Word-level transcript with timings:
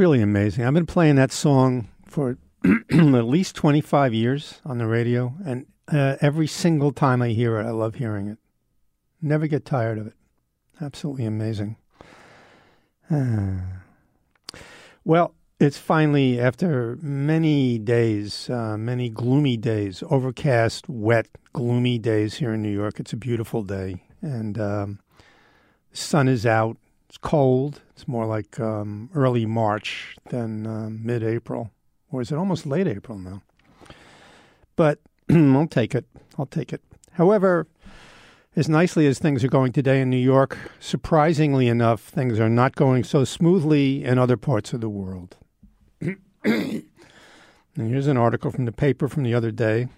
Really 0.00 0.22
amazing. 0.22 0.64
I've 0.64 0.72
been 0.72 0.86
playing 0.86 1.16
that 1.16 1.30
song 1.30 1.90
for 2.06 2.38
at 2.90 3.26
least 3.26 3.54
25 3.54 4.14
years 4.14 4.58
on 4.64 4.78
the 4.78 4.86
radio, 4.86 5.34
and 5.44 5.66
uh, 5.92 6.16
every 6.22 6.46
single 6.46 6.90
time 6.90 7.20
I 7.20 7.28
hear 7.28 7.60
it, 7.60 7.66
I 7.66 7.70
love 7.70 7.96
hearing 7.96 8.26
it. 8.26 8.38
Never 9.20 9.46
get 9.46 9.66
tired 9.66 9.98
of 9.98 10.06
it. 10.06 10.14
Absolutely 10.80 11.26
amazing. 11.26 11.76
well, 15.04 15.34
it's 15.58 15.76
finally, 15.76 16.40
after 16.40 16.96
many 17.02 17.78
days, 17.78 18.48
uh, 18.48 18.78
many 18.78 19.10
gloomy 19.10 19.58
days, 19.58 20.02
overcast, 20.08 20.88
wet, 20.88 21.26
gloomy 21.52 21.98
days 21.98 22.36
here 22.36 22.54
in 22.54 22.62
New 22.62 22.72
York. 22.72 23.00
It's 23.00 23.12
a 23.12 23.18
beautiful 23.18 23.62
day, 23.64 24.02
and 24.22 24.58
um, 24.58 25.00
sun 25.92 26.26
is 26.26 26.46
out. 26.46 26.78
It's 27.10 27.18
cold. 27.18 27.80
It's 27.90 28.06
more 28.06 28.24
like 28.24 28.60
um, 28.60 29.10
early 29.16 29.44
March 29.44 30.14
than 30.28 30.64
uh, 30.64 30.90
mid 30.92 31.24
April. 31.24 31.72
Or 32.12 32.20
is 32.20 32.30
it 32.30 32.36
almost 32.36 32.66
late 32.66 32.86
April 32.86 33.18
now? 33.18 33.42
But 34.76 35.00
I'll 35.28 35.66
take 35.66 35.92
it. 35.96 36.04
I'll 36.38 36.46
take 36.46 36.72
it. 36.72 36.80
However, 37.14 37.66
as 38.54 38.68
nicely 38.68 39.08
as 39.08 39.18
things 39.18 39.42
are 39.42 39.48
going 39.48 39.72
today 39.72 40.00
in 40.00 40.08
New 40.08 40.18
York, 40.18 40.56
surprisingly 40.78 41.66
enough, 41.66 42.00
things 42.00 42.38
are 42.38 42.48
not 42.48 42.76
going 42.76 43.02
so 43.02 43.24
smoothly 43.24 44.04
in 44.04 44.16
other 44.16 44.36
parts 44.36 44.72
of 44.72 44.80
the 44.80 44.88
world. 44.88 45.36
here's 46.44 46.86
an 48.06 48.18
article 48.18 48.52
from 48.52 48.66
the 48.66 48.72
paper 48.72 49.08
from 49.08 49.24
the 49.24 49.34
other 49.34 49.50
day 49.50 49.88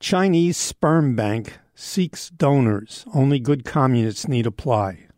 Chinese 0.00 0.56
sperm 0.56 1.14
bank 1.14 1.58
seeks 1.74 2.30
donors. 2.30 3.04
Only 3.12 3.38
good 3.38 3.66
communists 3.66 4.26
need 4.26 4.46
apply. 4.46 5.08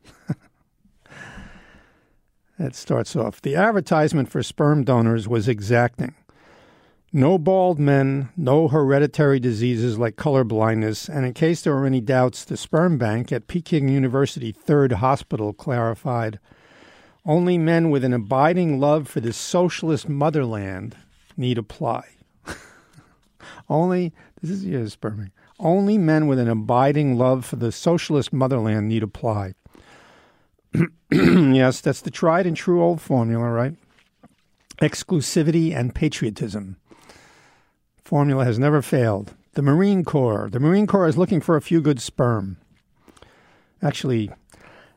It 2.58 2.74
starts 2.74 3.16
off 3.16 3.42
The 3.42 3.56
advertisement 3.56 4.28
for 4.28 4.42
sperm 4.42 4.84
donors 4.84 5.26
was 5.26 5.48
exacting. 5.48 6.14
No 7.12 7.38
bald 7.38 7.78
men, 7.78 8.30
no 8.36 8.68
hereditary 8.68 9.38
diseases 9.38 9.98
like 9.98 10.16
color 10.16 10.42
blindness, 10.42 11.08
and 11.08 11.24
in 11.24 11.32
case 11.32 11.62
there 11.62 11.74
were 11.74 11.86
any 11.86 12.00
doubts, 12.00 12.44
the 12.44 12.56
sperm 12.56 12.98
bank 12.98 13.30
at 13.30 13.46
Peking 13.46 13.88
University 13.88 14.50
Third 14.50 14.92
Hospital 14.92 15.52
clarified 15.52 16.40
only 17.24 17.56
men 17.56 17.90
with 17.90 18.04
an 18.04 18.12
abiding 18.12 18.80
love 18.80 19.08
for 19.08 19.20
the 19.20 19.32
socialist 19.32 20.08
motherland 20.08 20.96
need 21.36 21.56
apply. 21.56 22.04
only, 23.68 24.12
this 24.42 24.50
is 24.50 24.64
your 24.64 24.88
sperm 24.88 25.16
bank. 25.18 25.32
Only 25.58 25.98
men 25.98 26.26
with 26.26 26.38
an 26.38 26.48
abiding 26.48 27.16
love 27.16 27.44
for 27.44 27.56
the 27.56 27.72
socialist 27.72 28.32
motherland 28.32 28.88
need 28.88 29.02
apply. 29.02 29.54
yes, 31.10 31.80
that's 31.80 32.00
the 32.00 32.10
tried 32.10 32.46
and 32.46 32.56
true 32.56 32.82
old 32.82 33.00
formula, 33.00 33.48
right? 33.50 33.74
Exclusivity 34.80 35.74
and 35.74 35.94
patriotism. 35.94 36.76
Formula 38.04 38.44
has 38.44 38.58
never 38.58 38.82
failed. 38.82 39.34
The 39.52 39.62
Marine 39.62 40.04
Corps. 40.04 40.48
The 40.50 40.60
Marine 40.60 40.86
Corps 40.86 41.06
is 41.06 41.16
looking 41.16 41.40
for 41.40 41.56
a 41.56 41.62
few 41.62 41.80
good 41.80 42.00
sperm. 42.00 42.56
Actually, 43.82 44.30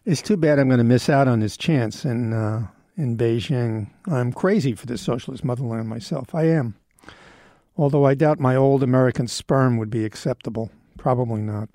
it's 0.05 0.21
too 0.21 0.37
bad 0.37 0.57
I'm 0.57 0.67
going 0.67 0.79
to 0.79 0.83
miss 0.83 1.09
out 1.09 1.27
on 1.27 1.39
this 1.39 1.57
chance 1.57 2.05
in 2.05 2.33
uh, 2.33 2.67
in 2.97 3.15
Beijing. 3.15 3.89
I'm 4.07 4.33
crazy 4.33 4.73
for 4.73 4.87
the 4.87 4.97
socialist 4.97 5.43
motherland 5.43 5.87
myself. 5.87 6.33
I 6.33 6.45
am. 6.45 6.75
Although 7.77 8.05
I 8.05 8.15
doubt 8.15 8.39
my 8.39 8.55
old 8.55 8.81
American 8.81 9.27
sperm 9.27 9.77
would 9.77 9.91
be 9.91 10.03
acceptable. 10.03 10.71
Probably 10.97 11.41
not. 11.41 11.69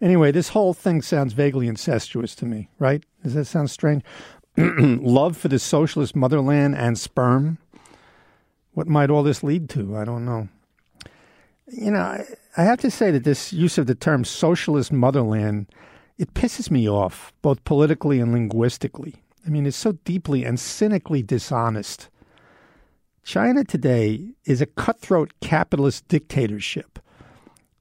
Anyway, 0.00 0.32
this 0.32 0.48
whole 0.48 0.72
thing 0.72 1.02
sounds 1.02 1.34
vaguely 1.34 1.68
incestuous 1.68 2.34
to 2.34 2.46
me, 2.46 2.68
right? 2.78 3.04
Does 3.22 3.34
that 3.34 3.44
sound 3.44 3.70
strange? 3.70 4.02
Love 4.56 5.36
for 5.36 5.48
the 5.48 5.58
socialist 5.58 6.16
motherland 6.16 6.74
and 6.74 6.98
sperm. 6.98 7.58
What 8.72 8.88
might 8.88 9.10
all 9.10 9.22
this 9.22 9.42
lead 9.42 9.68
to? 9.70 9.96
I 9.96 10.04
don't 10.04 10.24
know. 10.24 10.48
You 11.66 11.90
know, 11.90 12.00
I, 12.00 12.24
I 12.56 12.64
have 12.64 12.80
to 12.80 12.90
say 12.90 13.10
that 13.10 13.24
this 13.24 13.52
use 13.52 13.78
of 13.78 13.86
the 13.86 13.94
term 13.94 14.24
socialist 14.24 14.90
motherland, 14.90 15.66
it 16.18 16.34
pisses 16.34 16.70
me 16.70 16.88
off, 16.88 17.32
both 17.42 17.62
politically 17.64 18.20
and 18.20 18.32
linguistically. 18.32 19.16
I 19.46 19.50
mean, 19.50 19.66
it's 19.66 19.76
so 19.76 19.92
deeply 20.04 20.44
and 20.44 20.58
cynically 20.58 21.22
dishonest. 21.22 22.08
China 23.22 23.64
today 23.64 24.30
is 24.44 24.60
a 24.60 24.66
cutthroat 24.66 25.32
capitalist 25.40 26.08
dictatorship. 26.08 26.98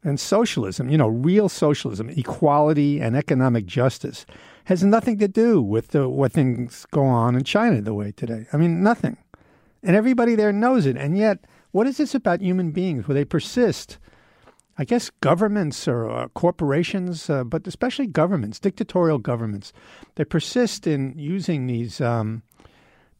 And 0.04 0.20
socialism, 0.20 0.90
you 0.90 0.98
know, 0.98 1.10
real 1.10 1.50
socialism, 1.50 2.10
equality 2.10 3.02
and 3.02 3.18
economic 3.18 3.66
justice, 3.66 4.26
has 4.66 4.84
nothing 4.84 5.18
to 5.20 5.28
do 5.28 5.62
with 5.62 5.90
the, 5.90 6.08
what 6.08 6.32
things 6.32 6.86
go 6.92 7.04
on 7.04 7.36
in 7.36 7.44
China 7.44 7.82
the 7.82 7.94
way 7.94 8.12
today. 8.12 8.46
I 8.54 8.58
mean, 8.58 8.82
nothing. 8.82 9.18
And 9.84 9.96
everybody 9.96 10.36
there 10.36 10.54
knows 10.54 10.86
it. 10.86 10.96
And 10.96 11.18
yet, 11.18 11.40
what 11.72 11.88
is 11.88 11.98
this 11.98 12.16
about 12.16 12.42
human 12.42 12.72
beings 12.72 13.08
where 13.08 13.16
they 13.16 13.26
persist? 13.26 13.98
I 14.78 14.86
guess 14.86 15.10
governments 15.20 15.90
or 15.90 16.10
uh, 16.10 16.28
corporations, 16.30 17.30
uh, 17.30 17.44
but 17.44 17.68
especially 17.68 18.08
governments, 18.08 18.60
dictatorial 18.60 19.18
governments, 19.18 19.74
they 20.16 20.24
persist 20.24 20.88
in 20.88 21.14
using 21.18 21.68
these 21.68 22.00
um, 22.00 22.44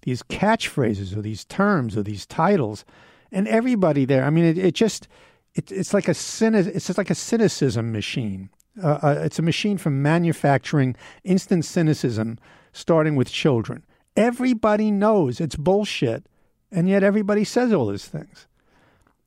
these 0.04 0.24
catchphrases 0.24 1.18
or 1.18 1.22
these 1.22 1.44
terms 1.44 1.98
or 1.98 2.04
these 2.04 2.26
titles, 2.26 2.86
and 3.30 3.46
everybody 3.50 4.06
there. 4.06 4.24
I 4.24 4.30
mean, 4.30 4.46
it, 4.46 4.58
it 4.58 4.74
just 4.74 5.10
it, 5.60 5.72
it's 5.72 5.94
like 5.94 6.08
a 6.08 6.14
cynic, 6.14 6.68
it's 6.68 6.98
like 6.98 7.10
a 7.10 7.16
cynicism 7.16 7.92
machine. 7.92 8.50
Uh, 8.82 9.00
uh, 9.04 9.22
it's 9.26 9.40
a 9.40 9.42
machine 9.42 9.78
for 9.78 9.90
manufacturing 9.90 10.96
instant 11.26 11.66
cynicism, 11.66 12.40
starting 12.72 13.16
with 13.18 13.30
children. 13.30 13.86
Everybody 14.16 14.90
knows 14.90 15.42
it's 15.42 15.58
bullshit, 15.58 16.26
and 16.72 16.88
yet 16.88 17.04
everybody 17.04 17.44
says 17.44 17.74
all 17.74 17.88
these 17.88 18.06
things. 18.06 18.48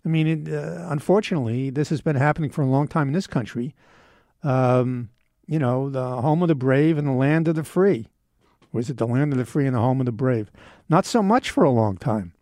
I 0.07 0.09
mean, 0.09 0.27
it, 0.27 0.53
uh, 0.53 0.87
unfortunately, 0.89 1.69
this 1.71 1.91
has 1.91 2.01
been 2.01 2.17
happening 2.17 2.51
for 2.51 2.63
a 2.63 2.67
long 2.67 2.89
time 2.89 3.09
in 3.09 3.15
this 3.15 3.27
country. 3.27 3.75
Um, 4.43 5.11
you 5.47 5.59
know, 5.59 5.91
the 5.91 6.23
home 6.23 6.43
of 6.43 6.49
the 6.49 6.55
brave 6.55 6.97
and 6.97 7.07
the 7.07 7.13
land 7.13 7.47
of 7.47 7.57
the 7.57 7.65
free. 7.65 8.09
Or 8.73 8.81
is 8.81 8.89
it 8.89 8.97
the 8.97 9.07
land 9.07 9.33
of 9.33 9.39
the 9.39 9.45
free 9.45 9.67
and 9.67 9.77
the 9.77 9.81
home 9.81 10.01
of 10.01 10.07
the 10.07 10.13
brave? 10.13 10.51
Not 10.89 11.05
so 11.05 11.23
much 11.23 11.51
for 11.51 11.63
a 11.63 11.71
long 11.71 11.99
time. 11.99 12.33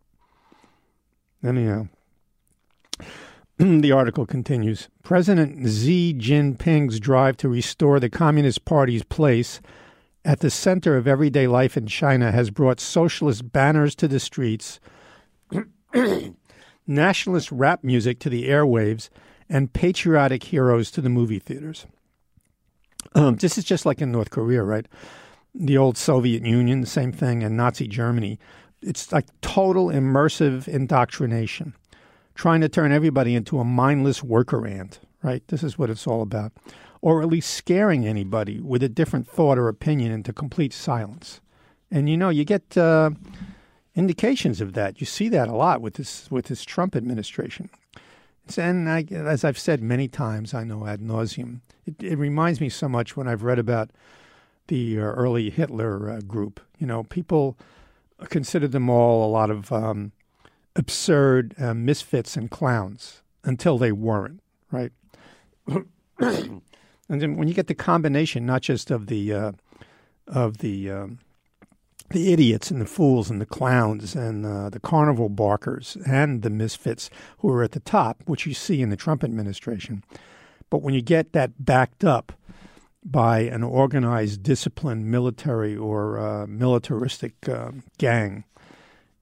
Anyhow, 1.44 1.88
the 3.81 3.93
article 3.93 4.25
continues 4.25 4.89
President 5.03 5.69
Xi 5.69 6.15
Jinping's 6.15 6.99
drive 6.99 7.37
to 7.37 7.49
restore 7.51 8.01
the 8.01 8.09
Communist 8.09 8.65
Party's 8.65 9.03
place 9.03 9.61
at 10.25 10.41
the 10.41 10.49
center 10.49 10.97
of 10.97 11.07
everyday 11.07 11.47
life 11.47 11.77
in 11.77 11.87
China 11.87 12.33
has 12.33 12.49
brought 12.49 12.81
socialist 12.81 13.53
banners 13.53 13.95
to 13.97 14.09
the 14.09 14.19
streets, 14.19 14.81
nationalist 16.87 17.53
rap 17.53 17.85
music 17.85 18.19
to 18.21 18.31
the 18.31 18.49
airwaves, 18.49 19.11
and 19.47 19.75
patriotic 19.75 20.45
heroes 20.45 20.91
to 20.93 21.03
the 21.03 21.11
movie 21.11 21.39
theaters. 21.39 21.87
Um, 23.15 23.37
this 23.37 23.59
is 23.59 23.65
just 23.65 23.85
like 23.85 24.01
in 24.01 24.11
North 24.11 24.31
Korea, 24.31 24.62
right? 24.62 24.87
The 25.55 25.77
old 25.77 25.99
Soviet 25.99 26.47
Union, 26.47 26.81
the 26.81 26.87
same 26.87 27.12
thing, 27.12 27.45
and 27.45 27.59
Nazi 27.59 27.89
Germany. 27.89 28.39
It's 28.81 29.12
like 29.12 29.27
total 29.43 29.89
immersive 29.89 30.67
indoctrination 30.67 31.75
trying 32.35 32.61
to 32.61 32.69
turn 32.69 32.93
everybody 32.93 33.35
into 33.35 33.59
a 33.59 33.65
mindless 33.65 34.23
worker 34.23 34.67
ant, 34.67 35.00
right? 35.23 35.47
This 35.49 35.62
is 35.62 35.79
what 35.79 35.91
it's 35.91 36.06
all 36.06 36.23
about. 36.23 36.53
Or 37.03 37.23
at 37.23 37.29
least 37.29 37.55
scaring 37.55 38.06
anybody 38.06 38.61
with 38.61 38.82
a 38.82 38.88
different 38.88 39.27
thought 39.27 39.59
or 39.59 39.69
opinion 39.69 40.12
into 40.12 40.32
complete 40.32 40.73
silence. 40.73 41.41
And 41.91 42.09
you 42.09 42.17
know, 42.17 42.29
you 42.29 42.44
get 42.44 42.77
uh, 42.77 43.11
indications 43.94 44.61
of 44.61 44.75
that. 44.75 45.00
You 45.00 45.06
see 45.06 45.29
that 45.31 45.49
a 45.49 45.55
lot 45.55 45.81
with 45.81 45.94
this 45.94 46.31
with 46.31 46.47
this 46.47 46.65
Trump 46.65 46.94
administration. 46.94 47.71
And 48.56 48.88
I, 48.88 49.06
as 49.11 49.44
I've 49.44 49.59
said 49.59 49.83
many 49.83 50.09
times, 50.09 50.55
I 50.55 50.65
know 50.65 50.87
ad 50.87 51.00
nauseum. 51.00 51.61
It, 51.87 52.03
it 52.03 52.19
reminds 52.19 52.61
me 52.61 52.69
so 52.69 52.88
much 52.88 53.17
when 53.17 53.29
I've 53.29 53.44
read 53.44 53.59
about 53.59 53.91
the 54.67 54.99
uh, 54.99 55.03
early 55.03 55.50
Hitler 55.50 56.11
uh, 56.11 56.21
group. 56.21 56.61
You 56.79 56.87
know, 56.87 57.05
people 57.05 57.56
considered 58.29 58.73
them 58.73 58.88
all 58.88 59.29
a 59.29 59.31
lot 59.31 59.50
of 59.50 59.73
um, 59.73 60.12
absurd 60.76 61.55
uh, 61.58 61.75
misfits 61.75 62.37
and 62.37 62.50
clowns 62.50 63.22
until 63.44 63.78
they 63.78 63.93
weren't, 63.93 64.40
right? 64.70 64.93
and 66.19 66.62
then 67.08 67.37
when 67.37 67.49
you 67.49 67.55
get 67.55 67.67
the 67.67 67.75
combination, 67.75 68.46
not 68.46 68.62
just 68.62 68.90
of 68.90 69.06
the 69.06 69.32
uh, 69.32 69.52
of 70.26 70.58
the 70.58 70.90
um, 70.90 71.19
the 72.11 72.32
idiots 72.32 72.70
and 72.70 72.81
the 72.81 72.87
fools 72.87 73.31
and 73.31 73.40
the 73.40 73.46
clowns 73.46 74.14
and 74.14 74.44
uh, 74.44 74.69
the 74.69 74.81
carnival 74.81 75.28
barkers 75.28 75.96
and 76.06 76.43
the 76.43 76.50
misfits 76.50 77.08
who 77.38 77.49
are 77.50 77.62
at 77.62 77.73
the 77.73 77.81
top, 77.81 78.23
which 78.26 78.46
you 78.46 78.55
see 78.55 78.82
in 78.82 78.90
the 78.90 78.96
Trump 78.96 79.23
administration, 79.23 80.02
but 80.70 80.82
when 80.82 80.94
you 80.94 81.02
get 81.02 81.32
that 81.32 81.64
backed 81.64 82.05
up 82.05 82.32
by 83.05 83.40
an 83.40 83.62
organized, 83.62 84.43
disciplined 84.43 85.06
military 85.06 85.76
or 85.76 86.19
uh, 86.19 86.46
militaristic 86.46 87.49
um, 87.49 87.82
gang 87.99 88.44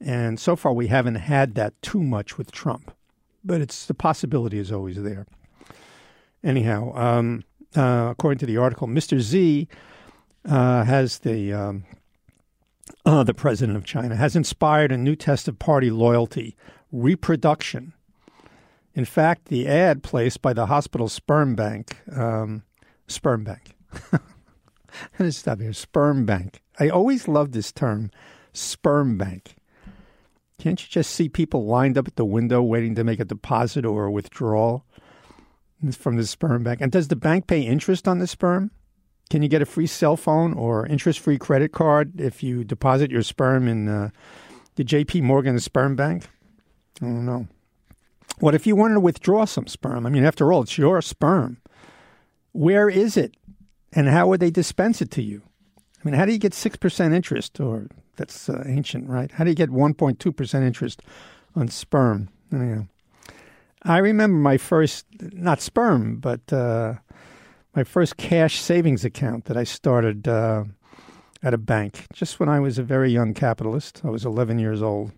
and 0.01 0.39
so 0.39 0.55
far, 0.55 0.73
we 0.73 0.87
haven't 0.87 1.17
had 1.17 1.55
that 1.55 1.81
too 1.83 2.03
much 2.03 2.39
with 2.39 2.53
Trump, 2.53 2.93
but 3.45 3.61
it's 3.61 3.87
the 3.87 3.95
possibility 3.95 4.59
is 4.59 4.71
always 4.71 5.03
there. 5.03 5.27
Anyhow, 6.45 6.93
um, 6.95 7.45
uh, 7.77 8.09
according 8.11 8.39
to 8.39 8.47
the 8.47 8.57
article, 8.57 8.87
Mr. 8.87 9.21
Xi 9.21 9.69
uh, 10.49 10.85
has 10.85 11.19
the 11.19 11.53
um, 11.53 11.85
uh, 13.05 13.25
the 13.25 13.35
president 13.35 13.77
of 13.77 13.85
China 13.85 14.15
has 14.15 14.37
inspired 14.37 14.93
a 14.93 14.97
new 14.97 15.17
test 15.17 15.49
of 15.49 15.59
party 15.59 15.91
loyalty: 15.91 16.57
reproduction. 16.93 17.93
In 18.95 19.05
fact, 19.05 19.47
the 19.47 19.67
ad 19.69 20.03
placed 20.03 20.43
by 20.43 20.53
the 20.53 20.67
hospital 20.67 21.09
sperm 21.09 21.55
bank, 21.55 22.01
um, 22.17 22.63
sperm 23.07 23.45
bank. 23.45 23.77
Stop 25.31 25.61
here. 25.61 25.73
Sperm 25.73 26.25
bank. 26.25 26.63
I 26.79 26.89
always 26.89 27.29
love 27.29 27.53
this 27.53 27.73
term, 27.73 28.11
sperm 28.53 29.19
bank. 29.19 29.58
Can't 30.59 30.83
you 30.83 30.89
just 30.89 31.13
see 31.13 31.29
people 31.29 31.67
lined 31.67 31.97
up 31.97 32.09
at 32.09 32.17
the 32.17 32.25
window 32.25 32.61
waiting 32.63 32.97
to 32.97 33.05
make 33.05 33.21
a 33.21 33.25
deposit 33.25 33.87
or 33.87 34.07
a 34.07 34.11
withdrawal 34.11 34.85
from 35.93 36.17
the 36.17 36.27
sperm 36.27 36.65
bank? 36.65 36.81
And 36.81 36.91
does 36.91 37.09
the 37.09 37.17
bank 37.17 37.47
pay 37.47 37.63
interest 37.63 38.09
on 38.09 38.19
the 38.19 38.27
sperm? 38.27 38.73
Can 39.31 39.43
you 39.43 39.49
get 39.49 39.63
a 39.63 39.67
free 39.67 39.87
cell 39.87 40.17
phone 40.17 40.55
or 40.55 40.87
interest 40.87 41.21
free 41.21 41.39
credit 41.39 41.73
card 41.73 42.21
if 42.21 42.43
you 42.43 42.65
deposit 42.65 43.11
your 43.11 43.23
sperm 43.23 43.69
in 43.69 43.89
uh, 43.89 44.11
the 44.75 44.85
JP 44.85 45.23
Morgan 45.23 45.61
sperm 45.61 45.95
bank? 45.95 46.29
I 47.01 47.05
don't 47.07 47.27
know. 47.27 47.47
What 48.41 48.55
if 48.55 48.67
you 48.67 48.75
wanted 48.75 48.95
to 48.95 49.01
withdraw 49.01 49.45
some 49.45 49.67
sperm? 49.67 50.07
I 50.07 50.11
mean, 50.11 50.25
after 50.25 50.53
all, 50.53 50.63
it's 50.63 50.79
your 50.79 51.01
sperm. 51.03 51.59
Where 52.53 52.89
is 52.89 53.17
it? 53.17 53.37
And 53.93 54.09
how 54.09 54.29
would 54.29 54.41
they 54.41 54.51
dispense 54.51 55.01
it 55.03 55.11
to 55.13 55.23
you? 55.23 55.43
I 55.79 56.01
mean, 56.05 56.15
how 56.15 56.25
do 56.25 56.33
you 56.33 56.39
get 56.39 56.53
6% 56.53 57.15
interest 57.15 57.61
or 57.61 57.89
that's 58.19 58.49
uh, 58.49 58.63
ancient, 58.67 59.09
right? 59.09 59.31
How 59.33 59.45
do 59.45 59.51
you 59.51 59.57
get 59.57 59.71
1.2% 59.71 60.63
interest 60.63 61.01
on 61.57 61.69
sperm? 61.69 62.29
Anyhow, 62.53 62.87
I 63.83 63.99
remember 63.99 64.37
my 64.37 64.59
first, 64.59 65.07
not 65.21 65.63
sperm, 65.63 66.17
but 66.17 66.53
uh, 66.53 66.95
my 67.75 67.85
first 67.85 68.17
cash 68.17 68.61
savings 68.61 69.05
account 69.05 69.47
that 69.47 69.57
I 69.57 69.65
started 69.65 70.29
uh, 70.29 70.65
at 71.43 71.55
a 71.55 71.59
bank 71.59 72.07
just 72.13 72.41
when 72.41 72.49
I 72.49 72.61
was 72.61 72.79
a 72.79 72.83
very 72.83 73.11
young 73.11 73.33
capitalist. 73.35 74.03
I 74.05 74.11
was 74.11 74.25
11 74.25 74.59
years 74.59 74.83
old. 74.83 75.13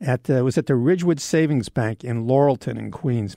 At 0.00 0.28
uh, 0.28 0.44
was 0.44 0.58
at 0.58 0.66
the 0.66 0.74
Ridgewood 0.74 1.20
Savings 1.20 1.68
Bank 1.68 2.04
in 2.04 2.26
Laurelton 2.26 2.76
in 2.76 2.90
Queens. 2.90 3.36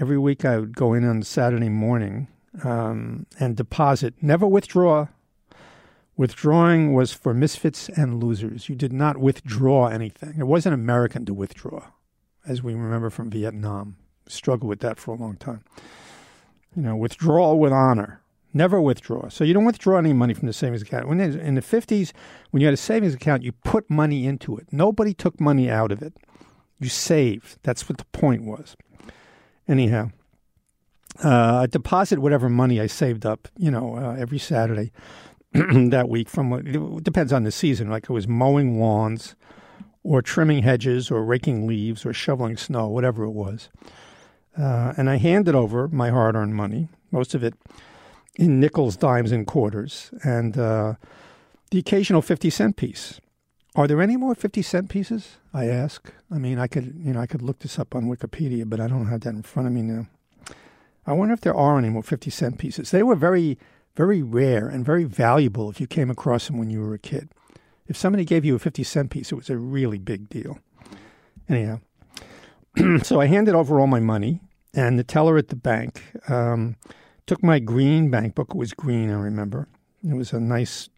Every 0.00 0.18
week 0.18 0.44
I 0.44 0.58
would 0.58 0.74
go 0.74 0.94
in 0.94 1.06
on 1.06 1.22
Saturday 1.22 1.68
morning 1.68 2.28
um, 2.64 3.26
and 3.38 3.56
deposit, 3.56 4.14
never 4.20 4.46
withdraw 4.46 5.08
Withdrawing 6.18 6.94
was 6.94 7.12
for 7.12 7.32
misfits 7.32 7.88
and 7.90 8.22
losers. 8.22 8.68
You 8.68 8.74
did 8.74 8.92
not 8.92 9.18
withdraw 9.18 9.86
anything. 9.86 10.34
It 10.36 10.48
wasn't 10.48 10.74
American 10.74 11.24
to 11.26 11.32
withdraw, 11.32 11.84
as 12.44 12.60
we 12.60 12.74
remember 12.74 13.08
from 13.08 13.30
Vietnam. 13.30 13.96
Struggled 14.26 14.68
with 14.68 14.80
that 14.80 14.98
for 14.98 15.14
a 15.14 15.16
long 15.16 15.36
time. 15.36 15.62
You 16.74 16.82
know, 16.82 16.96
withdrawal 16.96 17.60
with 17.60 17.72
honor. 17.72 18.20
Never 18.52 18.80
withdraw. 18.80 19.28
So 19.28 19.44
you 19.44 19.54
don't 19.54 19.64
withdraw 19.64 19.96
any 19.98 20.12
money 20.12 20.34
from 20.34 20.48
the 20.48 20.52
savings 20.52 20.82
account. 20.82 21.06
When 21.06 21.20
in 21.20 21.54
the 21.54 21.62
50s, 21.62 22.12
when 22.50 22.60
you 22.60 22.66
had 22.66 22.74
a 22.74 22.78
savings 22.78 23.14
account, 23.14 23.44
you 23.44 23.52
put 23.52 23.88
money 23.88 24.26
into 24.26 24.56
it. 24.56 24.66
Nobody 24.72 25.14
took 25.14 25.40
money 25.40 25.70
out 25.70 25.92
of 25.92 26.02
it. 26.02 26.14
You 26.80 26.88
saved. 26.88 27.58
That's 27.62 27.88
what 27.88 27.98
the 27.98 28.04
point 28.06 28.42
was. 28.42 28.76
Anyhow, 29.68 30.10
uh, 31.22 31.60
I 31.62 31.66
deposit 31.66 32.18
whatever 32.18 32.48
money 32.48 32.80
I 32.80 32.86
saved 32.86 33.24
up, 33.24 33.48
you 33.56 33.70
know, 33.70 33.96
uh, 33.96 34.16
every 34.18 34.38
Saturday. 34.38 34.92
that 35.52 36.08
week 36.08 36.28
from 36.28 36.52
it 36.52 37.04
depends 37.04 37.32
on 37.32 37.44
the 37.44 37.52
season. 37.52 37.88
Like 37.88 38.04
it 38.04 38.12
was 38.12 38.28
mowing 38.28 38.80
lawns, 38.80 39.34
or 40.02 40.22
trimming 40.22 40.62
hedges, 40.62 41.10
or 41.10 41.24
raking 41.24 41.66
leaves, 41.66 42.04
or 42.06 42.12
shoveling 42.12 42.56
snow, 42.56 42.88
whatever 42.88 43.24
it 43.24 43.30
was. 43.30 43.68
Uh, 44.56 44.92
and 44.96 45.08
I 45.08 45.16
handed 45.16 45.54
over 45.54 45.88
my 45.88 46.10
hard-earned 46.10 46.54
money, 46.54 46.88
most 47.10 47.34
of 47.34 47.44
it 47.44 47.54
in 48.36 48.60
nickels, 48.60 48.96
dimes, 48.96 49.32
and 49.32 49.46
quarters, 49.46 50.10
and 50.24 50.56
uh, 50.56 50.94
the 51.70 51.78
occasional 51.78 52.22
50 52.22 52.50
cent 52.50 52.76
piece. 52.76 53.20
Are 53.74 53.86
there 53.86 54.00
any 54.00 54.16
more 54.16 54.34
50 54.34 54.62
cent 54.62 54.88
pieces? 54.88 55.36
I 55.52 55.66
ask. 55.66 56.12
I 56.30 56.38
mean, 56.38 56.58
I 56.58 56.66
could, 56.66 56.94
you 56.98 57.12
know, 57.12 57.20
I 57.20 57.26
could 57.26 57.42
look 57.42 57.60
this 57.60 57.78
up 57.78 57.94
on 57.94 58.04
Wikipedia, 58.04 58.68
but 58.68 58.80
I 58.80 58.88
don't 58.88 59.06
have 59.06 59.20
that 59.20 59.34
in 59.34 59.42
front 59.42 59.68
of 59.68 59.74
me 59.74 59.82
now. 59.82 60.06
I 61.06 61.12
wonder 61.12 61.34
if 61.34 61.40
there 61.40 61.54
are 61.54 61.78
any 61.78 61.88
more 61.88 62.02
50 62.02 62.30
cent 62.30 62.58
pieces. 62.58 62.90
They 62.90 63.02
were 63.02 63.14
very, 63.14 63.58
very 63.98 64.22
rare 64.22 64.68
and 64.68 64.84
very 64.84 65.02
valuable 65.02 65.68
if 65.68 65.80
you 65.80 65.86
came 65.88 66.08
across 66.08 66.46
them 66.46 66.56
when 66.56 66.70
you 66.70 66.80
were 66.80 66.94
a 66.94 67.00
kid. 67.00 67.28
If 67.88 67.96
somebody 67.96 68.24
gave 68.24 68.44
you 68.44 68.54
a 68.54 68.58
50 68.60 68.84
cent 68.84 69.10
piece, 69.10 69.32
it 69.32 69.34
was 69.34 69.50
a 69.50 69.58
really 69.58 69.98
big 69.98 70.28
deal. 70.28 70.60
Anyhow, 71.48 71.80
so 73.02 73.20
I 73.20 73.26
handed 73.26 73.56
over 73.56 73.80
all 73.80 73.88
my 73.88 73.98
money, 73.98 74.40
and 74.72 75.00
the 75.00 75.04
teller 75.04 75.36
at 75.36 75.48
the 75.48 75.56
bank 75.56 76.00
um, 76.28 76.76
took 77.26 77.42
my 77.42 77.58
green 77.58 78.08
bank 78.08 78.36
book. 78.36 78.50
It 78.50 78.56
was 78.56 78.72
green, 78.72 79.10
I 79.10 79.14
remember. 79.14 79.66
It 80.08 80.14
was 80.14 80.32
a 80.32 80.38
nice, 80.38 80.88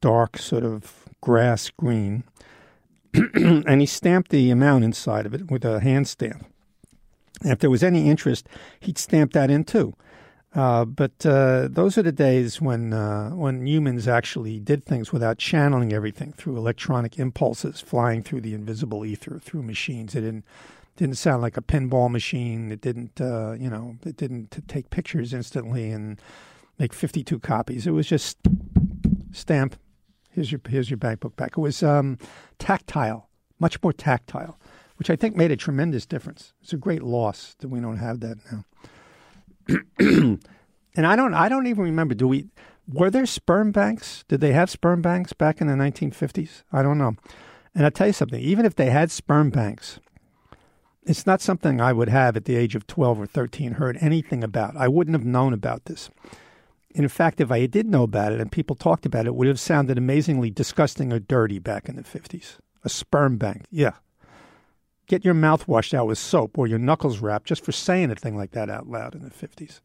dark, 0.00 0.38
sort 0.38 0.64
of 0.64 1.04
grass 1.20 1.68
green. 1.76 2.24
and 3.34 3.82
he 3.82 3.86
stamped 3.86 4.30
the 4.30 4.50
amount 4.50 4.82
inside 4.82 5.26
of 5.26 5.34
it 5.34 5.50
with 5.50 5.62
a 5.62 5.80
hand 5.80 6.08
stamp. 6.08 6.46
And 7.42 7.52
if 7.52 7.58
there 7.58 7.68
was 7.68 7.84
any 7.84 8.08
interest, 8.08 8.48
he'd 8.80 8.96
stamp 8.96 9.34
that 9.34 9.50
in 9.50 9.64
too. 9.64 9.94
Uh, 10.54 10.84
but 10.84 11.26
uh, 11.26 11.66
those 11.68 11.98
are 11.98 12.02
the 12.02 12.12
days 12.12 12.60
when 12.60 12.92
uh, 12.92 13.30
when 13.30 13.66
humans 13.66 14.06
actually 14.06 14.60
did 14.60 14.86
things 14.86 15.12
without 15.12 15.36
channeling 15.36 15.92
everything 15.92 16.32
through 16.32 16.56
electronic 16.56 17.18
impulses 17.18 17.80
flying 17.80 18.22
through 18.22 18.40
the 18.40 18.54
invisible 18.54 19.04
ether 19.04 19.40
through 19.40 19.62
machines. 19.62 20.14
It 20.14 20.20
didn't 20.20 20.44
didn't 20.96 21.16
sound 21.16 21.42
like 21.42 21.56
a 21.56 21.62
pinball 21.62 22.08
machine. 22.08 22.70
It 22.70 22.80
didn't 22.80 23.20
uh, 23.20 23.56
you 23.58 23.68
know 23.68 23.96
it 24.06 24.16
didn't 24.16 24.62
take 24.68 24.90
pictures 24.90 25.34
instantly 25.34 25.90
and 25.90 26.20
make 26.78 26.92
fifty 26.92 27.24
two 27.24 27.40
copies. 27.40 27.84
It 27.84 27.90
was 27.92 28.06
just 28.06 28.38
stamp. 29.32 29.74
Here's 30.30 30.52
your 30.52 30.60
here's 30.68 30.88
your 30.88 30.98
bank 30.98 31.18
book 31.18 31.34
back. 31.34 31.52
It 31.56 31.60
was 31.60 31.82
um, 31.82 32.16
tactile, 32.60 33.28
much 33.58 33.82
more 33.82 33.92
tactile, 33.92 34.56
which 34.98 35.10
I 35.10 35.16
think 35.16 35.34
made 35.34 35.50
a 35.50 35.56
tremendous 35.56 36.06
difference. 36.06 36.52
It's 36.62 36.72
a 36.72 36.76
great 36.76 37.02
loss 37.02 37.56
that 37.58 37.70
we 37.70 37.80
don't 37.80 37.98
have 37.98 38.20
that 38.20 38.38
now. 38.52 38.64
and 39.98 40.40
I 40.96 41.16
don't 41.16 41.34
I 41.34 41.48
don't 41.48 41.66
even 41.66 41.84
remember. 41.84 42.14
Do 42.14 42.28
we 42.28 42.48
were 42.86 43.10
there 43.10 43.26
sperm 43.26 43.72
banks? 43.72 44.24
Did 44.28 44.40
they 44.40 44.52
have 44.52 44.70
sperm 44.70 45.02
banks 45.02 45.32
back 45.32 45.60
in 45.60 45.66
the 45.66 45.74
1950s? 45.74 46.62
I 46.72 46.82
don't 46.82 46.98
know. 46.98 47.16
And 47.74 47.84
I'll 47.84 47.90
tell 47.90 48.06
you 48.06 48.12
something. 48.12 48.40
Even 48.40 48.66
if 48.66 48.76
they 48.76 48.90
had 48.90 49.10
sperm 49.10 49.50
banks, 49.50 49.98
it's 51.02 51.26
not 51.26 51.40
something 51.40 51.80
I 51.80 51.92
would 51.92 52.08
have 52.08 52.36
at 52.36 52.44
the 52.44 52.56
age 52.56 52.74
of 52.74 52.86
12 52.86 53.20
or 53.20 53.26
13 53.26 53.72
heard 53.72 53.98
anything 54.00 54.44
about. 54.44 54.76
I 54.76 54.88
wouldn't 54.88 55.16
have 55.16 55.24
known 55.24 55.52
about 55.52 55.86
this. 55.86 56.10
In 56.94 57.08
fact, 57.08 57.40
if 57.40 57.50
I 57.50 57.66
did 57.66 57.86
know 57.86 58.04
about 58.04 58.32
it 58.32 58.40
and 58.40 58.52
people 58.52 58.76
talked 58.76 59.04
about 59.04 59.26
it, 59.26 59.28
it 59.28 59.34
would 59.34 59.48
have 59.48 59.58
sounded 59.58 59.98
amazingly 59.98 60.50
disgusting 60.50 61.12
or 61.12 61.18
dirty 61.18 61.58
back 61.58 61.88
in 61.88 61.96
the 61.96 62.02
50s. 62.02 62.58
A 62.84 62.88
sperm 62.88 63.36
bank, 63.36 63.64
yeah. 63.70 63.92
Get 65.06 65.24
your 65.24 65.34
mouth 65.34 65.68
washed 65.68 65.92
out 65.92 66.06
with 66.06 66.18
soap 66.18 66.56
or 66.56 66.66
your 66.66 66.78
knuckles 66.78 67.18
rapped 67.18 67.46
just 67.46 67.64
for 67.64 67.72
saying 67.72 68.10
a 68.10 68.14
thing 68.14 68.36
like 68.36 68.52
that 68.52 68.70
out 68.70 68.88
loud 68.88 69.14
in 69.14 69.22
the 69.22 69.30
50s. 69.30 69.80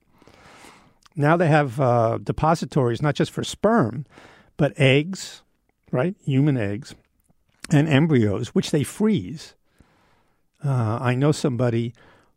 Now 1.16 1.36
they 1.36 1.48
have 1.48 1.80
uh, 1.80 2.20
depositories 2.24 3.02
not 3.02 3.16
just 3.16 3.32
for 3.32 3.44
sperm, 3.44 4.06
but 4.56 4.74
eggs, 4.78 5.44
right? 5.92 6.16
Human 6.24 6.58
eggs 6.58 6.96
and 7.72 7.88
embryos, 7.90 8.50
which 8.50 8.72
they 8.72 8.84
freeze. 8.84 9.56
Uh, 10.64 11.00
I 11.02 11.16
know 11.16 11.32
somebody 11.32 11.94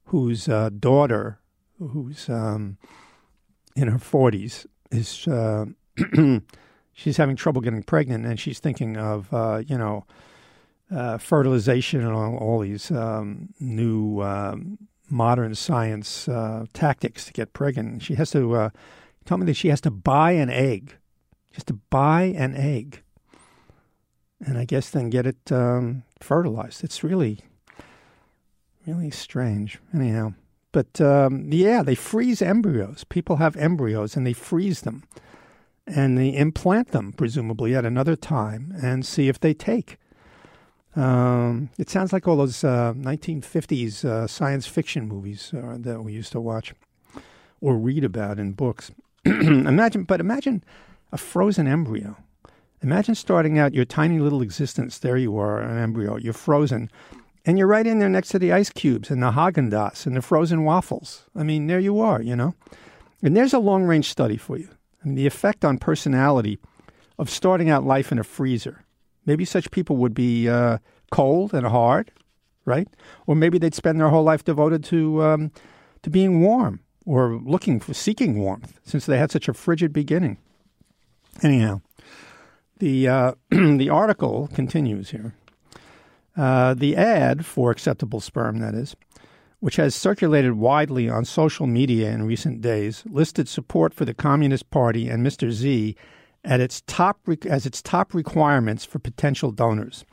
whose 0.06 0.48
uh, 0.48 0.70
daughter, 0.70 1.38
who's 1.78 2.28
um, 2.28 2.78
in 3.76 3.88
her 3.88 3.98
40s, 3.98 4.66
is 4.90 5.26
uh, 5.26 5.66
she's 6.92 7.16
having 7.16 7.36
trouble 7.36 7.60
getting 7.60 7.82
pregnant, 7.82 8.26
and 8.26 8.38
she's 8.38 8.58
thinking 8.58 8.96
of 8.96 9.32
uh, 9.32 9.62
you 9.66 9.78
know 9.78 10.06
uh, 10.92 11.18
fertilization 11.18 12.00
and 12.00 12.12
all, 12.12 12.36
all 12.36 12.58
these 12.60 12.90
um, 12.90 13.48
new 13.58 14.20
um, 14.20 14.78
modern 15.08 15.54
science 15.54 16.28
uh, 16.28 16.66
tactics 16.72 17.24
to 17.26 17.32
get 17.32 17.52
pregnant. 17.52 18.02
She 18.02 18.14
has 18.14 18.30
to 18.32 18.54
uh, 18.54 18.70
tell 19.24 19.38
me 19.38 19.46
that 19.46 19.54
she 19.54 19.68
has 19.68 19.80
to 19.82 19.90
buy 19.90 20.32
an 20.32 20.50
egg, 20.50 20.96
just 21.52 21.66
to 21.68 21.74
buy 21.74 22.22
an 22.36 22.54
egg, 22.56 23.02
and 24.44 24.58
I 24.58 24.64
guess 24.64 24.90
then 24.90 25.10
get 25.10 25.26
it 25.26 25.52
um, 25.52 26.02
fertilized. 26.20 26.82
It's 26.82 27.04
really, 27.04 27.40
really 28.86 29.10
strange. 29.10 29.78
Anyhow, 29.94 30.34
but 30.72 31.00
um, 31.00 31.46
yeah, 31.50 31.82
they 31.82 31.94
freeze 31.94 32.42
embryos. 32.42 33.04
People 33.04 33.36
have 33.36 33.56
embryos 33.56 34.16
and 34.16 34.26
they 34.26 34.32
freeze 34.32 34.80
them, 34.80 35.04
and 35.86 36.18
they 36.18 36.34
implant 36.34 36.88
them 36.88 37.12
presumably 37.12 37.74
at 37.74 37.84
another 37.84 38.16
time 38.16 38.74
and 38.82 39.06
see 39.06 39.28
if 39.28 39.38
they 39.38 39.54
take. 39.54 39.98
Um, 40.94 41.70
it 41.78 41.88
sounds 41.88 42.12
like 42.12 42.28
all 42.28 42.36
those 42.36 42.64
uh, 42.64 42.92
1950s 42.94 44.04
uh, 44.04 44.26
science 44.26 44.66
fiction 44.66 45.08
movies 45.08 45.52
uh, 45.54 45.76
that 45.80 46.02
we 46.02 46.12
used 46.12 46.32
to 46.32 46.40
watch 46.40 46.74
or 47.60 47.78
read 47.78 48.04
about 48.04 48.38
in 48.38 48.52
books. 48.52 48.90
imagine, 49.24 50.04
but 50.04 50.20
imagine 50.20 50.62
a 51.10 51.16
frozen 51.16 51.66
embryo. 51.66 52.16
Imagine 52.82 53.14
starting 53.14 53.58
out 53.58 53.74
your 53.74 53.84
tiny 53.84 54.18
little 54.18 54.42
existence. 54.42 54.98
There 54.98 55.16
you 55.16 55.38
are, 55.38 55.60
an 55.60 55.78
embryo. 55.78 56.16
You're 56.16 56.32
frozen, 56.32 56.90
and 57.46 57.56
you're 57.56 57.68
right 57.68 57.86
in 57.86 58.00
there 58.00 58.08
next 58.08 58.30
to 58.30 58.38
the 58.38 58.52
ice 58.52 58.70
cubes 58.70 59.08
and 59.08 59.22
the 59.22 59.30
Haagen 59.30 59.70
Dazs 59.70 60.04
and 60.04 60.16
the 60.16 60.22
frozen 60.22 60.64
waffles. 60.64 61.22
I 61.36 61.44
mean, 61.44 61.68
there 61.68 61.78
you 61.78 62.00
are. 62.00 62.20
You 62.20 62.34
know, 62.34 62.54
and 63.22 63.36
there's 63.36 63.54
a 63.54 63.60
long 63.60 63.84
range 63.84 64.10
study 64.10 64.36
for 64.36 64.58
you. 64.58 64.68
I 65.02 65.06
mean, 65.06 65.14
the 65.14 65.26
effect 65.26 65.64
on 65.64 65.78
personality 65.78 66.58
of 67.18 67.30
starting 67.30 67.70
out 67.70 67.84
life 67.84 68.10
in 68.10 68.18
a 68.18 68.24
freezer 68.24 68.81
Maybe 69.26 69.44
such 69.44 69.70
people 69.70 69.96
would 69.96 70.14
be 70.14 70.48
uh, 70.48 70.78
cold 71.10 71.54
and 71.54 71.66
hard, 71.66 72.10
right? 72.64 72.88
Or 73.26 73.34
maybe 73.34 73.58
they'd 73.58 73.74
spend 73.74 74.00
their 74.00 74.08
whole 74.08 74.24
life 74.24 74.44
devoted 74.44 74.82
to 74.84 75.22
um, 75.22 75.52
to 76.02 76.10
being 76.10 76.40
warm 76.40 76.80
or 77.04 77.40
looking 77.44 77.80
for 77.80 77.94
seeking 77.94 78.38
warmth, 78.38 78.78
since 78.84 79.06
they 79.06 79.18
had 79.18 79.30
such 79.30 79.48
a 79.48 79.54
frigid 79.54 79.92
beginning. 79.92 80.38
Anyhow, 81.42 81.80
the 82.78 83.08
uh, 83.08 83.32
the 83.50 83.90
article 83.90 84.48
continues 84.48 85.10
here. 85.10 85.34
Uh, 86.36 86.74
the 86.74 86.96
ad 86.96 87.44
for 87.44 87.70
acceptable 87.70 88.20
sperm, 88.20 88.58
that 88.58 88.74
is, 88.74 88.96
which 89.60 89.76
has 89.76 89.94
circulated 89.94 90.54
widely 90.54 91.08
on 91.08 91.24
social 91.24 91.66
media 91.66 92.10
in 92.10 92.26
recent 92.26 92.60
days, 92.62 93.04
listed 93.06 93.48
support 93.48 93.92
for 93.92 94.04
the 94.04 94.14
Communist 94.14 94.70
Party 94.70 95.08
and 95.08 95.24
Mr. 95.24 95.52
Xi 95.52 95.94
at 96.44 96.60
its 96.60 96.82
top 96.86 97.20
as 97.46 97.66
its 97.66 97.82
top 97.82 98.14
requirements 98.14 98.84
for 98.84 98.98
potential 98.98 99.50
donors. 99.50 100.04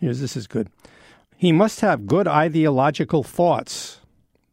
Here's 0.00 0.20
this 0.20 0.36
is 0.36 0.46
good. 0.46 0.68
He 1.36 1.52
must 1.52 1.80
have 1.80 2.06
good 2.06 2.28
ideological 2.28 3.22
thoughts. 3.22 4.00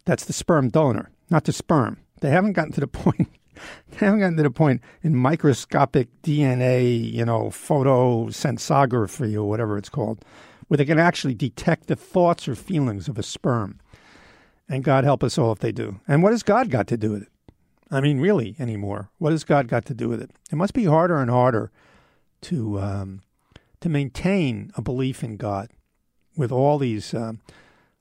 That's 0.05 0.25
the 0.25 0.33
sperm 0.33 0.69
donor, 0.69 1.11
not 1.29 1.45
the 1.45 1.53
sperm. 1.53 1.97
They 2.21 2.29
haven't 2.29 2.53
gotten 2.53 2.73
to 2.73 2.81
the 2.81 2.87
point. 2.87 3.29
They 3.91 4.05
haven't 4.05 4.21
gotten 4.21 4.37
to 4.37 4.43
the 4.43 4.51
point 4.51 4.81
in 5.03 5.15
microscopic 5.15 6.09
DNA, 6.23 7.11
you 7.11 7.25
know, 7.25 7.45
photosensography 7.45 9.35
or 9.35 9.43
whatever 9.43 9.77
it's 9.77 9.89
called, 9.89 10.23
where 10.67 10.77
they 10.77 10.85
can 10.85 10.99
actually 10.99 11.35
detect 11.35 11.87
the 11.87 11.95
thoughts 11.95 12.47
or 12.47 12.55
feelings 12.55 13.07
of 13.07 13.19
a 13.19 13.23
sperm. 13.23 13.79
And 14.69 14.83
God 14.83 15.03
help 15.03 15.23
us 15.23 15.37
all 15.37 15.51
if 15.51 15.59
they 15.59 15.71
do. 15.71 15.99
And 16.07 16.23
what 16.23 16.31
has 16.31 16.43
God 16.43 16.69
got 16.69 16.87
to 16.87 16.97
do 16.97 17.11
with 17.11 17.23
it? 17.23 17.30
I 17.91 17.99
mean, 17.99 18.21
really, 18.21 18.55
anymore. 18.57 19.09
What 19.17 19.33
has 19.33 19.43
God 19.43 19.67
got 19.67 19.85
to 19.85 19.93
do 19.93 20.07
with 20.07 20.21
it? 20.21 20.31
It 20.49 20.55
must 20.55 20.73
be 20.73 20.85
harder 20.85 21.17
and 21.17 21.29
harder 21.29 21.71
to 22.43 22.79
um, 22.79 23.21
to 23.81 23.89
maintain 23.89 24.71
a 24.75 24.81
belief 24.81 25.23
in 25.23 25.35
God 25.35 25.69
with 26.37 26.51
all 26.51 26.77
these 26.77 27.13
um, 27.13 27.41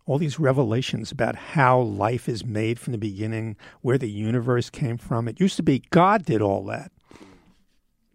all 0.06 0.18
these 0.18 0.38
revelations 0.38 1.10
about 1.10 1.34
how 1.34 1.80
life 1.80 2.28
is 2.28 2.44
made 2.44 2.78
from 2.78 2.92
the 2.92 2.98
beginning, 2.98 3.56
where 3.80 3.98
the 3.98 4.10
universe 4.10 4.70
came 4.70 4.96
from. 4.96 5.28
It 5.28 5.40
used 5.40 5.56
to 5.56 5.62
be 5.62 5.82
God 5.90 6.24
did 6.24 6.40
all 6.40 6.64
that. 6.66 6.92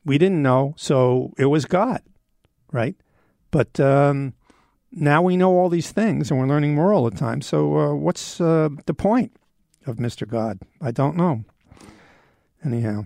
We 0.05 0.17
didn't 0.17 0.43
know, 0.43 0.75
so 0.77 1.33
it 1.37 1.45
was 1.45 1.65
God, 1.65 2.01
right? 2.71 2.95
But 3.49 3.79
um, 3.79 4.33
now 4.91 5.21
we 5.21 5.35
know 5.35 5.51
all 5.51 5.69
these 5.69 5.91
things, 5.91 6.29
and 6.29 6.39
we're 6.39 6.47
learning 6.47 6.75
more 6.75 6.93
all 6.93 7.09
the 7.09 7.17
time. 7.17 7.41
So, 7.41 7.77
uh, 7.77 7.93
what's 7.95 8.39
uh, 8.39 8.69
the 8.85 8.93
point 8.93 9.35
of 9.85 9.99
Mister 9.99 10.25
God? 10.25 10.59
I 10.81 10.91
don't 10.91 11.17
know. 11.17 11.43
Anyhow, 12.65 13.05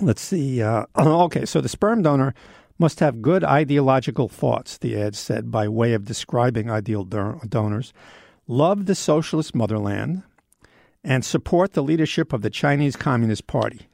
let's 0.00 0.20
see. 0.20 0.62
Uh, 0.62 0.84
okay, 0.98 1.46
so 1.46 1.60
the 1.60 1.68
sperm 1.68 2.02
donor 2.02 2.34
must 2.78 3.00
have 3.00 3.22
good 3.22 3.42
ideological 3.42 4.28
thoughts, 4.28 4.78
the 4.78 5.00
ad 5.00 5.16
said, 5.16 5.50
by 5.50 5.68
way 5.68 5.94
of 5.94 6.04
describing 6.04 6.70
ideal 6.70 7.04
donors, 7.04 7.92
love 8.46 8.86
the 8.86 8.94
socialist 8.94 9.54
motherland, 9.54 10.22
and 11.02 11.24
support 11.24 11.72
the 11.72 11.82
leadership 11.82 12.32
of 12.32 12.42
the 12.42 12.50
Chinese 12.50 12.96
Communist 12.96 13.46
Party. 13.46 13.86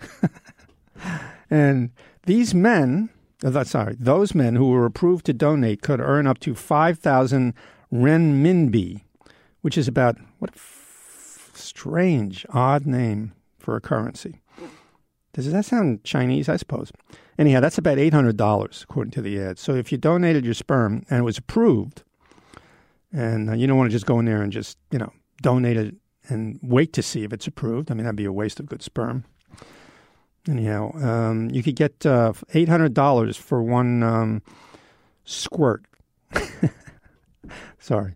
and 1.50 1.90
these 2.26 2.54
men, 2.54 3.10
uh, 3.44 3.64
sorry, 3.64 3.96
those 3.98 4.34
men 4.34 4.56
who 4.56 4.70
were 4.70 4.86
approved 4.86 5.26
to 5.26 5.32
donate 5.32 5.82
could 5.82 6.00
earn 6.00 6.26
up 6.26 6.38
to 6.40 6.54
5,000 6.54 7.54
renminbi, 7.92 9.02
which 9.62 9.78
is 9.78 9.88
about, 9.88 10.16
what 10.38 10.50
a 10.50 10.54
f- 10.54 11.52
strange, 11.54 12.46
odd 12.50 12.86
name, 12.86 13.32
for 13.58 13.74
a 13.74 13.80
currency. 13.80 14.40
Does 15.44 15.52
that 15.52 15.64
sound 15.64 16.02
Chinese? 16.02 16.48
I 16.48 16.56
suppose. 16.56 16.90
Anyhow, 17.38 17.60
that's 17.60 17.76
about 17.78 17.98
$800 17.98 18.82
according 18.82 19.10
to 19.12 19.22
the 19.22 19.38
ad. 19.40 19.58
So 19.58 19.74
if 19.74 19.92
you 19.92 19.98
donated 19.98 20.44
your 20.44 20.54
sperm 20.54 21.04
and 21.10 21.20
it 21.20 21.22
was 21.22 21.36
approved, 21.36 22.02
and 23.12 23.50
uh, 23.50 23.52
you 23.52 23.66
don't 23.66 23.76
want 23.76 23.90
to 23.90 23.94
just 23.94 24.06
go 24.06 24.18
in 24.18 24.24
there 24.24 24.42
and 24.42 24.50
just, 24.50 24.78
you 24.90 24.98
know, 24.98 25.12
donate 25.42 25.76
it 25.76 25.94
and 26.28 26.58
wait 26.62 26.92
to 26.94 27.02
see 27.02 27.22
if 27.22 27.32
it's 27.32 27.46
approved. 27.46 27.90
I 27.90 27.94
mean, 27.94 28.04
that'd 28.04 28.16
be 28.16 28.24
a 28.24 28.32
waste 28.32 28.60
of 28.60 28.66
good 28.66 28.82
sperm. 28.82 29.24
Anyhow, 30.48 30.92
um, 30.96 31.50
you 31.50 31.62
could 31.62 31.76
get 31.76 32.06
uh, 32.06 32.32
$800 32.54 33.36
for 33.36 33.62
one 33.62 34.02
um, 34.02 34.42
squirt. 35.24 35.84
Sorry. 37.78 38.14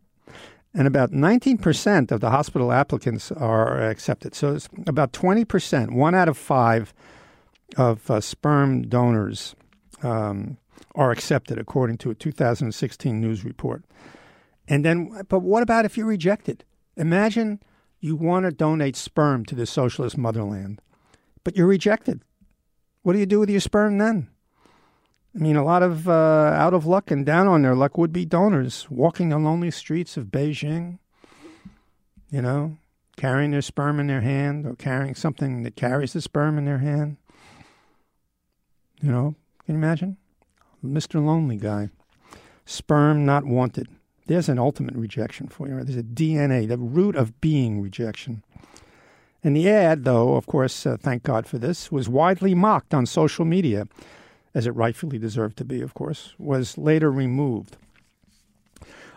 And 0.73 0.87
about 0.87 1.11
19% 1.11 2.13
of 2.13 2.21
the 2.21 2.31
hospital 2.31 2.71
applicants 2.71 3.33
are 3.33 3.81
accepted. 3.81 4.35
So 4.35 4.55
it's 4.55 4.69
about 4.87 5.13
20%, 5.13 5.93
one 5.93 6.15
out 6.15 6.29
of 6.29 6.39
five 6.39 6.95
of 7.77 8.11
uh, 8.11 8.21
sperm 8.21 8.83
donors 8.83 9.55
um, 10.03 10.59
are 10.95 11.11
accepted, 11.11 11.59
according 11.59 11.99
to 11.99 12.11
a 12.11 12.15
2016 12.15 13.21
news 13.21 13.45
report. 13.45 13.85
And 14.69 14.85
then, 14.85 15.25
but 15.29 15.41
what 15.41 15.63
about 15.63 15.85
if 15.85 15.97
you're 15.97 16.07
rejected? 16.07 16.65
Imagine 16.97 17.61
you 17.99 18.17
want 18.17 18.47
to 18.47 18.53
donate 18.53 18.97
sperm 18.97 19.45
to 19.47 19.55
the 19.55 19.67
socialist 19.67 20.17
motherland, 20.17 20.81
but 21.45 21.57
you're 21.57 21.67
rejected. 21.67 22.23
What 23.03 23.15
do 23.15 23.19
you 23.19 23.27
do 23.27 23.41
with 23.41 23.51
your 23.51 23.61
sperm 23.61 23.99
then? 23.99 24.29
I 25.35 25.39
mean, 25.39 25.57
a 25.57 25.65
lot 25.65 25.83
of 25.83 26.09
uh, 26.09 26.13
out 26.13 26.75
of 26.75 26.87
luck 26.87 27.11
and 27.11 27.25
down 27.25 27.47
on 27.47 27.63
their 27.63 27.75
luck 27.75 27.97
would 27.97 28.13
be 28.13 28.25
donors 28.25 28.91
walking 28.91 29.29
the 29.29 29.39
lonely 29.39 29.71
streets 29.71 30.17
of 30.17 30.27
Beijing, 30.27 30.99
you 32.31 32.43
know, 32.43 32.77
carrying 33.17 33.53
their 33.53 33.63
sperm 33.63 34.01
in 34.01 34.09
their 34.09 34.23
hand 34.23 34.67
or 34.67 34.75
carrying 34.75 35.15
something 35.15 35.63
that 35.63 35.77
carries 35.77 36.15
the 36.15 36.21
sperm 36.21 36.59
in 36.59 36.65
their 36.65 36.79
hand. 36.79 37.17
You 39.01 39.13
know, 39.13 39.35
can 39.65 39.75
you 39.77 39.79
imagine? 39.79 40.17
Mr. 40.85 41.25
Lonely 41.25 41.57
Guy. 41.57 41.91
Sperm 42.65 43.25
not 43.25 43.45
wanted. 43.45 43.89
There's 44.27 44.49
an 44.49 44.59
ultimate 44.59 44.95
rejection 44.95 45.49
for 45.49 45.69
you. 45.69 45.83
There's 45.83 45.99
a 45.99 46.03
DNA, 46.03 46.69
the 46.69 46.79
root 46.79 47.17
of 47.17 47.41
being 47.41 47.81
rejection. 47.81 48.43
And 49.43 49.57
the 49.57 49.69
ad, 49.69 50.05
though, 50.05 50.35
of 50.35 50.47
course, 50.47 50.87
uh, 50.87 50.97
thank 51.01 51.23
God 51.23 51.47
for 51.47 51.59
this, 51.59 51.91
was 51.91 52.09
widely 52.09 52.55
mocked 52.55 52.95
on 52.95 53.07
social 53.07 53.45
media, 53.45 53.87
as 54.55 54.67
it 54.67 54.75
rightfully 54.75 55.19
deserved 55.19 55.57
to 55.59 55.65
be, 55.65 55.81
of 55.81 55.95
course, 55.95 56.35
was 56.39 56.77
later 56.77 57.11
removed. 57.11 57.77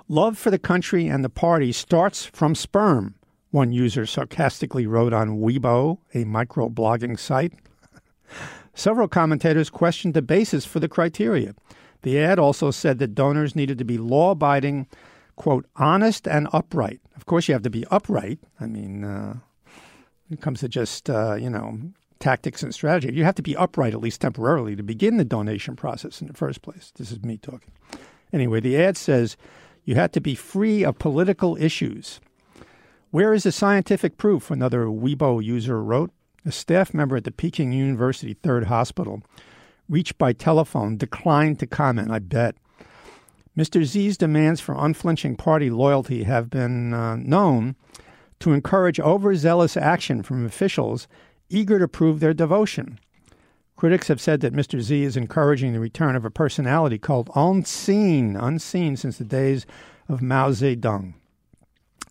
Love 0.07 0.37
for 0.37 0.51
the 0.51 0.59
country 0.59 1.07
and 1.07 1.23
the 1.23 1.29
party 1.29 1.71
starts 1.71 2.25
from 2.25 2.53
sperm, 2.53 3.15
one 3.51 3.71
user 3.71 4.05
sarcastically 4.05 4.85
wrote 4.85 5.13
on 5.13 5.39
Weibo, 5.39 5.97
a 6.13 6.25
microblogging 6.25 7.17
site. 7.17 7.53
Several 8.73 9.07
commentators 9.07 9.69
questioned 9.69 10.13
the 10.13 10.21
basis 10.21 10.65
for 10.65 10.79
the 10.79 10.89
criteria. 10.89 11.53
The 12.01 12.19
ad 12.19 12.39
also 12.39 12.71
said 12.71 12.99
that 12.99 13.15
donors 13.15 13.55
needed 13.55 13.77
to 13.77 13.85
be 13.85 13.97
law 13.97 14.31
abiding, 14.31 14.87
quote, 15.35 15.65
honest 15.75 16.27
and 16.27 16.47
upright. 16.51 16.99
Of 17.15 17.25
course, 17.25 17.47
you 17.47 17.53
have 17.53 17.63
to 17.63 17.69
be 17.69 17.85
upright. 17.91 18.39
I 18.59 18.65
mean, 18.65 19.03
uh, 19.03 19.37
it 20.29 20.41
comes 20.41 20.59
to 20.61 20.67
just, 20.67 21.09
uh, 21.09 21.35
you 21.35 21.49
know, 21.49 21.79
tactics 22.19 22.63
and 22.63 22.73
strategy. 22.73 23.13
You 23.13 23.23
have 23.23 23.35
to 23.35 23.41
be 23.41 23.55
upright, 23.55 23.93
at 23.93 23.99
least 23.99 24.21
temporarily, 24.21 24.75
to 24.75 24.83
begin 24.83 25.17
the 25.17 25.25
donation 25.25 25.75
process 25.75 26.21
in 26.21 26.27
the 26.27 26.33
first 26.33 26.61
place. 26.61 26.91
This 26.95 27.11
is 27.11 27.23
me 27.23 27.37
talking. 27.37 27.71
Anyway, 28.31 28.59
the 28.59 28.77
ad 28.77 28.97
says 28.97 29.37
you 29.85 29.95
had 29.95 30.13
to 30.13 30.21
be 30.21 30.35
free 30.35 30.83
of 30.83 30.99
political 30.99 31.55
issues. 31.57 32.19
Where 33.11 33.33
is 33.33 33.43
the 33.43 33.51
scientific 33.51 34.17
proof? 34.17 34.49
Another 34.49 34.85
Weibo 34.85 35.43
user 35.43 35.81
wrote. 35.83 36.11
A 36.45 36.51
staff 36.51 36.93
member 36.93 37.15
at 37.15 37.23
the 37.23 37.31
Peking 37.31 37.71
University 37.71 38.33
Third 38.33 38.65
Hospital, 38.65 39.23
reached 39.87 40.17
by 40.17 40.33
telephone, 40.33 40.97
declined 40.97 41.57
to 41.59 41.67
comment, 41.67 42.11
I 42.11 42.19
bet. 42.19 42.55
Mr. 43.57 43.85
Xi's 43.85 44.17
demands 44.17 44.59
for 44.59 44.75
unflinching 44.77 45.37
party 45.37 45.69
loyalty 45.69 46.23
have 46.23 46.49
been 46.49 46.93
uh, 46.93 47.15
known 47.15 47.75
to 48.39 48.51
encourage 48.51 48.99
overzealous 48.99 49.77
action 49.77 50.21
from 50.21 50.45
officials 50.45 51.07
eager 51.53 51.79
to 51.79 51.87
prove 51.87 52.19
their 52.19 52.33
devotion. 52.33 52.99
Critics 53.75 54.07
have 54.07 54.21
said 54.21 54.41
that 54.41 54.53
Mr. 54.53 54.85
Xi 54.85 55.03
is 55.03 55.17
encouraging 55.17 55.73
the 55.73 55.79
return 55.79 56.15
of 56.15 56.25
a 56.25 56.29
personality 56.29 56.97
called 56.97 57.29
unseen, 57.35 58.35
unseen 58.35 58.95
since 58.95 59.17
the 59.17 59.23
days 59.23 59.65
of 60.07 60.21
Mao 60.21 60.51
Zedong. 60.51 61.15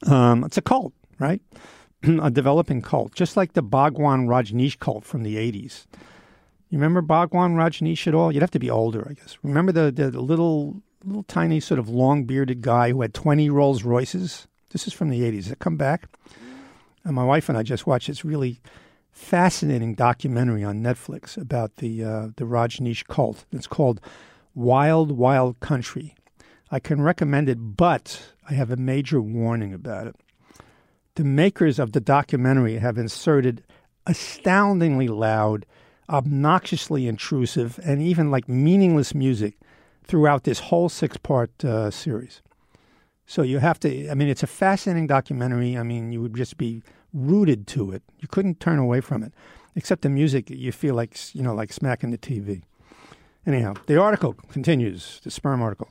Um, 0.07 0.45
it's 0.45 0.59
a 0.59 0.63
cult, 0.63 0.93
right? 1.19 1.41
a 2.03 2.31
developing 2.31 2.83
cult, 2.83 3.15
just 3.15 3.37
like 3.37 3.53
the 3.53 3.63
Bhagwan 3.63 4.27
Rajneesh 4.27 4.79
cult 4.79 5.05
from 5.05 5.23
the 5.23 5.37
80s. 5.37 5.87
You 6.69 6.79
remember 6.79 7.01
Bhagwan 7.01 7.55
Rajneesh 7.55 8.07
at 8.07 8.15
all? 8.15 8.33
You'd 8.33 8.43
have 8.43 8.51
to 8.53 8.59
be 8.59 8.71
older, 8.71 9.07
I 9.09 9.13
guess. 9.13 9.39
Remember 9.43 9.73
the, 9.73 9.93
the, 9.93 10.11
the 10.11 10.21
little, 10.21 10.83
little 11.05 11.23
tiny, 11.25 11.61
sort 11.61 11.79
of 11.79 11.89
long 11.89 12.25
bearded 12.25 12.63
guy 12.63 12.91
who 12.91 13.03
had 13.03 13.15
20 13.15 13.51
Rolls 13.51 13.85
Royces? 13.85 14.49
This 14.71 14.87
is 14.87 14.93
from 14.93 15.11
the 15.11 15.21
80s. 15.21 15.45
Does 15.45 15.53
it 15.53 15.59
come 15.59 15.77
back? 15.77 16.09
And 17.05 17.15
my 17.15 17.25
wife 17.25 17.49
and 17.49 17.59
I 17.59 17.63
just 17.63 17.87
watched 17.87 18.09
this 18.09 18.25
really 18.25 18.61
fascinating 19.13 19.95
documentary 19.95 20.65
on 20.65 20.81
Netflix 20.81 21.41
about 21.41 21.77
the, 21.77 22.03
uh, 22.03 22.27
the 22.37 22.45
Rajneesh 22.45 23.07
cult. 23.07 23.45
It's 23.53 23.67
called 23.67 24.01
Wild, 24.55 25.13
Wild 25.13 25.61
Country. 25.61 26.17
I 26.71 26.81
can 26.81 27.03
recommend 27.03 27.49
it, 27.49 27.59
but 27.59 28.33
I 28.49 28.55
have 28.55 28.71
a 28.71 28.77
major 28.77 29.21
warning 29.21 29.73
about 29.73 30.09
it 30.09 30.17
the 31.15 31.25
makers 31.25 31.79
of 31.79 31.93
the 31.93 32.01
documentary 32.01 32.79
have 32.79 32.97
inserted 32.97 33.63
astoundingly 34.07 35.09
loud, 35.09 35.67
obnoxiously 36.09 37.07
intrusive, 37.07 37.79
and 37.85 38.03
even 38.03 38.31
like 38.31 38.49
meaningless 38.49 39.15
music 39.15 39.59
throughout 40.05 40.45
this 40.45 40.59
whole 40.59 40.89
six 40.89 41.17
part 41.17 41.65
uh, 41.65 41.91
series. 41.91 42.43
So 43.27 43.43
you 43.43 43.59
have 43.59 43.79
to, 43.81 44.11
I 44.11 44.15
mean, 44.15 44.29
it's 44.29 44.43
a 44.43 44.49
fascinating 44.49 45.07
documentary. 45.07 45.77
I 45.77 45.83
mean, 45.83 46.13
you 46.13 46.21
would 46.21 46.35
just 46.35 46.57
be 46.57 46.83
rooted 47.13 47.67
to 47.69 47.93
it. 47.93 48.03
You 48.19 48.29
couldn't 48.29 48.61
turn 48.61 48.79
away 48.79 49.01
from 49.01 49.23
it, 49.23 49.33
except 49.75 50.03
the 50.03 50.09
music, 50.09 50.51
you 50.51 50.73
feel 50.73 50.95
like, 50.95 51.17
you 51.35 51.43
know, 51.43 51.55
like 51.55 51.73
smacking 51.73 52.11
the 52.11 52.19
TV. 52.19 52.63
Anyhow, 53.47 53.75
the 53.87 54.01
article 54.01 54.35
continues, 54.51 55.21
the 55.25 55.31
sperm 55.31 55.63
article. 55.63 55.89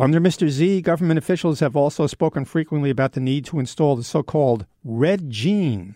Under 0.00 0.20
Mr. 0.20 0.50
Xi, 0.50 0.80
government 0.80 1.18
officials 1.18 1.60
have 1.60 1.76
also 1.76 2.06
spoken 2.06 2.44
frequently 2.44 2.90
about 2.90 3.12
the 3.12 3.20
need 3.20 3.44
to 3.46 3.60
install 3.60 3.94
the 3.94 4.02
so 4.02 4.22
called 4.22 4.66
red 4.82 5.30
gene 5.30 5.94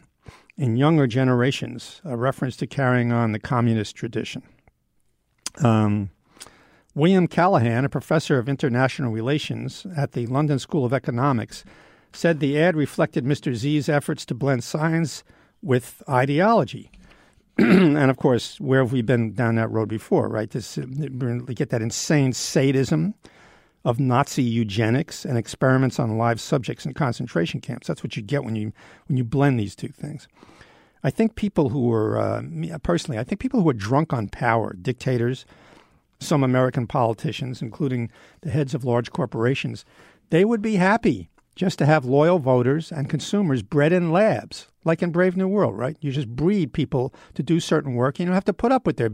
in 0.56 0.76
younger 0.76 1.06
generations, 1.06 2.00
a 2.04 2.16
reference 2.16 2.56
to 2.56 2.66
carrying 2.66 3.12
on 3.12 3.32
the 3.32 3.38
communist 3.38 3.96
tradition. 3.96 4.42
Um, 5.62 6.10
William 6.94 7.26
Callahan, 7.26 7.84
a 7.84 7.88
professor 7.88 8.38
of 8.38 8.48
international 8.48 9.12
relations 9.12 9.86
at 9.96 10.12
the 10.12 10.26
London 10.26 10.58
School 10.58 10.84
of 10.84 10.92
Economics, 10.92 11.64
said 12.12 12.40
the 12.40 12.58
ad 12.58 12.76
reflected 12.76 13.24
Mr. 13.24 13.54
Xi's 13.54 13.88
efforts 13.88 14.24
to 14.26 14.34
blend 14.34 14.64
science 14.64 15.24
with 15.62 16.02
ideology. 16.08 16.90
and 17.58 18.10
of 18.10 18.16
course, 18.16 18.60
where 18.60 18.80
have 18.80 18.92
we 18.92 19.02
been 19.02 19.32
down 19.32 19.56
that 19.56 19.70
road 19.70 19.88
before, 19.88 20.28
right? 20.28 20.50
This, 20.50 20.76
we 20.76 21.54
get 21.54 21.70
that 21.70 21.82
insane 21.82 22.32
sadism 22.32 23.14
of 23.84 23.98
Nazi 23.98 24.42
eugenics 24.42 25.24
and 25.24 25.38
experiments 25.38 25.98
on 25.98 26.18
live 26.18 26.40
subjects 26.40 26.84
in 26.84 26.94
concentration 26.94 27.60
camps. 27.60 27.86
That's 27.86 28.02
what 28.02 28.16
you 28.16 28.22
get 28.22 28.44
when 28.44 28.54
you 28.54 28.72
when 29.06 29.16
you 29.16 29.24
blend 29.24 29.58
these 29.58 29.74
two 29.74 29.88
things. 29.88 30.28
I 31.02 31.10
think 31.10 31.36
people 31.36 31.68
who 31.68 31.92
are 31.92 32.18
uh, 32.18 32.42
personally, 32.82 33.18
I 33.18 33.24
think 33.24 33.40
people 33.40 33.62
who 33.62 33.68
are 33.68 33.74
drunk 33.74 34.12
on 34.12 34.28
power, 34.28 34.74
dictators, 34.74 35.46
some 36.20 36.42
American 36.42 36.86
politicians, 36.86 37.62
including 37.62 38.10
the 38.42 38.50
heads 38.50 38.74
of 38.74 38.84
large 38.84 39.12
corporations, 39.12 39.84
they 40.30 40.44
would 40.44 40.60
be 40.60 40.74
happy 40.76 41.28
just 41.58 41.78
to 41.78 41.86
have 41.86 42.04
loyal 42.04 42.38
voters 42.38 42.90
and 42.90 43.10
consumers 43.10 43.62
bred 43.62 43.92
in 43.92 44.12
labs, 44.12 44.68
like 44.84 45.02
in 45.02 45.10
Brave 45.10 45.36
New 45.36 45.48
World, 45.48 45.76
right? 45.76 45.96
You 46.00 46.12
just 46.12 46.28
breed 46.28 46.72
people 46.72 47.12
to 47.34 47.42
do 47.42 47.60
certain 47.60 47.94
work. 47.94 48.18
You 48.18 48.24
don't 48.24 48.34
have 48.34 48.44
to 48.44 48.52
put 48.52 48.72
up 48.72 48.86
with 48.86 48.96
their 48.96 49.10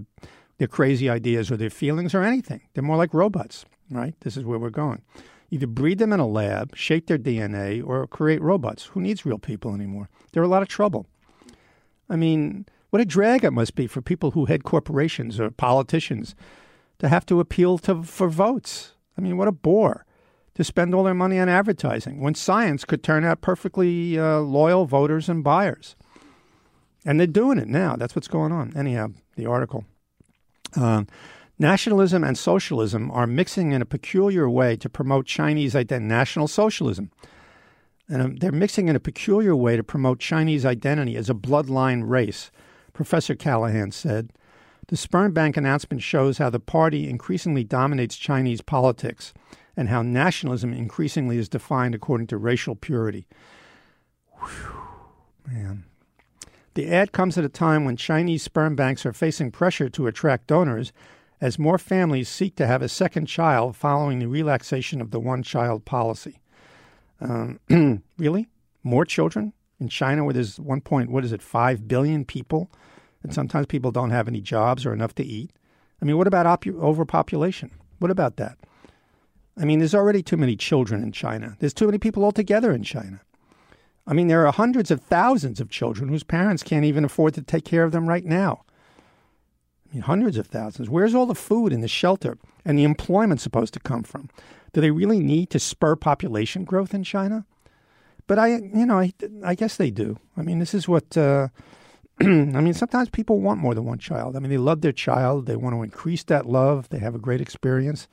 their 0.58 0.68
crazy 0.68 1.10
ideas 1.10 1.50
or 1.50 1.56
their 1.56 1.70
feelings 1.70 2.14
or 2.14 2.22
anything. 2.22 2.60
They're 2.74 2.84
more 2.84 2.96
like 2.96 3.12
robots 3.12 3.64
right? 3.90 4.14
This 4.20 4.36
is 4.36 4.44
where 4.44 4.58
we're 4.58 4.70
going. 4.70 5.02
Either 5.50 5.66
breed 5.66 5.98
them 5.98 6.12
in 6.12 6.20
a 6.20 6.26
lab, 6.26 6.74
shape 6.76 7.06
their 7.06 7.18
DNA, 7.18 7.86
or 7.86 8.06
create 8.06 8.42
robots. 8.42 8.84
Who 8.86 9.00
needs 9.00 9.26
real 9.26 9.38
people 9.38 9.74
anymore? 9.74 10.08
They're 10.32 10.42
a 10.42 10.48
lot 10.48 10.62
of 10.62 10.68
trouble. 10.68 11.06
I 12.08 12.16
mean, 12.16 12.66
what 12.90 13.02
a 13.02 13.04
drag 13.04 13.44
it 13.44 13.52
must 13.52 13.74
be 13.74 13.86
for 13.86 14.02
people 14.02 14.32
who 14.32 14.46
head 14.46 14.64
corporations 14.64 15.38
or 15.38 15.50
politicians 15.50 16.34
to 16.98 17.08
have 17.08 17.26
to 17.26 17.40
appeal 17.40 17.78
to 17.78 18.02
for 18.02 18.28
votes. 18.28 18.92
I 19.16 19.20
mean, 19.20 19.36
what 19.36 19.48
a 19.48 19.52
bore 19.52 20.04
to 20.54 20.64
spend 20.64 20.94
all 20.94 21.04
their 21.04 21.14
money 21.14 21.38
on 21.38 21.48
advertising 21.48 22.20
when 22.20 22.34
science 22.34 22.84
could 22.84 23.02
turn 23.02 23.24
out 23.24 23.40
perfectly 23.40 24.18
uh, 24.18 24.38
loyal 24.38 24.86
voters 24.86 25.28
and 25.28 25.42
buyers. 25.42 25.96
And 27.04 27.18
they're 27.18 27.26
doing 27.26 27.58
it 27.58 27.68
now. 27.68 27.96
That's 27.96 28.14
what's 28.14 28.28
going 28.28 28.52
on. 28.52 28.72
Anyhow, 28.76 29.08
the 29.36 29.46
article. 29.46 29.84
Uh, 30.76 31.04
Nationalism 31.58 32.24
and 32.24 32.36
socialism 32.36 33.12
are 33.12 33.28
mixing 33.28 33.70
in 33.70 33.80
a 33.80 33.86
peculiar 33.86 34.50
way 34.50 34.76
to 34.76 34.88
promote 34.88 35.24
Chinese 35.26 35.76
identity, 35.76 36.08
national 36.08 36.48
socialism. 36.48 37.12
And 38.08 38.22
um, 38.22 38.36
they're 38.36 38.50
mixing 38.50 38.88
in 38.88 38.96
a 38.96 39.00
peculiar 39.00 39.54
way 39.54 39.76
to 39.76 39.84
promote 39.84 40.18
Chinese 40.18 40.66
identity 40.66 41.16
as 41.16 41.30
a 41.30 41.34
bloodline 41.34 42.08
race, 42.08 42.50
Professor 42.92 43.36
Callahan 43.36 43.92
said. 43.92 44.30
The 44.88 44.96
sperm 44.96 45.32
bank 45.32 45.56
announcement 45.56 46.02
shows 46.02 46.38
how 46.38 46.50
the 46.50 46.60
party 46.60 47.08
increasingly 47.08 47.62
dominates 47.62 48.16
Chinese 48.16 48.60
politics 48.60 49.32
and 49.76 49.88
how 49.88 50.02
nationalism 50.02 50.72
increasingly 50.72 51.38
is 51.38 51.48
defined 51.48 51.94
according 51.94 52.26
to 52.28 52.36
racial 52.36 52.74
purity. 52.74 53.26
Whew, 54.38 54.72
man. 55.46 55.84
The 56.74 56.92
ad 56.92 57.12
comes 57.12 57.38
at 57.38 57.44
a 57.44 57.48
time 57.48 57.84
when 57.84 57.96
Chinese 57.96 58.42
sperm 58.42 58.74
banks 58.74 59.06
are 59.06 59.12
facing 59.12 59.52
pressure 59.52 59.88
to 59.90 60.06
attract 60.06 60.48
donors 60.48 60.92
as 61.40 61.58
more 61.58 61.78
families 61.78 62.28
seek 62.28 62.56
to 62.56 62.66
have 62.66 62.82
a 62.82 62.88
second 62.88 63.26
child 63.26 63.76
following 63.76 64.18
the 64.18 64.28
relaxation 64.28 65.00
of 65.00 65.10
the 65.10 65.20
one 65.20 65.42
child 65.42 65.84
policy. 65.84 66.40
Um, 67.20 67.60
really? 68.18 68.48
More 68.82 69.04
children 69.04 69.52
in 69.80 69.88
China, 69.88 70.24
where 70.24 70.34
there's 70.34 70.58
one 70.58 70.80
point, 70.80 71.10
what 71.10 71.24
is 71.24 71.32
it, 71.32 71.42
5 71.42 71.86
billion 71.86 72.24
people? 72.24 72.70
And 73.22 73.32
sometimes 73.32 73.66
people 73.66 73.90
don't 73.90 74.10
have 74.10 74.28
any 74.28 74.40
jobs 74.40 74.84
or 74.84 74.92
enough 74.92 75.14
to 75.16 75.24
eat. 75.24 75.50
I 76.02 76.04
mean, 76.04 76.18
what 76.18 76.26
about 76.26 76.46
op- 76.46 76.66
overpopulation? 76.66 77.70
What 77.98 78.10
about 78.10 78.36
that? 78.36 78.58
I 79.56 79.64
mean, 79.64 79.78
there's 79.78 79.94
already 79.94 80.22
too 80.22 80.36
many 80.36 80.56
children 80.56 81.02
in 81.02 81.12
China. 81.12 81.56
There's 81.60 81.74
too 81.74 81.86
many 81.86 81.98
people 81.98 82.24
altogether 82.24 82.72
in 82.72 82.82
China. 82.82 83.20
I 84.06 84.12
mean, 84.12 84.26
there 84.28 84.46
are 84.46 84.52
hundreds 84.52 84.90
of 84.90 85.00
thousands 85.00 85.60
of 85.60 85.70
children 85.70 86.08
whose 86.08 86.24
parents 86.24 86.62
can't 86.62 86.84
even 86.84 87.04
afford 87.04 87.34
to 87.34 87.42
take 87.42 87.64
care 87.64 87.84
of 87.84 87.92
them 87.92 88.08
right 88.08 88.24
now. 88.24 88.64
I 89.88 89.94
mean, 89.94 90.02
hundreds 90.02 90.36
of 90.36 90.48
thousands. 90.48 90.90
Where's 90.90 91.14
all 91.14 91.26
the 91.26 91.34
food 91.34 91.72
and 91.72 91.82
the 91.82 91.88
shelter 91.88 92.36
and 92.64 92.78
the 92.78 92.84
employment 92.84 93.40
supposed 93.40 93.72
to 93.74 93.80
come 93.80 94.02
from? 94.02 94.28
Do 94.72 94.80
they 94.80 94.90
really 94.90 95.20
need 95.20 95.50
to 95.50 95.58
spur 95.58 95.96
population 95.96 96.64
growth 96.64 96.92
in 96.92 97.04
China? 97.04 97.46
But 98.26 98.38
I, 98.38 98.48
you 98.48 98.86
know, 98.86 98.98
I, 98.98 99.12
I 99.44 99.54
guess 99.54 99.76
they 99.76 99.90
do. 99.90 100.18
I 100.36 100.42
mean, 100.42 100.58
this 100.58 100.74
is 100.74 100.88
what. 100.88 101.16
Uh, 101.16 101.48
I 102.20 102.24
mean, 102.24 102.74
sometimes 102.74 103.08
people 103.08 103.40
want 103.40 103.60
more 103.60 103.74
than 103.74 103.84
one 103.84 103.98
child. 103.98 104.36
I 104.36 104.38
mean, 104.38 104.50
they 104.50 104.58
love 104.58 104.82
their 104.82 104.92
child. 104.92 105.46
They 105.46 105.56
want 105.56 105.74
to 105.74 105.82
increase 105.82 106.22
that 106.24 106.46
love. 106.46 106.88
They 106.90 106.98
have 106.98 107.14
a 107.14 107.18
great 107.18 107.40
experience. 107.40 108.08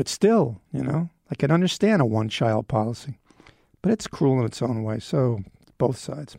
But 0.00 0.08
still, 0.08 0.62
you 0.72 0.82
know, 0.82 1.10
I 1.30 1.34
can 1.34 1.50
understand 1.50 2.00
a 2.00 2.06
one 2.06 2.30
child 2.30 2.68
policy 2.68 3.18
but 3.82 3.92
it's 3.92 4.06
cruel 4.06 4.38
in 4.40 4.44
its 4.44 4.62
own 4.62 4.82
way. 4.82 4.98
So, 4.98 5.40
both 5.78 5.96
sides. 5.96 6.36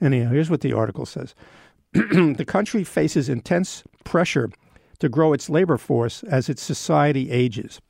Anyhow, 0.00 0.30
here's 0.30 0.50
what 0.50 0.60
the 0.60 0.72
article 0.72 1.06
says 1.06 1.34
The 1.92 2.44
country 2.46 2.84
faces 2.84 3.28
intense 3.28 3.82
pressure 4.04 4.50
to 5.00 5.08
grow 5.08 5.32
its 5.32 5.50
labor 5.50 5.76
force 5.76 6.22
as 6.24 6.48
its 6.48 6.62
society 6.62 7.30
ages. 7.30 7.80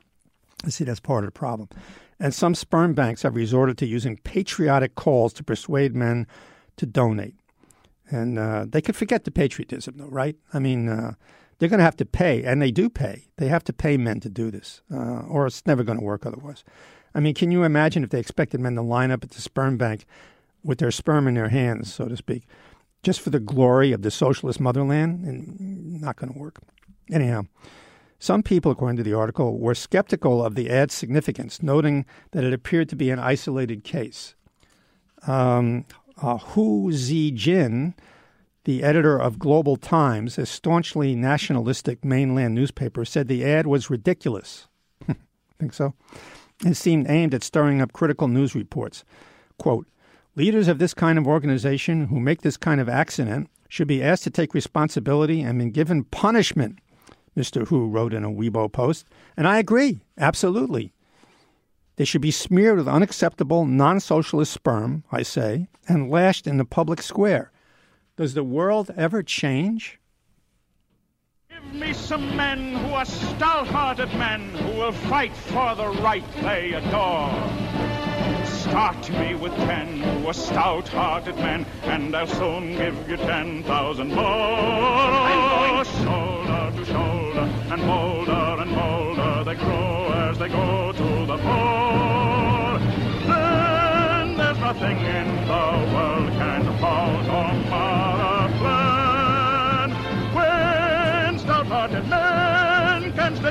I 0.65 0.71
see 0.71 0.85
that's 0.85 1.01
part 1.01 1.25
of 1.25 1.29
the 1.29 1.39
problem. 1.39 1.69
And 2.19 2.35
some 2.35 2.55
sperm 2.55 2.95
banks 2.95 3.23
have 3.23 3.37
resorted 3.37 3.79
to 3.79 3.87
using 3.87 4.17
patriotic 4.19 4.97
calls 4.97 5.33
to 5.35 5.45
persuade 5.45 5.95
men 5.95 6.27
to 6.77 6.87
donate. 6.87 7.35
And 8.11 8.39
uh, 8.39 8.67
they 8.69 8.81
could 8.81 8.97
forget 8.97 9.25
the 9.25 9.31
patriotism, 9.31 9.99
though, 9.99 10.07
right? 10.07 10.37
I 10.53 10.59
mean, 10.59 10.89
uh, 10.89 11.15
they're 11.59 11.69
going 11.69 11.79
to 11.79 11.85
have 11.85 11.97
to 11.97 12.07
pay, 12.07 12.45
and 12.45 12.63
they 12.63 12.71
do 12.71 12.89
pay. 12.89 13.29
They 13.37 13.49
have 13.49 13.65
to 13.65 13.73
pay 13.73 13.97
men 13.97 14.21
to 14.21 14.29
do 14.29 14.51
this, 14.51 14.83
uh, 14.93 15.23
or 15.29 15.47
it's 15.47 15.67
never 15.67 15.83
going 15.83 15.99
to 15.99 16.05
work 16.05 16.25
otherwise. 16.25 16.65
I 17.15 17.21
mean, 17.21 17.35
can 17.35 17.51
you 17.51 17.65
imagine 17.65 18.05
if 18.05 18.11
they 18.11 18.21
expected 18.21 18.61
men 18.61 18.75
to 18.77 18.83
line 18.83 19.11
up 19.11 19.25
at 19.25 19.31
the 19.31 19.41
sperm 19.41 19.77
bank 19.77 20.05
with 20.63 20.79
their 20.79 20.91
sperm 20.91 21.27
in 21.27 21.35
their 21.35 21.49
hands, 21.49 21.93
so 21.93 22.07
to 22.07 22.17
speak, 22.17 22.47
just 23.03 23.21
for 23.21 23.31
the 23.31 23.41
glory 23.41 23.93
of 23.93 24.03
the 24.03 24.11
socialist 24.11 24.61
motherland? 24.61 25.25
And 25.25 26.01
not 26.01 26.17
going 26.17 26.33
to 26.33 26.39
work. 26.39 26.61
Anyhow, 27.11 27.47
some 28.19 28.43
people, 28.43 28.71
according 28.73 28.97
to 28.99 29.03
the 29.03 29.15
article, 29.15 29.59
were 29.59 29.75
skeptical 29.75 30.45
of 30.45 30.55
the 30.55 30.71
ad's 30.71 30.95
significance, 30.95 31.63
noting 31.63 32.05
that 32.33 32.45
it 32.45 32.53
appeared 32.53 32.89
to 32.91 32.97
be 32.97 33.11
an 33.11 33.19
isolated 33.19 33.85
case. 33.85 34.35
Um, 35.27 35.87
uh, 36.21 36.39
Hu 36.39 36.91
Xijin, 36.91 37.95
the 38.69 38.83
editor 38.83 39.17
of 39.17 39.39
Global 39.39 39.77
Times, 39.77 40.37
a 40.37 40.45
staunchly 40.45 41.17
nationalistic 41.17 42.05
mainland 42.05 42.55
newspaper, 42.55 43.03
said 43.03 43.27
the 43.27 43.43
ad 43.43 43.67
was 43.67 43.89
ridiculous. 43.89 44.69
Think 45.59 45.73
so? 45.73 45.95
It 46.67 46.75
seemed 46.75 47.09
aimed 47.09 47.33
at 47.33 47.43
stirring 47.43 47.81
up 47.81 47.95
critical 47.95 48.29
news 48.29 48.55
reports. 48.55 49.07
Quote, 49.59 49.87
Leaders 50.37 50.69
of 50.69 50.79
this 50.79 50.93
kind 50.93 51.19
of 51.19 51.27
organization 51.27 52.09
who 52.09 52.21
make 52.21 52.43
this 52.43 52.59
kind 52.59 52.79
of 52.79 52.91
accident 52.91 53.49
should 53.71 53.89
be 53.89 54.03
asked 54.03 54.25
to 54.25 54.31
take 54.31 54.53
responsibility 54.53 55.41
and 55.41 55.59
be 55.59 55.71
given 55.71 56.05
punishment, 56.05 56.79
Mr. 57.35 57.67
Hu 57.69 57.89
wrote 57.89 58.13
in 58.13 58.23
a 58.23 58.31
Weibo 58.31 58.71
post. 58.71 59.07
And 59.35 59.49
I 59.49 59.57
agree, 59.57 60.03
absolutely. 60.19 60.93
They 61.97 62.05
should 62.05 62.21
be 62.21 62.31
smeared 62.31 62.77
with 62.77 62.87
unacceptable, 62.87 63.65
non 63.65 63.99
socialist 63.99 64.53
sperm, 64.53 65.05
I 65.11 65.23
say, 65.23 65.69
and 65.89 66.11
lashed 66.11 66.47
in 66.47 66.59
the 66.59 66.67
public 66.67 67.01
square. 67.01 67.51
Does 68.19 68.35
the 68.35 68.43
world 68.43 68.91
ever 68.97 69.23
change? 69.23 70.01
Give 71.49 71.73
me 71.73 71.93
some 71.93 72.37
men 72.37 72.75
who 72.75 72.93
are 72.93 73.05
stout-hearted 73.05 74.13
men 74.15 74.51
who 74.57 74.77
will 74.77 74.91
fight 74.91 75.33
for 75.37 75.77
the 75.77 75.87
right 76.03 76.25
they 76.43 76.73
adore. 76.73 77.31
Start 78.45 79.09
me 79.11 79.37
with 79.37 79.55
ten 79.55 80.01
who 80.01 80.27
are 80.27 80.35
stout-hearted 80.35 81.37
men, 81.37 81.65
and 81.85 82.17
I'll 82.17 82.27
soon 82.27 82.73
give 82.73 83.09
you 83.09 83.19
ten 83.19 83.63
thousand 83.63 84.09
more. 84.09 85.85
Shoulder 85.85 86.73
to 86.77 86.85
shoulder, 86.87 87.49
and 87.71 87.83
bolder 87.83 88.63
and 88.63 88.75
bolder 88.75 89.45
they 89.45 89.55
grow 89.55 90.13
as 90.13 90.39
they 90.39 90.49
go 90.49 90.88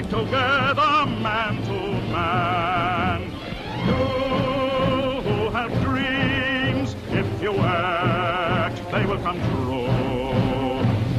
together, 0.04 1.06
man 1.22 1.62
to 1.64 1.80
man. 2.12 3.22
You 3.88 3.94
who 5.22 5.50
have 5.50 5.72
dreams, 5.82 6.96
if 7.10 7.42
you 7.42 7.54
act, 7.58 8.92
they 8.92 9.06
will 9.06 9.18
come 9.20 9.40
true. 9.52 9.88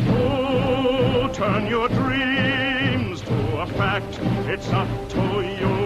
You 0.07 1.29
turn 1.33 1.67
your 1.67 1.89
dreams 1.89 3.21
to 3.23 3.59
a 3.59 3.67
fact, 3.67 4.19
it's 4.49 4.69
up 4.71 4.89
to 5.11 5.23
you. 5.61 5.77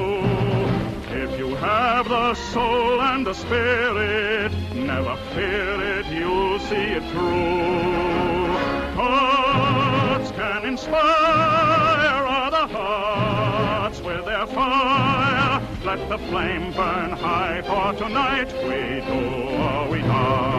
If 1.23 1.39
you 1.39 1.55
have 1.57 2.09
the 2.09 2.35
soul 2.35 3.01
and 3.01 3.27
the 3.27 3.35
spirit, 3.35 4.53
never 4.75 5.17
fear 5.35 5.99
it, 5.99 6.07
you'll 6.07 6.59
see 6.61 6.93
it 6.99 7.05
through. 7.11 8.53
Hearts 8.97 10.31
can 10.33 10.65
inspire 10.67 12.32
hearts 12.83 14.01
with 14.01 14.25
their 14.25 14.47
fire. 14.47 15.63
Let 15.85 16.09
the 16.09 16.19
flame 16.19 16.73
burn 16.73 17.11
high, 17.11 17.63
for 17.63 17.99
tonight 17.99 18.53
we 18.69 19.01
do 19.07 19.21
or 19.67 19.89
we 19.91 20.01
die. 20.01 20.52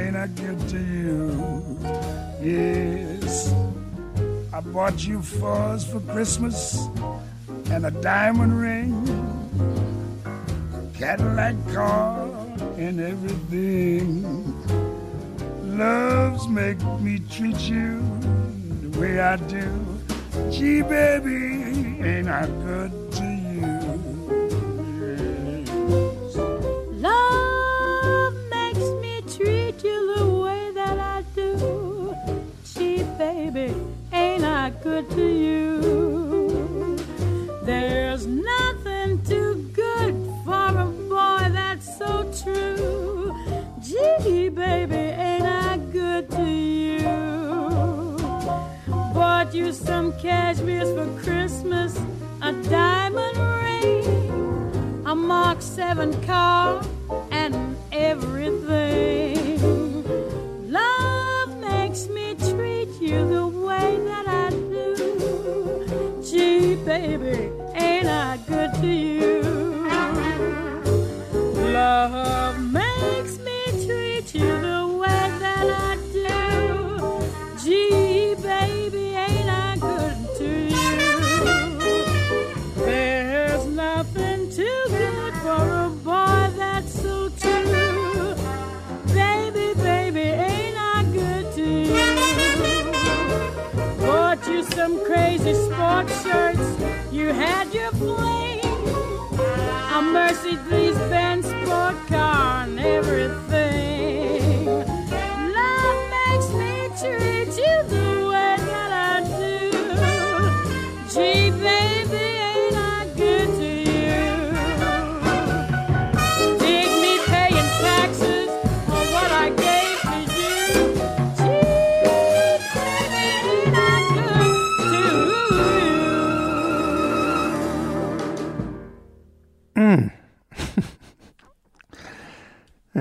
Ain't 0.00 0.16
I 0.16 0.26
good 0.28 0.58
to 0.70 0.78
you? 0.78 1.78
Yes. 2.40 3.52
I 4.50 4.60
bought 4.60 5.06
you 5.06 5.20
furs 5.20 5.84
for 5.84 6.00
Christmas 6.12 6.88
and 7.70 7.84
a 7.84 7.90
diamond 7.90 8.58
ring, 8.58 8.94
Cadillac 10.94 11.54
car, 11.74 12.28
and 12.78 12.98
everything. 12.98 14.24
Loves 15.76 16.48
make 16.48 16.82
me 17.00 17.18
treat 17.30 17.60
you 17.60 18.00
the 18.80 18.98
way 18.98 19.20
I 19.20 19.36
do. 19.36 19.68
Gee, 20.50 20.80
baby, 20.80 22.02
ain't 22.02 22.28
I 22.28 22.46
good 22.46 23.09
good 35.02 35.16
to 35.16 35.28
you? 35.44 36.96
There's 37.62 38.26
nothing 38.26 39.22
too 39.24 39.70
good 39.72 40.14
for 40.44 40.66
a 40.66 40.86
boy 41.08 41.48
that's 41.52 41.96
so 41.98 42.30
true. 42.42 43.34
Gee, 43.80 44.48
baby, 44.50 44.96
ain't 44.96 45.44
I 45.44 45.78
good 45.92 46.30
to 46.32 46.44
you? 46.44 48.18
Bought 49.14 49.54
you 49.54 49.72
some 49.72 50.12
cashmere's 50.18 50.90
for 50.92 51.08
Christmas, 51.22 51.98
a 52.42 52.52
diamond 52.52 53.38
ring, 53.38 55.02
a 55.06 55.14
Mark 55.14 55.62
7 55.62 56.12
car, 56.24 56.59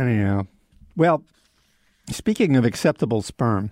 Anyhow, 0.09 0.47
well, 0.97 1.23
speaking 2.09 2.55
of 2.55 2.65
acceptable 2.65 3.21
sperm, 3.21 3.69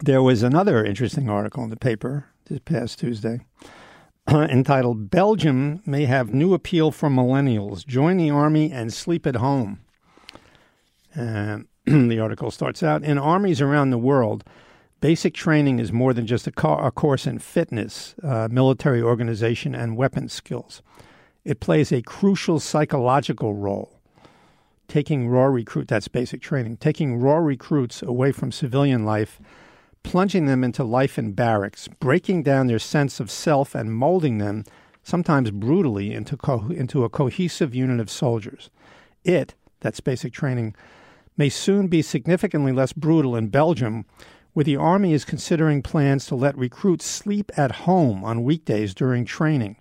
there 0.00 0.22
was 0.22 0.42
another 0.42 0.82
interesting 0.82 1.28
article 1.28 1.62
in 1.62 1.68
the 1.68 1.76
paper 1.76 2.24
this 2.46 2.60
past 2.60 3.00
Tuesday 3.00 3.40
entitled 4.30 5.10
Belgium 5.10 5.82
May 5.84 6.06
Have 6.06 6.32
New 6.32 6.54
Appeal 6.54 6.90
for 6.90 7.10
Millennials. 7.10 7.86
Join 7.86 8.16
the 8.16 8.30
Army 8.30 8.72
and 8.72 8.94
Sleep 8.94 9.26
at 9.26 9.36
Home. 9.36 9.80
And 11.14 11.66
the 11.84 12.18
article 12.18 12.50
starts 12.50 12.82
out 12.82 13.04
In 13.04 13.18
armies 13.18 13.60
around 13.60 13.90
the 13.90 13.98
world, 13.98 14.42
basic 15.02 15.34
training 15.34 15.80
is 15.80 15.92
more 15.92 16.14
than 16.14 16.26
just 16.26 16.46
a, 16.46 16.50
co- 16.50 16.78
a 16.78 16.90
course 16.90 17.26
in 17.26 17.40
fitness, 17.40 18.14
uh, 18.22 18.48
military 18.50 19.02
organization, 19.02 19.74
and 19.74 19.98
weapons 19.98 20.32
skills. 20.32 20.80
It 21.44 21.60
plays 21.60 21.92
a 21.92 22.00
crucial 22.00 22.58
psychological 22.58 23.52
role 23.52 23.95
taking 24.88 25.28
raw 25.28 25.46
recruit 25.46 25.88
that's 25.88 26.08
basic 26.08 26.40
training 26.40 26.76
taking 26.76 27.18
raw 27.18 27.36
recruits 27.36 28.02
away 28.02 28.32
from 28.32 28.52
civilian 28.52 29.04
life 29.04 29.40
plunging 30.02 30.46
them 30.46 30.62
into 30.62 30.84
life 30.84 31.18
in 31.18 31.32
barracks 31.32 31.88
breaking 31.98 32.42
down 32.42 32.66
their 32.66 32.78
sense 32.78 33.18
of 33.18 33.30
self 33.30 33.74
and 33.74 33.92
molding 33.92 34.38
them 34.38 34.64
sometimes 35.06 35.52
brutally 35.52 36.12
into 36.12 36.36
co- 36.36 36.68
into 36.70 37.04
a 37.04 37.08
cohesive 37.08 37.74
unit 37.74 38.00
of 38.00 38.10
soldiers. 38.10 38.70
It 39.24 39.54
that's 39.80 40.00
basic 40.00 40.32
training 40.32 40.74
may 41.36 41.48
soon 41.48 41.86
be 41.86 42.02
significantly 42.02 42.72
less 42.72 42.92
brutal 42.92 43.36
in 43.36 43.48
Belgium 43.48 44.04
where 44.52 44.64
the 44.64 44.76
army 44.76 45.12
is 45.12 45.24
considering 45.24 45.82
plans 45.82 46.26
to 46.26 46.34
let 46.34 46.58
recruits 46.58 47.04
sleep 47.04 47.52
at 47.56 47.86
home 47.86 48.24
on 48.24 48.42
weekdays 48.42 48.94
during 48.94 49.24
training. 49.24 49.76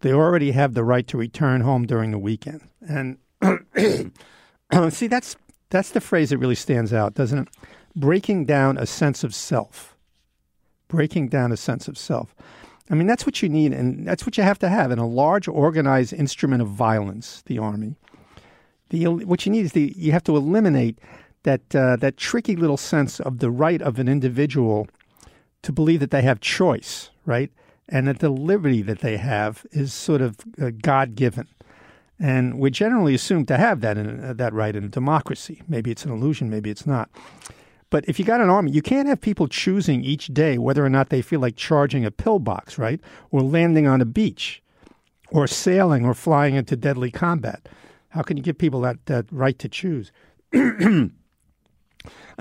They 0.00 0.12
already 0.12 0.52
have 0.52 0.74
the 0.74 0.84
right 0.84 1.06
to 1.08 1.18
return 1.18 1.60
home 1.60 1.86
during 1.86 2.10
the 2.10 2.18
weekend. 2.18 2.62
And 2.80 3.18
See, 4.90 5.06
that's 5.06 5.36
that's 5.70 5.90
the 5.90 6.00
phrase 6.00 6.30
that 6.30 6.38
really 6.38 6.54
stands 6.54 6.92
out, 6.92 7.14
doesn't 7.14 7.38
it? 7.38 7.48
Breaking 7.94 8.44
down 8.44 8.78
a 8.78 8.86
sense 8.86 9.24
of 9.24 9.34
self. 9.34 9.96
Breaking 10.88 11.28
down 11.28 11.52
a 11.52 11.56
sense 11.56 11.88
of 11.88 11.98
self. 11.98 12.34
I 12.88 12.94
mean, 12.94 13.06
that's 13.06 13.26
what 13.26 13.42
you 13.42 13.48
need, 13.48 13.72
and 13.72 14.06
that's 14.06 14.24
what 14.24 14.36
you 14.36 14.44
have 14.44 14.60
to 14.60 14.68
have 14.68 14.92
in 14.92 14.98
a 14.98 15.06
large, 15.06 15.48
organized 15.48 16.12
instrument 16.12 16.62
of 16.62 16.68
violence, 16.68 17.42
the 17.46 17.58
army. 17.58 17.96
The 18.90 19.08
what 19.08 19.44
you 19.44 19.50
need 19.50 19.64
is 19.64 19.72
the 19.72 19.92
you 19.96 20.12
have 20.12 20.22
to 20.24 20.36
eliminate 20.36 21.00
that 21.42 21.74
uh, 21.74 21.96
that 21.96 22.16
tricky 22.16 22.54
little 22.54 22.76
sense 22.76 23.18
of 23.18 23.38
the 23.38 23.50
right 23.50 23.82
of 23.82 23.98
an 23.98 24.08
individual 24.08 24.86
to 25.62 25.72
believe 25.72 25.98
that 25.98 26.12
they 26.12 26.22
have 26.22 26.40
choice, 26.40 27.10
right, 27.24 27.50
and 27.88 28.06
that 28.06 28.20
the 28.20 28.28
liberty 28.28 28.82
that 28.82 29.00
they 29.00 29.16
have 29.16 29.66
is 29.72 29.92
sort 29.92 30.20
of 30.20 30.38
uh, 30.60 30.70
God 30.80 31.16
given. 31.16 31.48
And 32.18 32.58
we're 32.58 32.70
generally 32.70 33.14
assumed 33.14 33.48
to 33.48 33.58
have 33.58 33.80
that 33.82 33.98
in, 33.98 34.24
uh, 34.24 34.32
that 34.34 34.52
right 34.54 34.74
in 34.74 34.84
a 34.84 34.88
democracy. 34.88 35.62
Maybe 35.68 35.90
it's 35.90 36.04
an 36.04 36.12
illusion, 36.12 36.48
maybe 36.48 36.70
it's 36.70 36.86
not. 36.86 37.10
But 37.90 38.04
if 38.08 38.18
you 38.18 38.24
got 38.24 38.40
an 38.40 38.48
army, 38.48 38.72
you 38.72 38.82
can't 38.82 39.08
have 39.08 39.20
people 39.20 39.48
choosing 39.48 40.02
each 40.02 40.28
day 40.28 40.58
whether 40.58 40.84
or 40.84 40.88
not 40.88 41.10
they 41.10 41.22
feel 41.22 41.40
like 41.40 41.56
charging 41.56 42.04
a 42.04 42.10
pillbox, 42.10 42.78
right? 42.78 43.00
Or 43.30 43.42
landing 43.42 43.86
on 43.86 44.00
a 44.00 44.06
beach, 44.06 44.62
or 45.30 45.46
sailing 45.46 46.04
or 46.04 46.14
flying 46.14 46.54
into 46.54 46.76
deadly 46.76 47.10
combat. 47.10 47.68
How 48.10 48.22
can 48.22 48.36
you 48.36 48.42
give 48.42 48.58
people 48.58 48.80
that, 48.80 49.04
that 49.06 49.26
right 49.30 49.58
to 49.58 49.68
choose? 49.68 50.10
I 50.54 51.10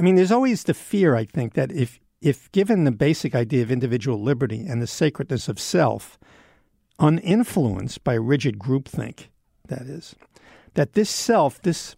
mean, 0.02 0.16
there's 0.16 0.32
always 0.32 0.64
the 0.64 0.74
fear, 0.74 1.16
I 1.16 1.26
think, 1.26 1.54
that 1.54 1.72
if, 1.72 2.00
if 2.22 2.52
given 2.52 2.84
the 2.84 2.92
basic 2.92 3.36
idea 3.36 3.62
of 3.62 3.72
individual 3.72 4.22
liberty 4.22 4.66
and 4.66 4.82
the 4.82 4.88
sacredness 4.88 5.48
of 5.48 5.60
self, 5.60 6.18
uninfluenced 7.00 8.04
by 8.04 8.14
rigid 8.14 8.58
groupthink, 8.58 9.28
that 9.70 9.84
is, 9.84 10.16
that 10.74 10.94
this 10.94 11.10
self, 11.10 11.62
this 11.62 11.96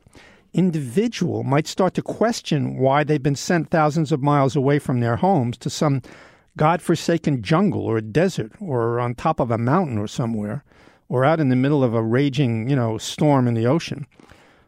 individual, 0.53 1.43
might 1.43 1.67
start 1.67 1.93
to 1.95 2.01
question 2.01 2.77
why 2.77 3.03
they've 3.03 3.21
been 3.21 3.36
sent 3.36 3.69
thousands 3.69 4.12
of 4.12 4.21
miles 4.21 4.56
away 4.56 4.80
from 4.80 4.99
their 4.99 5.17
homes 5.17 5.58
to 5.58 5.69
some 5.69 6.01
God-forsaken 6.56 7.43
jungle 7.43 7.82
or 7.82 7.97
a 7.97 8.01
desert 8.01 8.51
or 8.60 8.99
on 8.99 9.13
top 9.13 9.39
of 9.39 9.51
a 9.51 9.58
mountain 9.58 9.97
or 9.97 10.08
somewhere 10.08 10.63
or 11.10 11.23
out 11.23 11.39
in 11.39 11.49
the 11.49 11.56
middle 11.56 11.84
of 11.84 11.93
a 11.93 12.03
raging, 12.03 12.69
you 12.69 12.75
know, 12.75 12.97
storm 12.97 13.47
in 13.47 13.53
the 13.53 13.67
ocean 13.67 14.08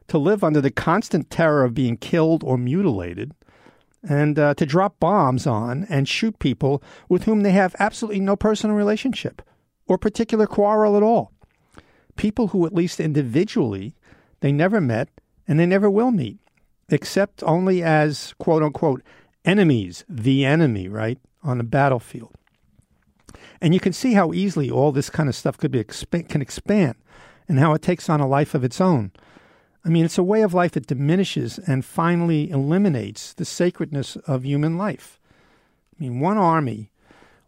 to 0.08 0.18
live 0.18 0.44
under 0.44 0.60
the 0.60 0.72
constant 0.72 1.30
terror 1.30 1.64
of 1.64 1.74
being 1.74 1.96
killed 1.96 2.44
or 2.44 2.58
mutilated 2.58 3.34
and 4.08 4.40
uh, 4.40 4.54
to 4.56 4.66
drop 4.66 5.00
bombs 5.00 5.46
on 5.46 5.86
and 5.90 6.08
shoot 6.08 6.40
people 6.40 6.82
with 7.08 7.24
whom 7.24 7.42
they 7.42 7.52
have 7.52 7.76
absolutely 7.80 8.20
no 8.20 8.36
personal 8.36 8.76
relationship 8.76 9.42
or 9.88 9.98
particular 9.98 10.48
quarrel 10.48 10.98
at 10.98 11.04
all 11.04 11.32
people 12.20 12.50
who, 12.50 12.66
at 12.66 12.76
least 12.76 13.00
individually, 13.00 13.96
They 14.42 14.52
never 14.52 14.80
met, 14.80 15.10
and 15.48 15.60
they 15.60 15.66
never 15.66 15.90
will 15.90 16.12
meet, 16.12 16.38
except 16.90 17.44
only 17.44 17.82
as 17.84 18.34
quote 18.40 18.64
unquote 18.64 19.02
enemies, 19.44 20.06
the 20.08 20.46
enemy, 20.46 20.88
right, 20.88 21.20
on 21.44 21.58
the 21.58 21.64
battlefield. 21.64 22.34
And 23.62 23.74
you 23.74 23.80
can 23.80 23.94
see 23.94 24.14
how 24.14 24.34
easily 24.34 24.70
all 24.70 24.92
this 24.92 25.10
kind 25.10 25.28
of 25.28 25.36
stuff 25.36 25.58
could 25.58 25.72
be 25.72 25.84
exp- 25.84 26.30
can 26.30 26.42
expand 26.42 26.96
and 27.48 27.60
how 27.60 27.74
it 27.74 27.82
takes 27.82 28.10
on 28.10 28.22
a 28.22 28.28
life 28.28 28.54
of 28.56 28.64
its 28.64 28.80
own. 28.80 29.12
I 29.86 29.90
mean, 29.90 30.06
it's 30.06 30.18
a 30.18 30.24
way 30.24 30.42
of 30.44 30.54
life 30.54 30.74
that 30.74 30.88
diminishes 30.88 31.60
and 31.60 31.84
finally 31.84 32.50
eliminates 32.50 33.34
the 33.34 33.46
sacredness 33.46 34.16
of 34.28 34.46
human 34.46 34.78
life. 34.78 35.20
I 35.96 36.04
mean, 36.04 36.20
one 36.20 36.38
army, 36.38 36.92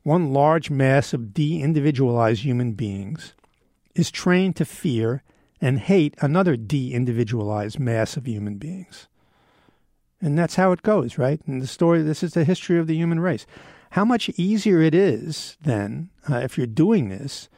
one 0.04 0.34
large 0.34 0.70
mass 0.70 1.14
of 1.14 1.34
de 1.34 1.62
individualized 1.62 2.44
human 2.44 2.74
beings, 2.74 3.34
is 3.96 4.12
trained 4.12 4.56
to 4.58 4.66
fear 4.66 5.24
and 5.60 5.80
hate 5.80 6.16
another 6.20 6.56
de 6.56 6.94
individualized 6.94 7.80
mass 7.80 8.18
of 8.18 8.28
human 8.28 8.58
beings. 8.58 9.08
And 10.22 10.38
that's 10.38 10.56
how 10.56 10.72
it 10.72 10.84
goes, 10.84 11.18
right? 11.18 11.42
And 11.48 11.62
the 11.62 11.68
story, 11.68 12.02
this 12.02 12.24
is 12.24 12.34
the 12.34 12.44
history 12.44 12.78
of 12.78 12.88
the 12.88 12.96
human 12.96 13.20
race. 13.20 13.46
How 13.92 14.06
much 14.06 14.30
easier 14.38 14.82
it 14.82 14.96
is 14.96 15.58
then, 15.62 16.10
uh, 16.30 16.38
if 16.38 16.58
you're 16.58 16.68
doing 16.68 17.10
this, 17.10 17.50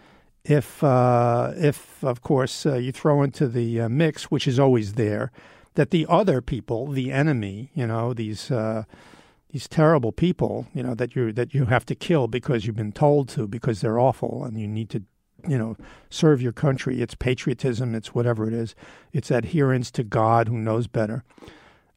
if, 0.43 0.83
uh, 0.83 1.51
if 1.55 2.03
of 2.03 2.21
course, 2.21 2.65
uh, 2.65 2.75
you 2.75 2.91
throw 2.91 3.21
into 3.21 3.47
the 3.47 3.81
uh, 3.81 3.89
mix, 3.89 4.25
which 4.25 4.47
is 4.47 4.59
always 4.59 4.93
there, 4.93 5.31
that 5.75 5.91
the 5.91 6.05
other 6.09 6.41
people, 6.41 6.87
the 6.87 7.11
enemy, 7.11 7.71
you 7.73 7.87
know, 7.87 8.13
these 8.13 8.51
uh, 8.51 8.83
these 9.49 9.67
terrible 9.67 10.11
people, 10.11 10.67
you 10.73 10.81
know, 10.81 10.95
that 10.95 11.15
you 11.15 11.31
that 11.31 11.53
you 11.53 11.65
have 11.65 11.85
to 11.85 11.95
kill 11.95 12.27
because 12.27 12.65
you've 12.65 12.75
been 12.75 12.91
told 12.91 13.29
to, 13.29 13.47
because 13.47 13.81
they're 13.81 13.99
awful, 13.99 14.43
and 14.43 14.59
you 14.59 14.67
need 14.67 14.89
to, 14.89 15.03
you 15.47 15.57
know, 15.57 15.77
serve 16.09 16.41
your 16.41 16.51
country. 16.51 17.01
It's 17.01 17.15
patriotism. 17.15 17.95
It's 17.95 18.13
whatever 18.13 18.47
it 18.47 18.53
is. 18.53 18.75
It's 19.11 19.31
adherence 19.31 19.91
to 19.91 20.03
God, 20.03 20.47
who 20.47 20.57
knows 20.57 20.87
better. 20.87 21.23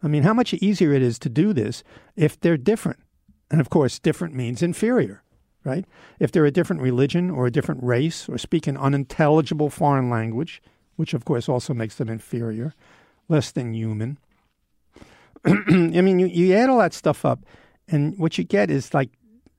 I 0.03 0.09
mean, 0.09 0.23
how 0.23 0.35
much 0.35 0.55
easier 0.55 0.93
it 0.93 1.03
is 1.03 1.19
to 1.21 1.29
do 1.29 1.53
this 1.53 1.83
if 2.17 2.39
they're 2.39 2.57
different, 2.57 3.01
and 3.51 3.61
of 3.61 3.71
course, 3.71 3.99
different 3.99 4.35
means 4.35 4.63
inferior 4.63 5.23
right? 5.67 5.85
If 6.21 6.31
they're 6.31 6.47
a 6.47 6.51
different 6.53 6.81
religion 6.81 7.29
or 7.29 7.47
a 7.47 7.51
different 7.51 7.83
race 7.83 8.29
or 8.29 8.39
speak 8.39 8.69
an 8.69 8.77
unintelligible 8.77 9.69
foreign 9.69 10.09
language, 10.09 10.63
which 10.95 11.13
of 11.13 11.25
course 11.25 11.49
also 11.49 11.75
makes 11.75 11.97
them 11.97 12.09
inferior, 12.09 12.73
less 13.29 13.51
than 13.51 13.75
human. 13.75 14.19
I 15.45 15.51
mean, 15.69 16.21
you, 16.21 16.27
you 16.27 16.55
add 16.55 16.71
all 16.71 16.79
that 16.79 16.95
stuff 16.95 17.25
up, 17.25 17.41
and 17.89 18.17
what 18.17 18.39
you 18.39 18.45
get 18.45 18.71
is 18.71 18.95
like 18.95 19.11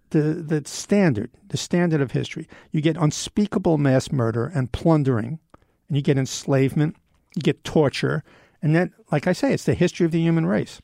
the, 0.10 0.20
the 0.20 0.64
standard, 0.66 1.32
the 1.48 1.58
standard 1.58 2.02
of 2.02 2.12
history. 2.12 2.48
You 2.72 2.82
get 2.82 2.98
unspeakable 2.98 3.78
mass 3.78 4.12
murder 4.12 4.52
and 4.54 4.72
plundering, 4.72 5.40
and 5.88 5.98
you 5.98 6.02
get 6.02 6.18
enslavement, 6.18 6.96
you 7.36 7.42
get 7.42 7.64
torture, 7.64 8.24
and 8.62 8.76
then, 8.76 8.94
like 9.12 9.28
I 9.28 9.34
say, 9.34 9.54
it's 9.54 9.66
the 9.66 9.74
history 9.74 10.06
of 10.06 10.12
the 10.12 10.22
human 10.22 10.46
race 10.46 10.82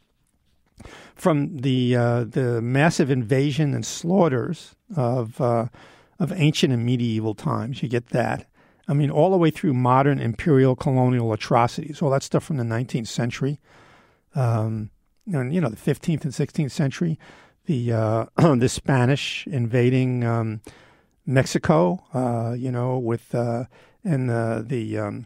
from 1.15 1.57
the 1.57 1.95
uh, 1.95 2.23
the 2.25 2.61
massive 2.61 3.09
invasion 3.09 3.73
and 3.73 3.85
slaughters 3.85 4.75
of 4.95 5.39
uh, 5.39 5.67
of 6.19 6.31
ancient 6.33 6.73
and 6.73 6.85
medieval 6.85 7.35
times. 7.35 7.81
You 7.81 7.89
get 7.89 8.07
that. 8.09 8.47
I 8.87 8.93
mean, 8.93 9.09
all 9.09 9.31
the 9.31 9.37
way 9.37 9.49
through 9.49 9.73
modern 9.73 10.19
imperial 10.19 10.75
colonial 10.75 11.31
atrocities, 11.31 12.01
all 12.01 12.09
that 12.09 12.23
stuff 12.23 12.43
from 12.43 12.57
the 12.57 12.63
19th 12.63 13.07
century, 13.07 13.59
um, 14.35 14.89
and 15.31 15.53
you 15.53 15.61
know 15.61 15.69
the 15.69 15.77
15th 15.77 16.23
and 16.23 16.33
16th 16.33 16.71
century, 16.71 17.17
the 17.65 17.91
uh, 17.91 18.25
the 18.55 18.69
Spanish 18.69 19.47
invading 19.47 20.23
um, 20.23 20.61
Mexico, 21.25 22.03
uh, 22.13 22.53
you 22.53 22.71
know, 22.71 22.97
with 22.97 23.33
uh, 23.33 23.65
and 24.03 24.29
the 24.29 24.97
um, 24.97 25.25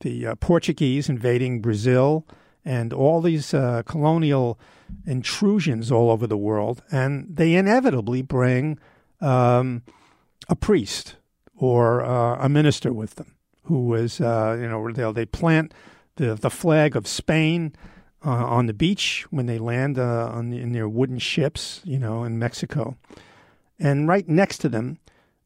the 0.00 0.28
uh, 0.28 0.34
Portuguese 0.36 1.08
invading 1.08 1.60
Brazil, 1.60 2.26
and 2.64 2.92
all 2.92 3.20
these 3.20 3.54
uh, 3.54 3.82
colonial 3.84 4.58
intrusions 5.06 5.90
all 5.90 6.10
over 6.10 6.26
the 6.26 6.36
world, 6.36 6.82
and 6.90 7.26
they 7.28 7.54
inevitably 7.54 8.22
bring 8.22 8.78
um, 9.20 9.82
a 10.48 10.56
priest 10.56 11.16
or 11.56 12.02
uh, 12.02 12.36
a 12.36 12.48
minister 12.48 12.92
with 12.92 13.16
them 13.16 13.34
who 13.64 13.94
is, 13.94 14.20
uh, 14.20 14.56
you 14.60 14.68
know, 14.68 14.90
they 14.90 15.12
they 15.12 15.26
plant 15.26 15.72
the 16.16 16.34
the 16.34 16.50
flag 16.50 16.96
of 16.96 17.06
Spain 17.06 17.74
uh, 18.24 18.30
on 18.30 18.66
the 18.66 18.74
beach 18.74 19.26
when 19.30 19.46
they 19.46 19.58
land 19.58 19.98
uh, 19.98 20.30
on 20.32 20.50
the, 20.50 20.58
in 20.58 20.72
their 20.72 20.88
wooden 20.88 21.18
ships, 21.18 21.80
you 21.84 21.98
know, 21.98 22.24
in 22.24 22.38
Mexico, 22.38 22.96
and 23.78 24.08
right 24.08 24.28
next 24.28 24.58
to 24.58 24.68
them 24.68 24.98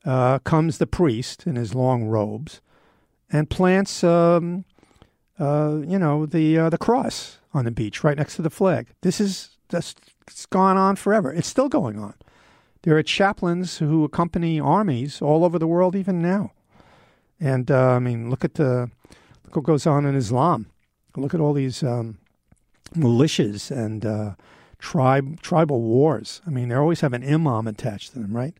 uh, 0.04 0.38
comes 0.40 0.78
the 0.78 0.86
priest 0.86 1.46
in 1.46 1.56
his 1.56 1.74
long 1.74 2.04
robes 2.04 2.60
and 3.30 3.48
plants. 3.48 4.04
Um, 4.04 4.64
uh, 5.38 5.80
you 5.86 5.98
know, 5.98 6.26
the 6.26 6.58
uh, 6.58 6.70
the 6.70 6.78
cross 6.78 7.38
on 7.52 7.64
the 7.64 7.70
beach 7.70 8.04
right 8.04 8.16
next 8.16 8.36
to 8.36 8.42
the 8.42 8.50
flag. 8.50 8.88
This 9.02 9.20
is 9.20 9.50
that's 9.68 9.94
it's 10.26 10.46
gone 10.46 10.76
on 10.76 10.96
forever. 10.96 11.32
It's 11.32 11.48
still 11.48 11.68
going 11.68 11.98
on. 11.98 12.14
There 12.82 12.96
are 12.96 13.02
chaplains 13.02 13.78
who 13.78 14.04
accompany 14.04 14.60
armies 14.60 15.22
all 15.22 15.44
over 15.44 15.58
the 15.58 15.66
world 15.66 15.96
even 15.96 16.20
now. 16.20 16.52
And 17.40 17.70
uh, 17.70 17.92
I 17.92 17.98
mean, 17.98 18.30
look 18.30 18.44
at 18.44 18.54
the 18.54 18.90
look 19.44 19.56
what 19.56 19.64
goes 19.64 19.86
on 19.86 20.06
in 20.06 20.14
Islam. 20.14 20.66
Look 21.16 21.34
at 21.34 21.40
all 21.40 21.52
these 21.52 21.82
um, 21.82 22.18
militias 22.94 23.70
and 23.70 24.04
uh, 24.04 24.34
tribe 24.78 25.40
tribal 25.40 25.80
wars. 25.80 26.40
I 26.46 26.50
mean, 26.50 26.68
they 26.68 26.74
always 26.74 27.00
have 27.00 27.12
an 27.12 27.24
imam 27.24 27.66
attached 27.66 28.12
to 28.12 28.18
them, 28.18 28.36
right? 28.36 28.54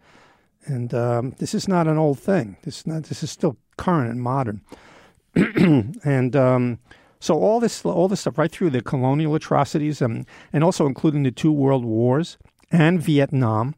And 0.67 0.95
um, 0.95 1.35
this 1.39 1.55
is 1.55 1.69
not 1.69 1.87
an 1.87 1.99
old 1.99 2.19
thing. 2.19 2.57
This 2.63 2.81
is 2.81 2.87
not, 2.87 3.05
this 3.05 3.23
is 3.23 3.31
still 3.31 3.57
current 3.77 4.11
and 4.11 4.23
modern. 4.23 4.63
and 5.35 6.35
um, 6.35 6.79
so 7.21 7.35
all 7.35 7.61
this, 7.61 7.85
all 7.85 8.09
this 8.09 8.21
stuff, 8.21 8.39
right 8.39 8.51
through 8.51 8.71
the 8.71 8.81
colonial 8.81 9.35
atrocities, 9.35 10.01
and 10.01 10.27
and 10.53 10.65
also 10.65 10.87
including 10.87 11.23
the 11.23 11.31
two 11.31 11.53
world 11.53 11.85
wars 11.85 12.39
and 12.71 13.03
Vietnam, 13.03 13.75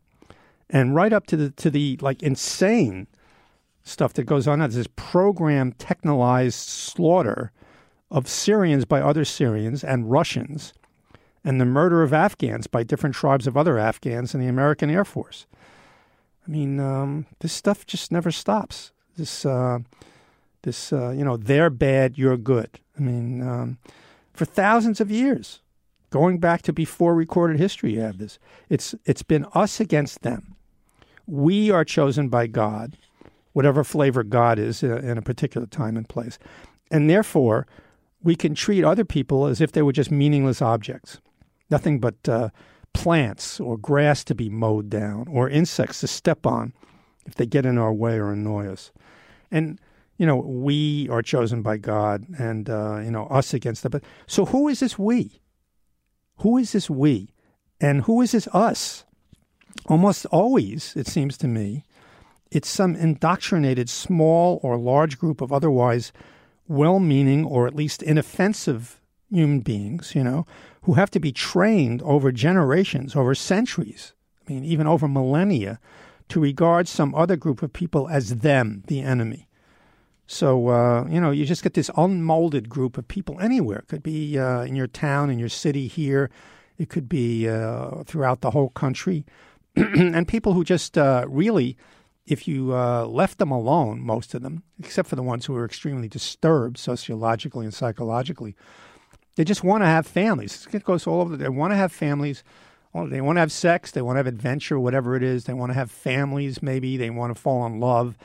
and 0.70 0.94
right 0.94 1.12
up 1.12 1.26
to 1.28 1.36
the 1.36 1.50
to 1.50 1.70
the 1.70 1.98
like 2.00 2.22
insane 2.22 3.06
stuff 3.82 4.12
that 4.14 4.24
goes 4.24 4.46
on. 4.46 4.58
There's 4.58 4.74
this 4.74 4.88
programmed, 4.96 5.78
technologized 5.78 6.54
slaughter 6.54 7.52
of 8.10 8.28
Syrians 8.28 8.84
by 8.84 9.00
other 9.00 9.24
Syrians 9.24 9.82
and 9.82 10.10
Russians, 10.10 10.72
and 11.44 11.60
the 11.60 11.64
murder 11.64 12.02
of 12.02 12.12
Afghans 12.12 12.66
by 12.66 12.82
different 12.82 13.14
tribes 13.14 13.46
of 13.46 13.56
other 13.56 13.78
Afghans 13.78 14.34
in 14.34 14.40
the 14.40 14.48
American 14.48 14.90
Air 14.90 15.04
Force. 15.04 15.46
I 16.46 16.50
mean, 16.50 16.78
um, 16.80 17.26
this 17.40 17.52
stuff 17.52 17.86
just 17.86 18.12
never 18.12 18.30
stops. 18.30 18.92
This. 19.16 19.44
Uh, 19.46 19.80
this, 20.66 20.92
uh, 20.92 21.10
you 21.10 21.24
know, 21.24 21.36
they're 21.36 21.70
bad, 21.70 22.18
you're 22.18 22.36
good. 22.36 22.80
I 22.98 23.00
mean, 23.00 23.40
um, 23.40 23.78
for 24.34 24.44
thousands 24.44 25.00
of 25.00 25.12
years, 25.12 25.60
going 26.10 26.38
back 26.38 26.60
to 26.62 26.72
before 26.72 27.14
recorded 27.14 27.60
history, 27.60 27.94
you 27.94 28.00
have 28.00 28.18
this. 28.18 28.40
It's 28.68 28.92
it's 29.04 29.22
been 29.22 29.46
us 29.54 29.78
against 29.78 30.22
them. 30.22 30.56
We 31.24 31.70
are 31.70 31.84
chosen 31.84 32.28
by 32.28 32.48
God, 32.48 32.96
whatever 33.52 33.84
flavor 33.84 34.24
God 34.24 34.58
is 34.58 34.82
in 34.82 35.16
a 35.16 35.22
particular 35.22 35.68
time 35.68 35.96
and 35.96 36.08
place, 36.08 36.36
and 36.90 37.08
therefore 37.08 37.68
we 38.22 38.36
can 38.36 38.54
treat 38.54 38.84
other 38.84 39.04
people 39.04 39.46
as 39.46 39.60
if 39.60 39.72
they 39.72 39.82
were 39.82 39.92
just 39.92 40.10
meaningless 40.10 40.62
objects, 40.62 41.20
nothing 41.70 42.00
but 42.00 42.28
uh, 42.28 42.50
plants 42.92 43.60
or 43.60 43.76
grass 43.76 44.24
to 44.24 44.34
be 44.34 44.48
mowed 44.48 44.88
down 44.90 45.26
or 45.28 45.48
insects 45.48 46.00
to 46.00 46.06
step 46.06 46.46
on 46.46 46.72
if 47.26 47.34
they 47.34 47.46
get 47.46 47.66
in 47.66 47.78
our 47.78 47.92
way 47.92 48.18
or 48.18 48.32
annoy 48.32 48.66
us. 48.66 48.92
And 49.50 49.78
you 50.18 50.26
know, 50.26 50.36
we 50.36 51.08
are 51.10 51.22
chosen 51.22 51.62
by 51.62 51.76
God 51.76 52.24
and, 52.38 52.70
uh, 52.70 53.00
you 53.04 53.10
know, 53.10 53.26
us 53.26 53.52
against 53.52 53.82
them. 53.82 53.90
But 53.90 54.04
so 54.26 54.46
who 54.46 54.68
is 54.68 54.80
this 54.80 54.98
we? 54.98 55.42
Who 56.38 56.56
is 56.56 56.72
this 56.72 56.88
we? 56.88 57.34
And 57.80 58.02
who 58.02 58.22
is 58.22 58.32
this 58.32 58.48
us? 58.52 59.04
Almost 59.86 60.24
always, 60.26 60.94
it 60.96 61.06
seems 61.06 61.36
to 61.38 61.48
me, 61.48 61.84
it's 62.50 62.68
some 62.68 62.96
indoctrinated 62.96 63.90
small 63.90 64.58
or 64.62 64.78
large 64.78 65.18
group 65.18 65.40
of 65.40 65.52
otherwise 65.52 66.12
well 66.68 66.98
meaning 66.98 67.44
or 67.44 67.66
at 67.66 67.74
least 67.74 68.02
inoffensive 68.02 69.00
human 69.30 69.60
beings, 69.60 70.14
you 70.14 70.22
know, 70.22 70.46
who 70.82 70.94
have 70.94 71.10
to 71.10 71.20
be 71.20 71.32
trained 71.32 72.02
over 72.02 72.30
generations, 72.30 73.16
over 73.16 73.34
centuries, 73.34 74.12
I 74.46 74.52
mean, 74.52 74.64
even 74.64 74.86
over 74.86 75.08
millennia, 75.08 75.80
to 76.28 76.40
regard 76.40 76.88
some 76.88 77.14
other 77.14 77.36
group 77.36 77.62
of 77.62 77.72
people 77.72 78.08
as 78.08 78.36
them, 78.36 78.82
the 78.86 79.00
enemy. 79.00 79.48
So, 80.26 80.68
uh, 80.68 81.06
you 81.08 81.20
know, 81.20 81.30
you 81.30 81.46
just 81.46 81.62
get 81.62 81.74
this 81.74 81.90
unmolded 81.96 82.68
group 82.68 82.98
of 82.98 83.06
people 83.06 83.40
anywhere. 83.40 83.78
It 83.78 83.88
could 83.88 84.02
be 84.02 84.38
uh, 84.38 84.62
in 84.62 84.74
your 84.74 84.88
town, 84.88 85.30
in 85.30 85.38
your 85.38 85.48
city 85.48 85.86
here. 85.86 86.30
It 86.78 86.88
could 86.88 87.08
be 87.08 87.48
uh, 87.48 88.02
throughout 88.04 88.40
the 88.40 88.50
whole 88.50 88.70
country. 88.70 89.24
and 89.76 90.26
people 90.26 90.52
who 90.52 90.64
just 90.64 90.98
uh, 90.98 91.24
really, 91.28 91.76
if 92.26 92.48
you 92.48 92.74
uh, 92.74 93.04
left 93.06 93.38
them 93.38 93.50
alone, 93.50 94.00
most 94.00 94.34
of 94.34 94.42
them, 94.42 94.62
except 94.78 95.08
for 95.08 95.16
the 95.16 95.22
ones 95.22 95.46
who 95.46 95.56
are 95.56 95.64
extremely 95.64 96.08
disturbed 96.08 96.78
sociologically 96.78 97.64
and 97.64 97.74
psychologically, 97.74 98.56
they 99.36 99.44
just 99.44 99.62
want 99.62 99.82
to 99.82 99.86
have 99.86 100.06
families. 100.06 100.66
It 100.72 100.84
goes 100.84 101.06
all 101.06 101.20
over. 101.20 101.36
They 101.36 101.48
want 101.48 101.72
to 101.72 101.76
have 101.76 101.92
families. 101.92 102.42
They 102.94 103.20
want 103.20 103.36
to 103.36 103.40
have 103.40 103.52
sex. 103.52 103.90
They 103.90 104.00
want 104.00 104.16
to 104.16 104.18
have 104.20 104.26
adventure, 104.26 104.80
whatever 104.80 105.14
it 105.14 105.22
is. 105.22 105.44
They 105.44 105.52
want 105.52 105.70
to 105.70 105.74
have 105.74 105.90
families, 105.90 106.62
maybe. 106.62 106.96
They 106.96 107.10
want 107.10 107.34
to 107.34 107.40
fall 107.40 107.66
in 107.66 107.78
love 107.78 108.16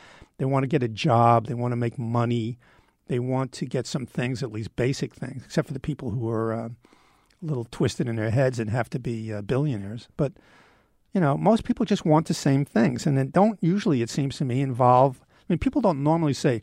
they 0.41 0.45
want 0.45 0.63
to 0.63 0.67
get 0.67 0.81
a 0.81 0.87
job. 0.87 1.45
They 1.45 1.53
want 1.53 1.71
to 1.71 1.75
make 1.75 1.99
money. 1.99 2.57
They 3.05 3.19
want 3.19 3.51
to 3.51 3.65
get 3.67 3.85
some 3.85 4.07
things, 4.07 4.41
at 4.41 4.51
least 4.51 4.75
basic 4.75 5.13
things, 5.13 5.43
except 5.45 5.67
for 5.67 5.73
the 5.75 5.79
people 5.79 6.09
who 6.09 6.27
are 6.31 6.51
uh, 6.51 6.69
a 6.69 6.71
little 7.43 7.67
twisted 7.69 8.07
in 8.07 8.15
their 8.15 8.31
heads 8.31 8.57
and 8.57 8.71
have 8.71 8.89
to 8.89 8.97
be 8.97 9.31
uh, 9.31 9.43
billionaires. 9.43 10.07
But 10.17 10.33
you 11.13 11.19
know, 11.19 11.37
most 11.37 11.63
people 11.63 11.85
just 11.85 12.05
want 12.05 12.27
the 12.27 12.33
same 12.33 12.65
things, 12.65 13.05
and 13.05 13.17
they 13.17 13.25
don't 13.25 13.59
usually, 13.61 14.01
it 14.01 14.09
seems 14.09 14.37
to 14.37 14.45
me, 14.45 14.61
involve. 14.61 15.19
I 15.21 15.43
mean, 15.49 15.59
people 15.59 15.81
don't 15.81 16.03
normally 16.03 16.33
say, 16.33 16.61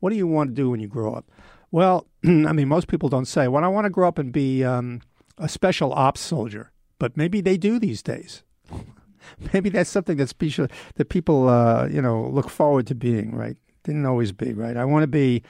"What 0.00 0.10
do 0.10 0.16
you 0.16 0.26
want 0.26 0.50
to 0.50 0.54
do 0.54 0.70
when 0.70 0.80
you 0.80 0.88
grow 0.88 1.14
up?" 1.14 1.30
Well, 1.70 2.06
I 2.24 2.52
mean, 2.52 2.68
most 2.68 2.88
people 2.88 3.08
don't 3.08 3.26
say, 3.26 3.46
"Well, 3.48 3.64
I 3.64 3.68
want 3.68 3.84
to 3.84 3.90
grow 3.90 4.08
up 4.08 4.18
and 4.18 4.32
be 4.32 4.64
um, 4.64 5.02
a 5.36 5.48
special 5.48 5.92
ops 5.92 6.20
soldier," 6.20 6.72
but 6.98 7.16
maybe 7.16 7.40
they 7.40 7.58
do 7.58 7.78
these 7.78 8.02
days. 8.02 8.42
maybe 9.52 9.68
that's 9.68 9.90
something 9.90 10.16
that's 10.16 10.30
special 10.30 10.68
that 10.94 11.10
people, 11.10 11.48
uh, 11.48 11.86
you 11.86 12.00
know, 12.00 12.26
look 12.28 12.48
forward 12.48 12.86
to 12.86 12.94
being. 12.94 13.34
Right? 13.34 13.56
Didn't 13.84 14.06
always 14.06 14.32
be 14.32 14.54
right. 14.54 14.76
I 14.76 14.84
want 14.86 15.02
to 15.02 15.08
be, 15.08 15.42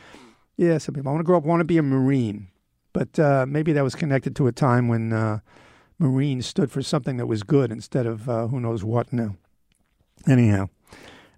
yeah, 0.57 0.79
some 0.79 0.95
people. 0.95 1.11
I 1.11 1.13
want 1.13 1.21
to 1.21 1.27
grow 1.27 1.37
up. 1.37 1.45
Want 1.45 1.61
to 1.61 1.65
be 1.65 1.79
a 1.79 1.83
marine, 1.83 2.49
but 2.93 3.17
uh, 3.19 3.47
maybe 3.49 3.73
that 3.75 3.85
was 3.85 3.95
connected 3.95 4.35
to 4.37 4.49
a 4.49 4.53
time 4.53 4.89
when. 4.89 5.13
Uh, 5.13 5.39
Marines 6.01 6.47
stood 6.47 6.73
for 6.73 6.83
something 6.83 7.19
that 7.19 7.27
was 7.27 7.43
good 7.43 7.71
instead 7.71 8.07
of 8.07 8.29
uh, 8.29 8.47
who 8.49 8.59
knows 8.59 8.83
what 8.83 9.13
now. 9.13 9.37
Anyhow, 10.27 10.71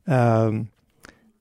um, 0.06 0.70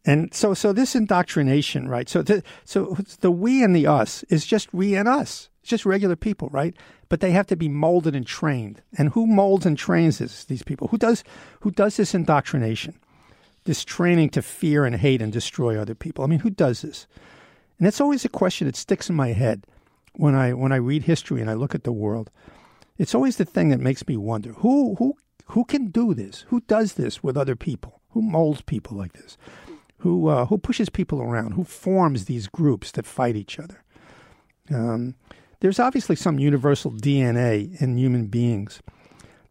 and 0.04 0.34
so 0.34 0.54
so 0.56 0.74
this 0.74 0.96
indoctrination, 0.96 1.88
right? 1.88 2.10
So 2.10 2.24
the, 2.24 2.44
so 2.66 2.98
the 3.22 3.32
we 3.32 3.64
and 3.64 3.76
the 3.76 3.86
us 3.86 4.24
is 4.24 4.46
just 4.46 4.74
we 4.74 4.96
and 4.96 5.08
us. 5.08 5.50
It's 5.62 5.70
just 5.70 5.86
regular 5.86 6.16
people, 6.16 6.50
right? 6.50 6.76
But 7.10 7.20
they 7.20 7.32
have 7.32 7.46
to 7.48 7.56
be 7.56 7.70
molded 7.70 8.16
and 8.16 8.26
trained. 8.26 8.82
And 8.98 9.10
who 9.10 9.28
molds 9.28 9.66
and 9.68 9.78
trains 9.78 10.18
this, 10.18 10.44
these 10.46 10.64
people? 10.64 10.88
Who 10.88 10.98
does 10.98 11.24
who 11.60 11.70
does 11.70 11.98
this 11.98 12.16
indoctrination? 12.16 12.98
This 13.66 13.86
training 13.86 14.32
to 14.32 14.42
fear 14.42 14.86
and 14.86 14.96
hate 14.96 15.22
and 15.22 15.32
destroy 15.32 15.78
other 15.78 15.94
people. 15.94 16.24
I 16.24 16.28
mean, 16.28 16.40
who 16.40 16.50
does 16.50 16.82
this? 16.82 17.06
And 17.78 17.88
it's 17.88 18.02
always 18.02 18.26
a 18.26 18.30
question 18.30 18.66
that 18.66 18.76
sticks 18.76 19.10
in 19.10 19.16
my 19.16 19.34
head 19.34 19.66
when 20.14 20.34
I 20.34 20.54
when 20.54 20.72
I 20.72 20.78
read 20.78 21.04
history 21.04 21.42
and 21.42 21.50
I 21.50 21.54
look 21.54 21.76
at 21.76 21.84
the 21.84 21.92
world. 21.92 22.32
It's 22.98 23.16
always 23.16 23.38
the 23.38 23.46
thing 23.46 23.70
that 23.70 23.80
makes 23.80 24.08
me 24.08 24.18
wonder 24.18 24.54
who 24.54 24.96
who 24.96 25.16
who 25.48 25.66
can 25.66 25.88
do 25.88 26.14
this? 26.14 26.46
Who 26.48 26.62
does 26.62 26.94
this 26.94 27.22
with 27.22 27.36
other 27.36 27.56
people? 27.56 28.02
Who 28.12 28.22
molds 28.22 28.62
people 28.62 28.98
like 28.98 29.14
this? 29.14 29.38
Who 29.98 30.28
uh, 30.28 30.46
who 30.46 30.58
pushes 30.58 30.89
people 30.89 31.22
around? 31.22 31.54
Who 31.54 31.64
forms 31.64 32.26
these 32.26 32.48
groups 32.48 32.92
that 32.92 33.06
fight 33.06 33.36
each 33.36 33.60
other? 33.60 33.84
Um, 34.70 35.16
there's 35.60 35.80
obviously 35.80 36.16
some 36.16 36.39
universal 36.39 36.92
DNA 36.92 37.80
in 37.82 37.98
human 37.98 38.28
beings 38.28 38.82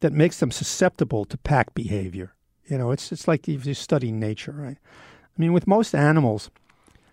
that 0.01 0.13
makes 0.13 0.41
them 0.41 0.51
susceptible 0.51 1.25
to 1.27 1.39
pack 1.39 1.75
behavior. 1.75 2.35
You 2.67 2.79
know, 2.79 2.91
it's 2.91 3.13
it's 3.13 3.29
like 3.29 3.49
if 3.49 3.67
you 3.67 3.75
study 3.75 4.11
nature, 4.11 4.53
right? 4.53 4.79
I 4.79 5.41
mean, 5.41 5.53
with 5.53 5.67
most 5.67 5.95
animals, 5.95 6.51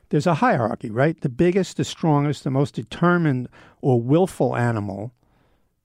there's 0.10 0.28
a 0.28 0.36
hierarchy, 0.36 0.90
right? 0.90 1.20
The 1.20 1.30
biggest, 1.30 1.78
the 1.78 1.84
strongest, 1.84 2.44
the 2.44 2.52
most 2.52 2.76
determined 2.76 3.50
or 3.82 4.02
willful 4.02 4.56
animal 4.56 5.14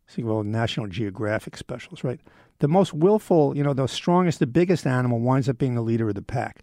think 0.08 0.26
about 0.26 0.46
National 0.46 0.86
Geographic 0.86 1.56
specials, 1.56 2.04
right? 2.04 2.20
The 2.58 2.68
most 2.68 2.92
willful, 2.92 3.56
you 3.56 3.62
know, 3.62 3.74
the 3.74 3.86
strongest, 3.86 4.38
the 4.38 4.46
biggest 4.46 4.86
animal 4.86 5.20
winds 5.20 5.48
up 5.48 5.58
being 5.58 5.74
the 5.74 5.82
leader 5.82 6.08
of 6.08 6.14
the 6.14 6.22
pack, 6.22 6.62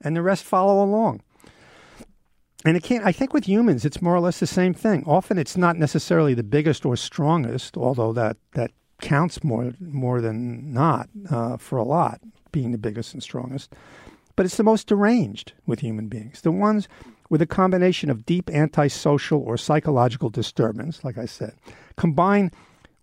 and 0.00 0.16
the 0.16 0.22
rest 0.22 0.44
follow 0.44 0.82
along. 0.82 1.22
And 2.64 2.76
it 2.76 2.82
can't. 2.82 3.04
I 3.04 3.12
think 3.12 3.32
with 3.32 3.46
humans, 3.46 3.84
it's 3.84 4.02
more 4.02 4.14
or 4.14 4.20
less 4.20 4.40
the 4.40 4.46
same 4.46 4.74
thing. 4.74 5.04
Often, 5.06 5.38
it's 5.38 5.56
not 5.56 5.76
necessarily 5.76 6.34
the 6.34 6.42
biggest 6.42 6.84
or 6.84 6.96
strongest, 6.96 7.76
although 7.76 8.12
that 8.14 8.36
that 8.52 8.72
counts 9.00 9.44
more 9.44 9.72
more 9.80 10.20
than 10.20 10.72
not 10.72 11.08
uh, 11.30 11.56
for 11.56 11.78
a 11.78 11.84
lot, 11.84 12.20
being 12.50 12.72
the 12.72 12.78
biggest 12.78 13.14
and 13.14 13.22
strongest. 13.22 13.74
But 14.34 14.46
it's 14.46 14.56
the 14.56 14.64
most 14.64 14.86
deranged 14.88 15.52
with 15.66 15.80
human 15.80 16.08
beings, 16.08 16.40
the 16.40 16.52
ones 16.52 16.88
with 17.28 17.42
a 17.42 17.46
combination 17.46 18.10
of 18.10 18.24
deep 18.24 18.50
antisocial 18.50 19.40
or 19.40 19.56
psychological 19.56 20.30
disturbance, 20.30 21.04
like 21.04 21.18
I 21.18 21.26
said, 21.26 21.54
combined 21.96 22.52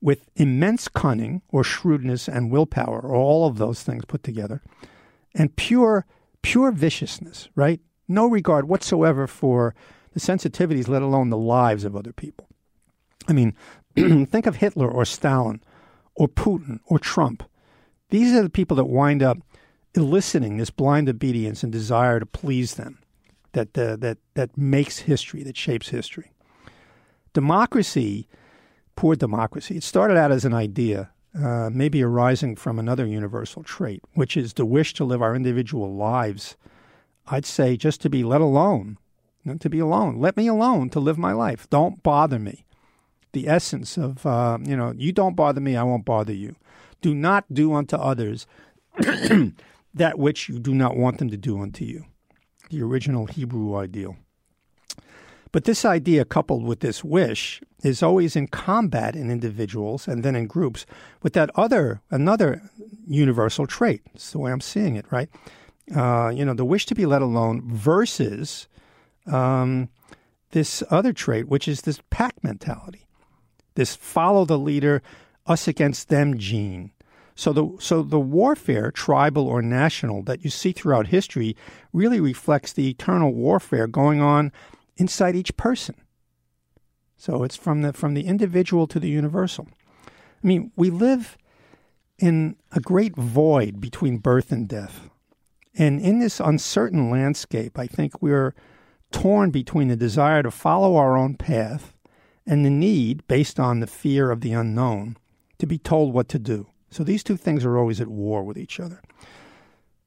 with 0.02 0.30
immense 0.36 0.88
cunning 0.88 1.42
or 1.50 1.64
shrewdness 1.64 2.28
and 2.28 2.52
willpower, 2.52 3.00
or 3.00 3.16
all 3.16 3.48
of 3.48 3.58
those 3.58 3.84
things 3.84 4.06
put 4.06 4.24
together, 4.24 4.62
and 5.34 5.56
pure, 5.56 6.06
pure 6.42 6.72
viciousness, 6.72 7.50
right? 7.56 7.80
No 8.08 8.28
regard 8.28 8.68
whatsoever 8.68 9.28
for 9.28 9.74
the 10.14 10.20
sensitivities, 10.20 10.88
let 10.88 11.02
alone 11.02 11.30
the 11.30 11.38
lives 11.38 11.84
of 11.84 11.96
other 11.96 12.14
people. 12.14 12.48
I 13.28 13.34
mean, 13.34 13.56
think 13.96 14.46
of 14.46 14.58
Hitler 14.58 14.90
or 14.90 15.06
Stalin 15.06 15.62
or 16.16 16.28
Putin 16.28 16.80
or 16.86 17.00
Trump. 17.00 17.44
These 18.10 18.34
are 18.34 18.44
the 18.44 18.50
people 18.50 18.78
that 18.78 18.86
wind 18.86 19.24
up 19.24 19.40
eliciting 19.96 20.58
this 20.58 20.70
blind 20.70 21.10
obedience 21.10 21.64
and 21.64 21.72
desire 21.72 22.20
to 22.20 22.26
please 22.26 22.76
them 22.76 23.00
that, 23.56 23.78
uh, 23.78 23.96
that, 23.98 24.20
that 24.36 24.58
makes 24.58 25.00
history, 25.00 25.44
that 25.44 25.58
shapes 25.58 25.90
history. 25.90 26.32
Democracy 27.34 28.30
poor 28.96 29.16
democracy. 29.16 29.78
It 29.78 29.84
started 29.84 30.18
out 30.18 30.32
as 30.32 30.46
an 30.46 30.54
idea, 30.54 31.12
uh, 31.38 31.70
maybe 31.72 32.02
arising 32.02 32.56
from 32.56 32.80
another 32.80 33.06
universal 33.06 33.64
trait, 33.64 34.02
which 34.14 34.38
is 34.38 34.54
the 34.54 34.66
wish 34.66 34.94
to 34.96 35.04
live 35.04 35.22
our 35.22 35.36
individual 35.36 35.94
lives. 35.94 36.56
I'd 37.28 37.46
say 37.46 37.78
just 37.78 38.02
to 38.02 38.10
be 38.10 38.24
let 38.24 38.42
alone, 38.42 38.98
to 39.60 39.70
be 39.70 39.80
alone. 39.80 40.20
Let 40.20 40.38
me 40.38 40.48
alone 40.48 40.90
to 40.92 41.00
live 41.00 41.18
my 41.18 41.34
life. 41.34 41.70
Don't 41.70 42.02
bother 42.02 42.40
me. 42.40 42.66
The 43.34 43.48
essence 43.48 43.98
of, 43.98 44.26
uh, 44.26 44.58
you 44.64 44.78
know, 44.78 44.94
you 44.96 45.12
don't 45.12 45.36
bother 45.36 45.62
me, 45.62 45.76
I 45.76 45.84
won't 45.84 46.06
bother 46.06 46.34
you. 46.34 46.56
Do 47.02 47.14
not 47.14 47.46
do 47.54 47.74
unto 47.74 47.98
others 47.98 48.48
that 48.98 50.18
which 50.18 50.48
you 50.48 50.60
do 50.60 50.74
not 50.74 50.96
want 50.96 51.18
them 51.18 51.30
to 51.30 51.38
do 51.38 51.62
unto 51.62 51.84
you. 51.84 52.06
The 52.70 52.82
original 52.82 53.26
Hebrew 53.28 53.76
ideal. 53.76 54.18
But 55.52 55.64
this 55.64 55.86
idea, 55.86 56.26
coupled 56.26 56.66
with 56.66 56.82
this 56.82 57.02
wish, 57.02 57.62
is 57.82 58.04
always 58.04 58.36
in 58.36 58.48
combat 58.48 59.16
in 59.16 59.32
individuals 59.32 60.06
and 60.06 60.22
then 60.22 60.36
in 60.36 60.48
groups 60.48 60.86
with 61.24 61.32
that 61.32 61.50
other, 61.56 62.02
another 62.12 62.62
universal 63.08 63.66
trait. 63.66 64.02
It's 64.14 64.32
the 64.32 64.40
way 64.40 64.52
I'm 64.52 64.60
seeing 64.60 64.98
it, 64.98 65.06
right? 65.12 65.30
Uh, 65.96 66.30
you 66.36 66.44
know, 66.44 66.54
the 66.54 66.66
wish 66.66 66.86
to 66.88 66.96
be 66.96 67.06
let 67.06 67.22
alone 67.22 67.62
versus 67.66 68.68
um, 69.28 69.88
this 70.52 70.84
other 70.90 71.14
trait, 71.14 71.48
which 71.48 71.70
is 71.70 71.84
this 71.84 72.02
pack 72.10 72.44
mentality, 72.44 73.08
this 73.76 73.96
follow 73.96 74.44
the 74.44 74.60
leader, 74.60 75.02
us 75.46 75.68
against 75.68 76.10
them 76.10 76.38
gene. 76.38 76.92
So 77.36 77.52
the 77.52 77.76
so 77.80 78.02
the 78.02 78.20
warfare, 78.20 78.92
tribal 78.92 79.48
or 79.48 79.62
national, 79.62 80.24
that 80.24 80.44
you 80.44 80.50
see 80.50 80.72
throughout 80.72 81.08
history, 81.08 81.56
really 81.92 82.22
reflects 82.22 82.72
the 82.72 82.90
eternal 82.90 83.34
warfare 83.34 83.88
going 83.88 84.22
on 84.22 84.54
inside 84.96 85.36
each 85.36 85.58
person. 85.58 85.96
So 87.18 87.44
it's 87.44 87.58
from 87.58 87.82
the 87.82 87.92
from 87.92 88.14
the 88.14 88.26
individual 88.26 88.88
to 88.88 89.00
the 89.00 89.10
universal. 89.10 89.68
I 90.08 90.48
mean, 90.48 90.72
we 90.78 90.90
live 90.90 91.38
in 92.18 92.56
a 92.72 92.80
great 92.80 93.16
void 93.16 93.82
between 93.82 94.18
birth 94.20 94.52
and 94.52 94.68
death. 94.68 95.10
And 95.78 96.00
in 96.00 96.20
this 96.20 96.40
uncertain 96.40 97.10
landscape, 97.10 97.78
I 97.78 97.88
think 97.88 98.22
we're 98.22 98.56
torn 99.12 99.52
between 99.52 99.90
the 99.90 99.98
desire 99.98 100.42
to 100.44 100.52
follow 100.52 100.96
our 100.96 101.18
own 101.18 101.36
path 101.36 101.94
and 102.46 102.64
the 102.64 102.70
need, 102.70 103.28
based 103.28 103.60
on 103.60 103.80
the 103.80 103.88
fear 103.88 104.32
of 104.32 104.42
the 104.42 104.54
unknown, 104.54 105.18
to 105.58 105.66
be 105.66 105.78
told 105.78 106.14
what 106.14 106.30
to 106.30 106.40
do. 106.40 106.68
So 106.96 107.04
these 107.04 107.24
two 107.24 107.38
things 107.38 107.66
are 107.66 107.78
always 107.78 108.00
at 108.00 108.08
war 108.08 108.44
with 108.44 108.58
each 108.58 108.80
other. 108.80 109.02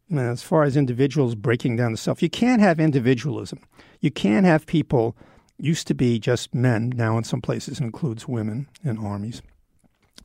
And 0.09 0.19
as 0.19 0.43
far 0.43 0.63
as 0.63 0.77
individuals 0.77 1.35
breaking 1.35 1.77
down 1.77 1.93
the 1.93 1.99
self, 1.99 2.23
you 2.23 2.31
can't 2.31 2.63
have 2.63 2.81
individualism 2.81 3.61
you 4.01 4.11
can't 4.11 4.47
have 4.47 4.67
people 4.67 5.17
used 5.59 5.87
to 5.89 5.95
be 5.95 6.19
just 6.19 6.55
men, 6.55 6.93
now 6.95 7.19
in 7.19 7.25
some 7.25 7.41
places 7.41 7.81
includes 7.81 8.29
women 8.29 8.69
in 8.85 8.99
armies. 8.99 9.43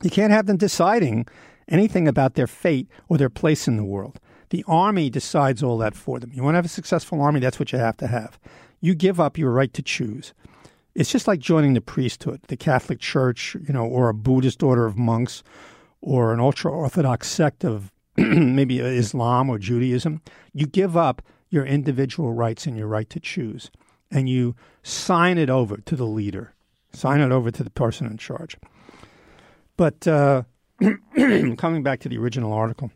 You 0.02 0.10
can't 0.10 0.32
have 0.32 0.46
them 0.46 0.56
deciding 0.56 1.26
anything 1.68 2.06
about 2.06 2.34
their 2.34 2.46
fate 2.46 2.88
or 3.08 3.18
their 3.18 3.30
place 3.30 3.66
in 3.66 3.76
the 3.76 3.84
world. 3.84 4.20
The 4.50 4.64
army 4.68 5.10
decides 5.10 5.62
all 5.62 5.78
that 5.78 5.96
for 5.96 6.20
them. 6.20 6.30
You 6.32 6.42
want 6.42 6.54
to 6.54 6.58
have 6.58 6.64
a 6.64 6.68
successful 6.68 7.20
army, 7.20 7.40
that's 7.40 7.58
what 7.58 7.72
you 7.72 7.78
have 7.78 7.96
to 7.98 8.06
have. 8.06 8.38
You 8.80 8.94
give 8.94 9.18
up 9.18 9.38
your 9.38 9.50
right 9.50 9.72
to 9.72 9.82
choose. 9.82 10.34
It's 10.94 11.10
just 11.10 11.26
like 11.26 11.40
joining 11.40 11.74
the 11.74 11.80
priesthood, 11.80 12.40
the 12.46 12.56
Catholic 12.56 13.00
Church, 13.00 13.56
you 13.66 13.72
know, 13.72 13.86
or 13.86 14.08
a 14.08 14.14
Buddhist 14.14 14.62
order 14.62 14.86
of 14.86 14.96
monks, 14.96 15.42
or 16.04 16.34
an 16.34 16.40
ultra 16.40 16.70
orthodox 16.70 17.26
sect 17.26 17.64
of 17.64 17.90
maybe 18.18 18.78
Islam 18.78 19.48
or 19.48 19.58
Judaism. 19.58 20.20
You 20.52 20.66
give 20.66 20.98
up 20.98 21.22
your 21.48 21.64
individual 21.64 22.34
rights 22.34 22.66
and 22.66 22.76
your 22.76 22.86
right 22.86 23.08
to 23.08 23.18
choose. 23.18 23.70
And 24.10 24.28
you 24.28 24.54
sign 24.82 25.38
it 25.38 25.48
over 25.48 25.78
to 25.78 25.96
the 25.96 26.06
leader, 26.06 26.52
sign 26.92 27.20
it 27.20 27.32
over 27.32 27.50
to 27.50 27.64
the 27.64 27.70
person 27.70 28.06
in 28.06 28.18
charge. 28.18 28.56
But 29.78 30.06
uh, 30.06 30.42
coming 31.56 31.82
back 31.82 32.00
to 32.00 32.08
the 32.10 32.18
original 32.18 32.52
article, 32.52 32.90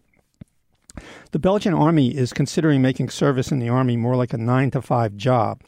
the 1.30 1.38
Belgian 1.38 1.72
army 1.72 2.14
is 2.14 2.34
considering 2.34 2.82
making 2.82 3.08
service 3.08 3.50
in 3.50 3.58
the 3.58 3.70
army 3.70 3.96
more 3.96 4.16
like 4.16 4.34
a 4.34 4.38
nine 4.38 4.70
to 4.72 4.82
five 4.82 5.16
job, 5.16 5.62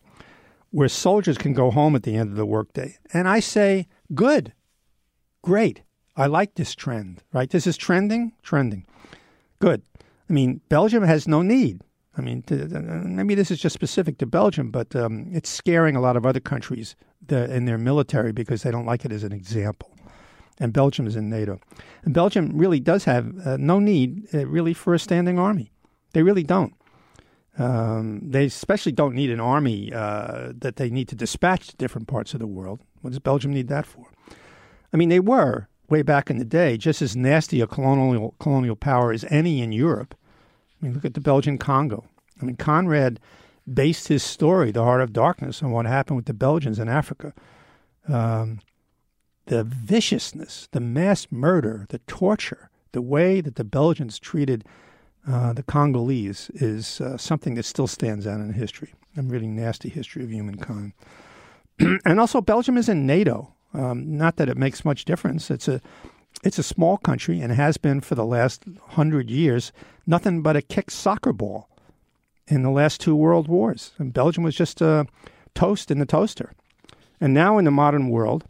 where 0.71 0.89
soldiers 0.89 1.39
can 1.39 1.55
go 1.55 1.71
home 1.71 1.97
at 1.97 2.03
the 2.03 2.17
end 2.17 2.31
of 2.31 2.37
the 2.37 2.47
workday. 2.47 2.99
And 3.15 3.27
I 3.27 3.41
say, 3.41 3.89
good, 4.15 4.53
great. 5.43 5.83
I 6.21 6.27
like 6.27 6.55
this 6.55 6.75
trend, 6.75 7.23
right? 7.33 7.51
This 7.51 7.67
is 7.67 7.77
trending, 7.77 8.33
trending. 8.43 8.87
Good. 9.59 9.83
I 10.29 10.33
mean, 10.33 10.61
Belgium 10.69 11.03
has 11.03 11.27
no 11.27 11.43
need 11.43 11.83
I 12.17 12.23
mean, 12.23 12.43
to, 12.43 12.55
maybe 13.05 13.35
this 13.35 13.51
is 13.51 13.61
just 13.61 13.73
specific 13.73 14.19
to 14.19 14.27
Belgium, 14.27 14.71
but 14.71 14.95
um, 14.97 15.29
it's 15.33 15.49
scaring 15.49 15.97
a 15.97 16.01
lot 16.01 16.17
of 16.17 16.27
other 16.27 16.41
countries 16.41 16.97
in 17.31 17.65
their 17.65 17.79
military 17.79 18.33
because 18.33 18.63
they 18.63 18.71
don't 18.71 18.85
like 18.85 19.07
it 19.07 19.13
as 19.13 19.23
an 19.23 19.33
example. 19.33 19.91
And 20.59 20.73
Belgium 20.73 21.07
is 21.07 21.17
in 21.17 21.31
NATO. 21.31 21.61
And 22.05 22.13
Belgium 22.13 22.51
really 22.55 22.79
does 22.79 23.05
have 23.05 23.33
uh, 23.47 23.57
no 23.59 23.79
need, 23.79 24.27
uh, 24.35 24.47
really, 24.47 24.75
for 24.75 24.93
a 24.93 24.99
standing 24.99 25.39
army. 25.39 25.73
They 26.13 26.23
really 26.23 26.43
don't. 26.43 26.75
Um, 27.57 28.21
they 28.31 28.45
especially 28.45 28.93
don't 28.93 29.15
need 29.15 29.31
an 29.31 29.41
army 29.41 29.91
uh, 29.91 30.53
that 30.59 30.77
they 30.77 30.91
need 30.91 31.09
to 31.09 31.15
dispatch 31.15 31.69
to 31.69 31.77
different 31.77 32.09
parts 32.09 32.35
of 32.35 32.41
the 32.41 32.47
world. 32.47 32.81
What 33.01 33.11
does 33.11 33.19
Belgium 33.21 33.55
need 33.55 33.69
that 33.69 33.87
for? 33.87 34.13
I 34.93 34.99
mean, 34.99 35.09
they 35.09 35.21
were 35.21 35.69
way 35.91 36.03
back 36.03 36.31
in 36.31 36.39
the 36.39 36.45
day 36.45 36.77
just 36.77 37.03
as 37.03 37.17
nasty 37.17 37.61
a 37.61 37.67
colonial 37.67 38.35
colonial 38.39 38.77
power 38.77 39.13
as 39.13 39.25
any 39.29 39.61
in 39.61 39.73
Europe. 39.73 40.15
I 40.81 40.87
mean, 40.87 40.95
look 40.95 41.05
at 41.05 41.15
the 41.15 41.21
Belgian 41.21 41.59
Congo. 41.59 42.05
I 42.41 42.45
mean, 42.45 42.57
Conrad 42.57 43.21
based 43.73 44.09
his 44.09 44.23
story, 44.23 44.71
The 44.71 44.85
Heart 44.85 45.03
of 45.03 45.13
Darkness, 45.13 45.63
on 45.63 45.71
what 45.73 45.87
happened 45.87 46.17
with 46.17 46.27
the 46.27 46.35
Belgians 46.35 46.79
in 46.79 46.89
Africa. 46.89 47.35
Um, 48.09 48.61
the 49.47 49.65
viciousness, 49.65 50.69
the 50.73 50.81
mass 50.81 51.27
murder, 51.31 51.87
the 51.91 51.99
torture, 52.01 52.71
the 52.93 53.03
way 53.03 53.41
that 53.41 53.57
the 53.57 53.65
Belgians 53.65 54.19
treated 54.19 54.65
uh, 55.29 55.53
the 55.53 55.63
Congolese 55.63 56.51
is 56.55 57.01
uh, 57.01 57.17
something 57.17 57.55
that 57.55 57.65
still 57.65 57.87
stands 57.87 58.27
out 58.27 58.41
in 58.41 58.53
history, 58.55 58.95
a 59.17 59.23
really 59.23 59.47
nasty 59.47 59.89
history 59.89 60.25
of 60.25 60.33
humankind. 60.33 60.93
and 61.79 62.19
also, 62.19 62.41
Belgium 62.41 62.77
is 62.77 62.89
in 62.89 63.07
NATO. 63.07 63.53
Um, 63.73 64.17
not 64.17 64.37
that 64.37 64.49
it 64.49 64.57
makes 64.57 64.85
much 64.85 65.05
difference. 65.05 65.51
It's 65.51 65.69
a 65.69 65.81
it's 66.43 66.59
a 66.59 66.63
small 66.63 66.97
country 66.97 67.41
and 67.41 67.53
has 67.53 67.77
been 67.77 68.01
for 68.01 68.15
the 68.15 68.25
last 68.25 68.65
hundred 68.91 69.31
years 69.31 69.73
nothing 70.07 70.43
but 70.43 70.57
a 70.57 70.63
kick 70.63 70.91
soccer 70.91 71.33
ball 71.33 71.69
in 72.47 72.63
the 72.63 72.71
last 72.71 73.01
two 73.01 73.15
world 73.15 73.49
wars. 73.49 73.93
And 73.99 74.13
Belgium 74.13 74.45
was 74.45 74.57
just 74.57 74.81
a 74.81 75.07
toast 75.55 75.91
in 75.91 75.99
the 75.99 76.07
toaster. 76.07 76.53
And 77.21 77.33
now 77.35 77.59
in 77.59 77.65
the 77.65 77.71
modern 77.71 78.09
world, 78.09 78.45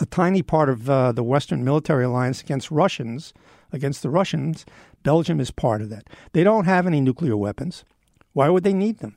a 0.00 0.06
tiny 0.06 0.42
part 0.42 0.68
of 0.68 0.90
uh, 0.90 1.12
the 1.12 1.22
Western 1.22 1.64
military 1.64 2.04
alliance 2.04 2.40
against 2.40 2.70
Russians, 2.70 3.32
against 3.72 4.02
the 4.02 4.10
Russians, 4.10 4.66
Belgium 5.02 5.40
is 5.40 5.50
part 5.50 5.80
of 5.80 5.90
that. 5.90 6.08
They 6.32 6.44
don't 6.44 6.64
have 6.64 6.86
any 6.86 7.00
nuclear 7.00 7.36
weapons. 7.36 7.84
Why 8.32 8.48
would 8.48 8.64
they 8.64 8.72
need 8.72 8.98
them? 8.98 9.16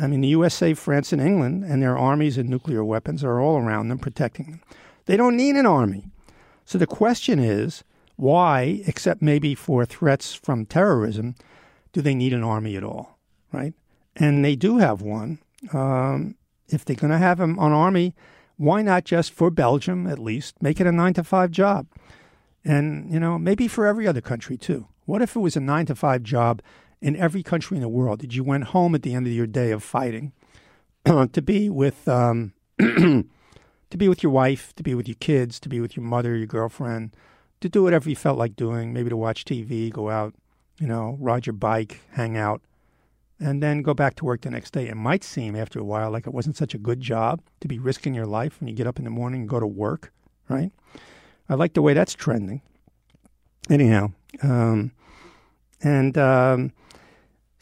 I 0.00 0.06
mean, 0.06 0.22
the 0.22 0.28
USA, 0.28 0.74
France, 0.74 1.12
and 1.12 1.20
England 1.20 1.64
and 1.64 1.82
their 1.82 1.98
armies 1.98 2.38
and 2.38 2.48
nuclear 2.48 2.84
weapons 2.84 3.22
are 3.22 3.40
all 3.40 3.58
around 3.58 3.88
them 3.88 3.98
protecting 3.98 4.50
them. 4.50 4.62
They 5.06 5.16
don't 5.16 5.36
need 5.36 5.56
an 5.56 5.66
army. 5.66 6.06
So 6.64 6.78
the 6.78 6.86
question 6.86 7.38
is 7.38 7.84
why, 8.16 8.82
except 8.86 9.22
maybe 9.22 9.54
for 9.54 9.84
threats 9.84 10.34
from 10.34 10.66
terrorism, 10.66 11.34
do 11.92 12.00
they 12.00 12.14
need 12.14 12.32
an 12.32 12.44
army 12.44 12.76
at 12.76 12.84
all? 12.84 13.18
Right? 13.52 13.74
And 14.16 14.44
they 14.44 14.56
do 14.56 14.78
have 14.78 15.02
one. 15.02 15.38
Um, 15.72 16.36
if 16.68 16.84
they're 16.84 16.96
going 16.96 17.10
to 17.10 17.18
have 17.18 17.40
an 17.40 17.58
army, 17.58 18.14
why 18.56 18.82
not 18.82 19.04
just 19.04 19.32
for 19.32 19.50
Belgium 19.50 20.06
at 20.06 20.18
least 20.18 20.62
make 20.62 20.80
it 20.80 20.86
a 20.86 20.92
nine 20.92 21.14
to 21.14 21.24
five 21.24 21.50
job? 21.50 21.86
And, 22.64 23.10
you 23.12 23.18
know, 23.18 23.38
maybe 23.38 23.66
for 23.68 23.86
every 23.86 24.06
other 24.06 24.20
country 24.20 24.56
too. 24.56 24.86
What 25.06 25.22
if 25.22 25.34
it 25.34 25.40
was 25.40 25.56
a 25.56 25.60
nine 25.60 25.86
to 25.86 25.94
five 25.94 26.22
job 26.22 26.62
in 27.00 27.16
every 27.16 27.42
country 27.42 27.76
in 27.76 27.82
the 27.82 27.88
world 27.88 28.20
that 28.20 28.34
you 28.34 28.44
went 28.44 28.64
home 28.64 28.94
at 28.94 29.02
the 29.02 29.14
end 29.14 29.26
of 29.26 29.32
your 29.32 29.46
day 29.46 29.70
of 29.70 29.82
fighting 29.82 30.32
to 31.04 31.42
be 31.42 31.70
with 31.70 32.06
um, 32.08 32.52
to 32.78 33.96
be 33.96 34.08
with 34.08 34.22
your 34.22 34.32
wife, 34.32 34.74
to 34.76 34.82
be 34.82 34.94
with 34.94 35.08
your 35.08 35.16
kids, 35.20 35.58
to 35.60 35.68
be 35.68 35.80
with 35.80 35.96
your 35.96 36.04
mother, 36.04 36.36
your 36.36 36.46
girlfriend, 36.46 37.14
to 37.60 37.68
do 37.68 37.82
whatever 37.82 38.08
you 38.08 38.16
felt 38.16 38.38
like 38.38 38.56
doing, 38.56 38.92
maybe 38.92 39.10
to 39.10 39.16
watch 39.16 39.44
TV, 39.44 39.90
go 39.90 40.10
out, 40.10 40.34
you 40.78 40.86
know, 40.86 41.16
ride 41.20 41.46
your 41.46 41.54
bike, 41.54 42.00
hang 42.12 42.36
out, 42.36 42.62
and 43.38 43.62
then 43.62 43.82
go 43.82 43.94
back 43.94 44.14
to 44.16 44.24
work 44.24 44.42
the 44.42 44.50
next 44.50 44.72
day. 44.72 44.88
It 44.88 44.96
might 44.96 45.24
seem 45.24 45.56
after 45.56 45.78
a 45.78 45.84
while 45.84 46.10
like 46.10 46.26
it 46.26 46.34
wasn't 46.34 46.56
such 46.56 46.74
a 46.74 46.78
good 46.78 47.00
job 47.00 47.40
to 47.60 47.68
be 47.68 47.78
risking 47.78 48.14
your 48.14 48.26
life 48.26 48.60
when 48.60 48.68
you 48.68 48.74
get 48.74 48.86
up 48.86 48.98
in 48.98 49.04
the 49.04 49.10
morning 49.10 49.42
and 49.42 49.48
go 49.48 49.60
to 49.60 49.66
work, 49.66 50.12
right? 50.48 50.70
I 51.48 51.54
like 51.54 51.74
the 51.74 51.82
way 51.82 51.94
that's 51.94 52.14
trending. 52.14 52.62
Anyhow, 53.68 54.12
um, 54.42 54.92
and 55.82 56.16
um, 56.16 56.72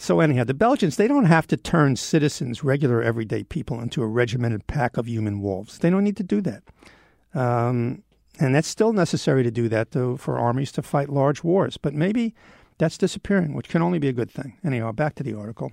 so, 0.00 0.20
anyhow, 0.20 0.44
the 0.44 0.54
Belgians, 0.54 0.96
they 0.96 1.08
don't 1.08 1.24
have 1.24 1.48
to 1.48 1.56
turn 1.56 1.96
citizens, 1.96 2.62
regular 2.62 3.02
everyday 3.02 3.42
people, 3.42 3.80
into 3.80 4.00
a 4.00 4.06
regimented 4.06 4.68
pack 4.68 4.96
of 4.96 5.08
human 5.08 5.42
wolves. 5.42 5.78
They 5.78 5.90
don't 5.90 6.04
need 6.04 6.16
to 6.18 6.22
do 6.22 6.40
that. 6.42 6.62
Um, 7.34 8.04
and 8.38 8.54
that's 8.54 8.68
still 8.68 8.92
necessary 8.92 9.42
to 9.42 9.50
do 9.50 9.68
that, 9.68 9.90
though, 9.90 10.16
for 10.16 10.38
armies 10.38 10.70
to 10.72 10.82
fight 10.82 11.08
large 11.08 11.42
wars. 11.42 11.76
But 11.76 11.94
maybe 11.94 12.32
that's 12.78 12.96
disappearing, 12.96 13.54
which 13.54 13.68
can 13.68 13.82
only 13.82 13.98
be 13.98 14.06
a 14.06 14.12
good 14.12 14.30
thing. 14.30 14.56
Anyhow, 14.64 14.92
back 14.92 15.16
to 15.16 15.24
the 15.24 15.34
article. 15.34 15.72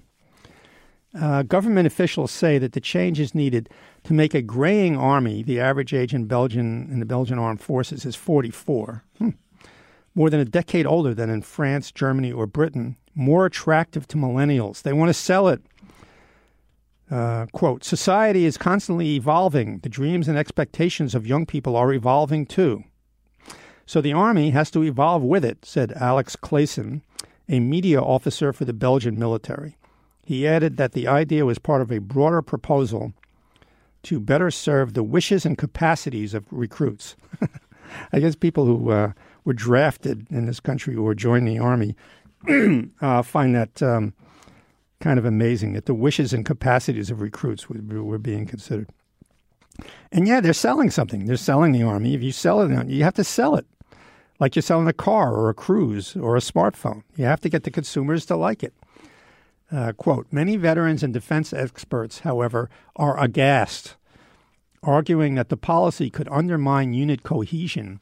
Uh, 1.13 1.43
government 1.43 1.85
officials 1.85 2.31
say 2.31 2.57
that 2.57 2.73
the 2.73 2.81
change 2.81 3.19
is 3.19 3.35
needed 3.35 3.69
to 4.05 4.13
make 4.13 4.33
a 4.33 4.41
graying 4.41 4.97
army. 4.97 5.43
The 5.43 5.59
average 5.59 5.93
age 5.93 6.15
in 6.15 6.25
Belgian 6.25 6.89
in 6.91 6.99
the 6.99 7.05
Belgian 7.05 7.37
armed 7.37 7.61
forces 7.61 8.05
is 8.05 8.15
44. 8.15 9.03
Hmm 9.19 9.29
more 10.15 10.29
than 10.29 10.39
a 10.39 10.45
decade 10.45 10.87
older 10.87 11.13
than 11.13 11.29
in 11.29 11.41
France, 11.41 11.91
Germany, 11.91 12.31
or 12.31 12.47
Britain, 12.47 12.95
more 13.15 13.45
attractive 13.45 14.07
to 14.09 14.17
millennials. 14.17 14.81
They 14.81 14.93
want 14.93 15.09
to 15.09 15.13
sell 15.13 15.47
it. 15.47 15.61
Uh, 17.09 17.45
quote, 17.53 17.83
society 17.83 18.45
is 18.45 18.57
constantly 18.57 19.15
evolving. 19.15 19.79
The 19.79 19.89
dreams 19.89 20.27
and 20.27 20.37
expectations 20.37 21.15
of 21.15 21.27
young 21.27 21.45
people 21.45 21.75
are 21.75 21.93
evolving 21.93 22.45
too. 22.45 22.83
So 23.85 24.01
the 24.01 24.13
army 24.13 24.49
has 24.49 24.71
to 24.71 24.83
evolve 24.83 25.21
with 25.21 25.45
it, 25.45 25.63
said 25.63 25.91
Alex 25.93 26.35
Clayson, 26.35 27.01
a 27.47 27.59
media 27.59 28.01
officer 28.01 28.51
for 28.51 28.65
the 28.65 28.73
Belgian 28.73 29.19
military. 29.19 29.77
He 30.25 30.47
added 30.47 30.77
that 30.77 30.93
the 30.93 31.07
idea 31.07 31.45
was 31.45 31.59
part 31.59 31.83
of 31.83 31.91
a 31.91 31.99
broader 31.99 32.41
proposal 32.41 33.13
to 34.03 34.19
better 34.19 34.49
serve 34.49 34.93
the 34.93 35.03
wishes 35.03 35.45
and 35.45 35.57
capacities 35.57 36.33
of 36.33 36.45
recruits. 36.51 37.15
I 38.11 38.19
guess 38.19 38.35
people 38.35 38.65
who 38.65 38.89
uh, 38.89 39.11
were 39.43 39.53
drafted 39.53 40.25
in 40.31 40.47
this 40.47 40.59
country 40.59 40.95
or 40.95 41.13
joined 41.13 41.47
the 41.47 41.59
army 41.59 41.95
uh, 43.01 43.21
find 43.21 43.55
that 43.55 43.81
um, 43.81 44.13
kind 44.99 45.19
of 45.19 45.25
amazing 45.25 45.73
that 45.73 45.85
the 45.85 45.93
wishes 45.93 46.33
and 46.33 46.45
capacities 46.45 47.11
of 47.11 47.21
recruits 47.21 47.69
were, 47.69 48.03
were 48.03 48.17
being 48.17 48.45
considered. 48.45 48.89
And 50.11 50.27
yeah, 50.27 50.41
they're 50.41 50.53
selling 50.53 50.89
something. 50.89 51.25
They're 51.25 51.37
selling 51.37 51.71
the 51.71 51.83
army. 51.83 52.13
If 52.13 52.23
you 52.23 52.31
sell 52.31 52.61
it, 52.61 52.87
you 52.87 53.03
have 53.03 53.15
to 53.15 53.23
sell 53.23 53.55
it, 53.55 53.65
like 54.39 54.55
you're 54.55 54.63
selling 54.63 54.87
a 54.87 54.93
car 54.93 55.33
or 55.33 55.49
a 55.49 55.53
cruise 55.53 56.15
or 56.15 56.35
a 56.35 56.41
smartphone. 56.41 57.03
You 57.15 57.25
have 57.25 57.41
to 57.41 57.49
get 57.49 57.63
the 57.63 57.71
consumers 57.71 58.25
to 58.27 58.35
like 58.35 58.63
it. 58.63 58.73
Uh, 59.71 59.91
quote 59.93 60.27
Many 60.31 60.55
veterans 60.55 61.03
and 61.03 61.13
defense 61.13 61.51
experts, 61.51 62.19
however, 62.19 62.69
are 62.95 63.19
aghast, 63.19 63.95
arguing 64.83 65.35
that 65.35 65.49
the 65.49 65.57
policy 65.57 66.09
could 66.09 66.29
undermine 66.31 66.93
unit 66.93 67.23
cohesion 67.23 67.99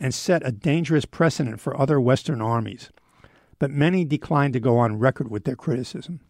and 0.00 0.12
set 0.12 0.46
a 0.46 0.52
dangerous 0.52 1.04
precedent 1.04 1.60
for 1.60 1.80
other 1.80 2.00
Western 2.00 2.42
armies, 2.42 2.90
but 3.64 3.70
many 3.70 4.04
declined 4.04 4.52
to 4.52 4.60
go 4.60 4.76
on 4.76 4.98
record 4.98 5.30
with 5.30 5.44
their 5.44 5.56
criticism. 5.56 6.20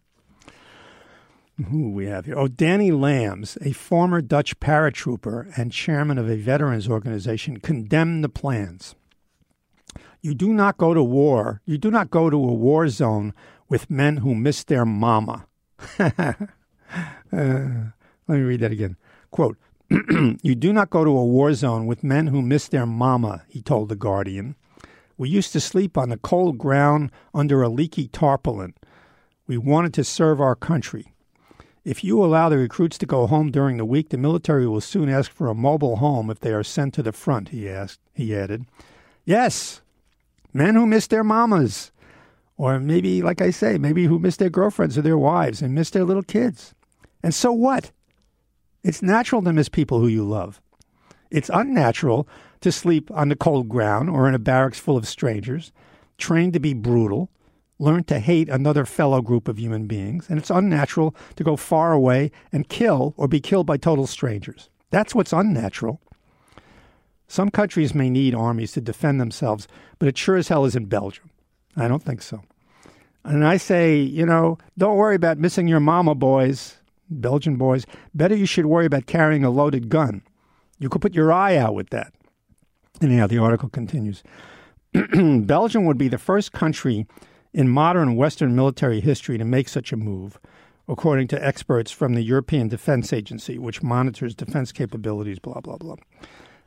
Who 1.69 1.91
we 1.91 2.05
have 2.05 2.23
here? 2.23 2.39
Oh, 2.39 2.47
Danny 2.47 2.91
Lambs, 2.91 3.57
a 3.59 3.73
former 3.73 4.21
Dutch 4.21 4.57
paratrooper 4.61 5.51
and 5.57 5.69
chairman 5.69 6.17
of 6.17 6.29
a 6.29 6.37
veterans 6.37 6.87
organization, 6.87 7.59
condemned 7.59 8.23
the 8.23 8.29
plans. 8.29 8.95
You 10.21 10.33
do 10.33 10.53
not 10.53 10.77
go 10.77 10.93
to 10.93 11.03
war. 11.03 11.59
You 11.65 11.77
do 11.77 11.91
not 11.91 12.09
go 12.09 12.29
to 12.29 12.37
a 12.37 12.53
war 12.53 12.87
zone 12.87 13.33
with 13.67 13.89
men 13.89 14.15
who 14.15 14.33
miss 14.33 14.63
their 14.63 14.85
mama. 14.85 15.45
uh, 15.99 16.33
let 17.33 17.89
me 18.29 18.39
read 18.39 18.61
that 18.61 18.71
again. 18.71 18.95
Quote 19.29 19.57
you 20.41 20.55
do 20.55 20.71
not 20.71 20.89
go 20.89 21.03
to 21.03 21.11
a 21.11 21.25
war 21.25 21.53
zone 21.53 21.85
with 21.85 22.01
men 22.01 22.27
who 22.27 22.41
miss 22.41 22.69
their 22.69 22.85
mama, 22.85 23.43
he 23.49 23.61
told 23.61 23.89
The 23.89 23.97
Guardian. 23.97 24.55
We 25.17 25.29
used 25.29 25.53
to 25.53 25.59
sleep 25.59 25.97
on 25.97 26.09
the 26.09 26.17
cold 26.17 26.57
ground 26.57 27.11
under 27.33 27.61
a 27.61 27.69
leaky 27.69 28.07
tarpaulin. 28.07 28.73
We 29.47 29.57
wanted 29.57 29.93
to 29.95 30.03
serve 30.03 30.41
our 30.41 30.55
country. 30.55 31.13
If 31.85 32.03
you 32.03 32.23
allow 32.23 32.49
the 32.49 32.57
recruits 32.57 32.97
to 32.97 33.05
go 33.05 33.27
home 33.27 33.51
during 33.51 33.77
the 33.77 33.85
week, 33.85 34.09
the 34.09 34.17
military 34.17 34.67
will 34.67 34.81
soon 34.81 35.07
ask 35.07 35.31
for 35.31 35.47
a 35.47 35.55
mobile 35.55 35.97
home 35.97 36.29
if 36.29 36.39
they 36.39 36.51
are 36.51 36.63
sent 36.63 36.95
to 36.95 37.03
the 37.03 37.11
front, 37.11 37.49
he 37.49 37.69
asked. 37.69 37.99
He 38.13 38.35
added. 38.35 38.65
Yes, 39.23 39.81
men 40.51 40.75
who 40.75 40.87
miss 40.87 41.07
their 41.07 41.23
mamas. 41.23 41.91
Or 42.57 42.79
maybe, 42.79 43.21
like 43.21 43.41
I 43.41 43.51
say, 43.51 43.77
maybe 43.77 44.05
who 44.05 44.17
miss 44.17 44.37
their 44.37 44.49
girlfriends 44.49 44.97
or 44.97 45.01
their 45.01 45.17
wives 45.17 45.61
and 45.61 45.75
miss 45.75 45.91
their 45.91 46.05
little 46.05 46.23
kids. 46.23 46.73
And 47.21 47.35
so 47.35 47.51
what? 47.51 47.91
It's 48.83 49.01
natural 49.01 49.43
to 49.43 49.53
miss 49.53 49.69
people 49.69 49.99
who 49.99 50.07
you 50.07 50.23
love. 50.23 50.61
It's 51.29 51.51
unnatural 51.53 52.27
to 52.65 52.71
sleep 52.71 53.11
on 53.11 53.29
the 53.29 53.35
cold 53.35 53.69
ground 53.69 54.09
or 54.09 54.27
in 54.27 54.33
a 54.33 54.39
barracks 54.39 54.79
full 54.79 54.97
of 54.97 55.07
strangers, 55.07 55.71
trained 56.17 56.51
to 56.51 56.59
be 56.59 56.73
brutal, 56.73 57.29
learn 57.77 58.03
to 58.03 58.17
hate 58.17 58.49
another 58.49 58.85
fellow 58.85 59.21
group 59.21 59.47
of 59.47 59.59
human 59.59 59.85
beings, 59.85 60.25
and 60.27 60.39
it's 60.39 60.49
unnatural 60.49 61.15
to 61.35 61.43
go 61.43 61.55
far 61.55 61.93
away 61.93 62.31
and 62.51 62.67
kill 62.67 63.13
or 63.17 63.27
be 63.27 63.39
killed 63.39 63.67
by 63.67 63.77
total 63.77 64.07
strangers. 64.07 64.71
That's 64.89 65.13
what's 65.13 65.31
unnatural. 65.31 66.01
Some 67.27 67.51
countries 67.51 67.93
may 67.93 68.09
need 68.09 68.33
armies 68.33 68.71
to 68.71 68.81
defend 68.81 69.21
themselves, 69.21 69.67
but 69.99 70.07
it 70.07 70.17
sure 70.17 70.35
as 70.35 70.47
hell 70.47 70.65
isn't 70.65 70.89
Belgium. 70.89 71.29
I 71.77 71.87
don't 71.87 72.01
think 72.01 72.23
so. 72.23 72.41
And 73.23 73.45
I 73.45 73.57
say, 73.57 73.95
you 73.95 74.25
know, 74.25 74.57
don't 74.75 74.97
worry 74.97 75.15
about 75.15 75.37
missing 75.37 75.67
your 75.67 75.79
mama, 75.79 76.15
boys, 76.15 76.77
Belgian 77.11 77.57
boys. 77.57 77.85
Better 78.15 78.35
you 78.35 78.47
should 78.47 78.65
worry 78.65 78.87
about 78.87 79.05
carrying 79.05 79.43
a 79.43 79.51
loaded 79.51 79.87
gun. 79.87 80.23
You 80.79 80.89
could 80.89 81.03
put 81.03 81.13
your 81.13 81.31
eye 81.31 81.57
out 81.57 81.75
with 81.75 81.91
that. 81.91 82.11
Anyhow, 83.01 83.27
the 83.27 83.37
article 83.37 83.69
continues. 83.69 84.23
Belgium 84.93 85.85
would 85.85 85.97
be 85.97 86.07
the 86.07 86.17
first 86.17 86.51
country 86.51 87.05
in 87.53 87.69
modern 87.69 88.15
Western 88.15 88.55
military 88.55 88.99
history 88.99 89.37
to 89.37 89.45
make 89.45 89.69
such 89.69 89.91
a 89.91 89.97
move, 89.97 90.39
according 90.87 91.27
to 91.29 91.45
experts 91.45 91.91
from 91.91 92.13
the 92.13 92.21
European 92.21 92.67
Defense 92.67 93.11
Agency, 93.13 93.57
which 93.57 93.83
monitors 93.83 94.35
defense 94.35 94.71
capabilities, 94.71 95.39
blah, 95.39 95.59
blah, 95.61 95.77
blah. 95.77 95.95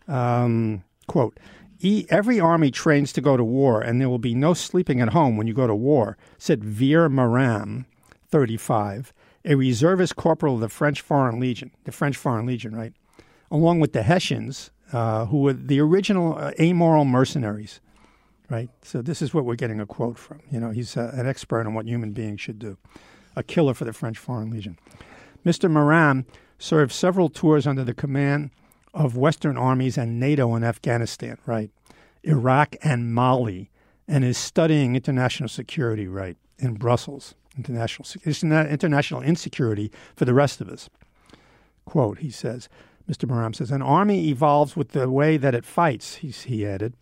Um, 0.09 0.83
quote, 1.07 1.39
e- 1.81 2.07
every 2.09 2.41
army 2.41 2.71
trains 2.71 3.13
to 3.13 3.21
go 3.21 3.37
to 3.37 3.45
war, 3.45 3.81
and 3.81 4.01
there 4.01 4.09
will 4.09 4.19
be 4.19 4.35
no 4.35 4.55
sleeping 4.55 5.01
at 5.01 5.11
home 5.11 5.37
when 5.37 5.47
you 5.47 5.55
go 5.55 5.67
to 5.67 5.75
war, 5.75 6.17
said 6.39 6.65
Veer 6.65 7.09
Maram, 7.09 7.85
35, 8.31 9.13
a 9.45 9.55
reservist 9.55 10.17
corporal 10.17 10.55
of 10.55 10.61
the 10.61 10.69
French 10.69 11.01
Foreign 11.01 11.41
Legion, 11.41 11.71
the 11.85 11.93
French 11.93 12.17
Foreign 12.17 12.47
Legion, 12.47 12.75
right? 12.75 12.93
Along 13.51 13.81
with 13.81 13.93
the 13.93 14.03
Hessians, 14.03 14.71
uh, 14.93 15.27
who 15.27 15.43
were 15.43 15.53
the 15.53 15.81
original 15.81 16.37
uh, 16.37 16.53
amoral 16.59 17.05
mercenaries, 17.05 17.81
right? 18.49 18.71
So 18.83 19.03
this 19.03 19.21
is 19.21 19.35
what 19.35 19.45
we're 19.45 19.57
getting 19.57 19.81
a 19.81 19.87
quote 19.87 20.19
from. 20.19 20.41
You 20.51 20.61
know, 20.61 20.71
he's 20.71 20.97
uh, 20.97 21.13
an 21.15 21.27
expert 21.27 21.67
on 21.67 21.75
what 21.75 21.87
human 21.87 22.13
beings 22.13 22.41
should 22.41 22.59
do, 22.59 22.79
a 23.37 23.43
killer 23.43 23.75
for 23.75 23.85
the 23.85 23.93
French 23.93 24.19
Foreign 24.19 24.51
Legion. 24.51 24.79
Mr. 25.45 25.71
Maram 25.71 26.25
served 26.59 26.93
several 26.93 27.29
tours 27.29 27.67
under 27.67 27.85
the 27.85 27.95
command 27.95 28.51
of 28.95 29.17
Western 29.17 29.57
armies 29.57 29.97
and 29.97 30.19
NATO 30.19 30.55
in 30.55 30.65
Afghanistan, 30.65 31.39
right? 31.47 31.71
Iraq 32.25 32.77
and 32.83 33.15
Mali, 33.15 33.71
and 34.07 34.25
is 34.25 34.39
studying 34.39 34.97
international 34.97 35.49
security, 35.49 36.09
right, 36.09 36.37
in 36.59 36.75
Brussels. 36.75 37.35
International, 37.57 38.07
international 38.25 39.21
insecurity 39.21 39.91
for 40.15 40.25
the 40.25 40.35
rest 40.35 40.61
of 40.61 40.69
us. 40.69 40.89
Quote, 41.85 42.19
he 42.19 42.31
says, 42.31 42.69
Mr. 43.09 43.29
Maram 43.29 43.55
says, 43.55 43.71
an 43.71 43.81
army 43.81 44.29
evolves 44.29 44.77
with 44.77 44.91
the 44.91 45.09
way 45.09 45.37
that 45.37 45.55
it 45.55 45.65
fights, 45.65 46.17
he, 46.17 46.29
he 46.29 46.67
added, 46.67 46.95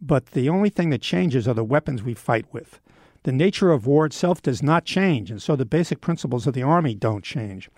but 0.00 0.26
the 0.26 0.48
only 0.48 0.68
thing 0.68 0.90
that 0.90 1.00
changes 1.00 1.48
are 1.48 1.54
the 1.54 1.64
weapons 1.64 2.02
we 2.02 2.14
fight 2.14 2.44
with. 2.52 2.80
The 3.22 3.32
nature 3.32 3.72
of 3.72 3.86
war 3.86 4.06
itself 4.06 4.42
does 4.42 4.62
not 4.62 4.84
change, 4.84 5.30
and 5.30 5.42
so 5.42 5.56
the 5.56 5.64
basic 5.64 6.00
principles 6.00 6.46
of 6.46 6.54
the 6.54 6.62
army 6.62 6.94
don't 6.94 7.24
change. 7.24 7.70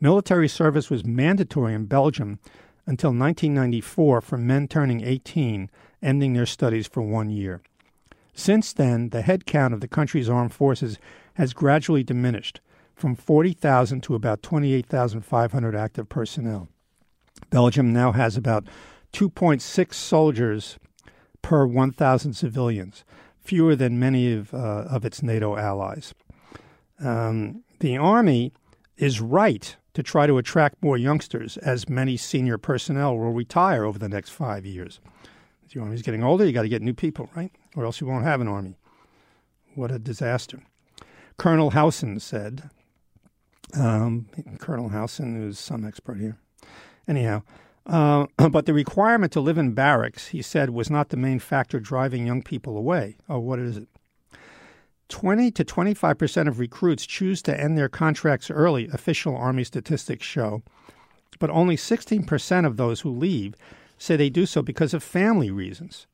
Military 0.00 0.48
service 0.48 0.90
was 0.90 1.04
mandatory 1.04 1.74
in 1.74 1.86
Belgium 1.86 2.38
until 2.86 3.10
1994 3.10 4.20
for 4.20 4.36
men 4.36 4.66
turning 4.66 5.02
18, 5.02 5.70
ending 6.02 6.32
their 6.32 6.46
studies 6.46 6.86
for 6.86 7.02
one 7.02 7.30
year. 7.30 7.62
Since 8.34 8.72
then, 8.72 9.10
the 9.10 9.22
head 9.22 9.46
count 9.46 9.72
of 9.72 9.80
the 9.80 9.88
country's 9.88 10.28
armed 10.28 10.52
forces 10.52 10.98
has 11.34 11.52
gradually 11.52 12.02
diminished 12.02 12.60
from 12.94 13.14
40,000 13.14 14.02
to 14.02 14.14
about 14.14 14.42
28,500 14.42 15.76
active 15.76 16.08
personnel. 16.08 16.68
Belgium 17.50 17.92
now 17.92 18.12
has 18.12 18.36
about 18.36 18.66
2.6 19.12 19.94
soldiers 19.94 20.78
per 21.42 21.66
1,000 21.66 22.32
civilians, 22.32 23.04
fewer 23.40 23.76
than 23.76 23.98
many 23.98 24.32
of, 24.32 24.52
uh, 24.54 24.84
of 24.90 25.04
its 25.04 25.22
NATO 25.22 25.56
allies. 25.56 26.14
Um, 26.98 27.62
the 27.80 27.96
Army 27.96 28.52
is 28.96 29.20
right 29.20 29.76
to 29.94 30.02
try 30.02 30.26
to 30.26 30.38
attract 30.38 30.82
more 30.82 30.96
youngsters, 30.96 31.56
as 31.58 31.88
many 31.88 32.16
senior 32.16 32.58
personnel 32.58 33.16
will 33.16 33.32
retire 33.32 33.84
over 33.84 33.98
the 33.98 34.08
next 34.08 34.30
five 34.30 34.66
years. 34.66 35.00
The 35.72 35.80
Army's 35.80 36.02
getting 36.02 36.24
older, 36.24 36.44
you 36.44 36.52
got 36.52 36.62
to 36.62 36.68
get 36.68 36.82
new 36.82 36.94
people, 36.94 37.30
right? 37.34 37.52
Or 37.76 37.84
else 37.84 38.00
you 38.00 38.06
won't 38.06 38.24
have 38.24 38.40
an 38.40 38.48
Army. 38.48 38.76
What 39.74 39.90
a 39.90 39.98
disaster. 39.98 40.62
Colonel 41.36 41.70
Howson 41.70 42.20
said, 42.20 42.70
um, 43.78 44.26
Colonel 44.58 44.88
Howson, 44.88 45.34
who's 45.34 45.58
some 45.58 45.84
expert 45.84 46.18
here. 46.18 46.38
Anyhow, 47.06 47.42
uh, 47.86 48.26
but 48.50 48.66
the 48.66 48.74
requirement 48.74 49.32
to 49.32 49.40
live 49.40 49.58
in 49.58 49.72
barracks, 49.72 50.28
he 50.28 50.42
said, 50.42 50.70
was 50.70 50.90
not 50.90 51.08
the 51.08 51.16
main 51.16 51.38
factor 51.38 51.80
driving 51.80 52.26
young 52.26 52.42
people 52.42 52.76
away. 52.76 53.16
Oh, 53.28 53.38
what 53.38 53.58
is 53.58 53.76
it? 53.76 53.88
20 55.08 55.50
to 55.50 55.64
25 55.64 56.18
percent 56.18 56.48
of 56.48 56.58
recruits 56.58 57.06
choose 57.06 57.42
to 57.42 57.58
end 57.58 57.76
their 57.76 57.90
contracts 57.90 58.50
early, 58.50 58.88
official 58.88 59.36
Army 59.36 59.64
statistics 59.64 60.26
show. 60.26 60.62
But 61.38 61.50
only 61.50 61.76
16 61.76 62.24
percent 62.24 62.66
of 62.66 62.76
those 62.76 63.02
who 63.02 63.10
leave 63.10 63.54
say 63.98 64.16
they 64.16 64.30
do 64.30 64.46
so 64.46 64.62
because 64.62 64.94
of 64.94 65.02
family 65.02 65.50
reasons. 65.50 66.06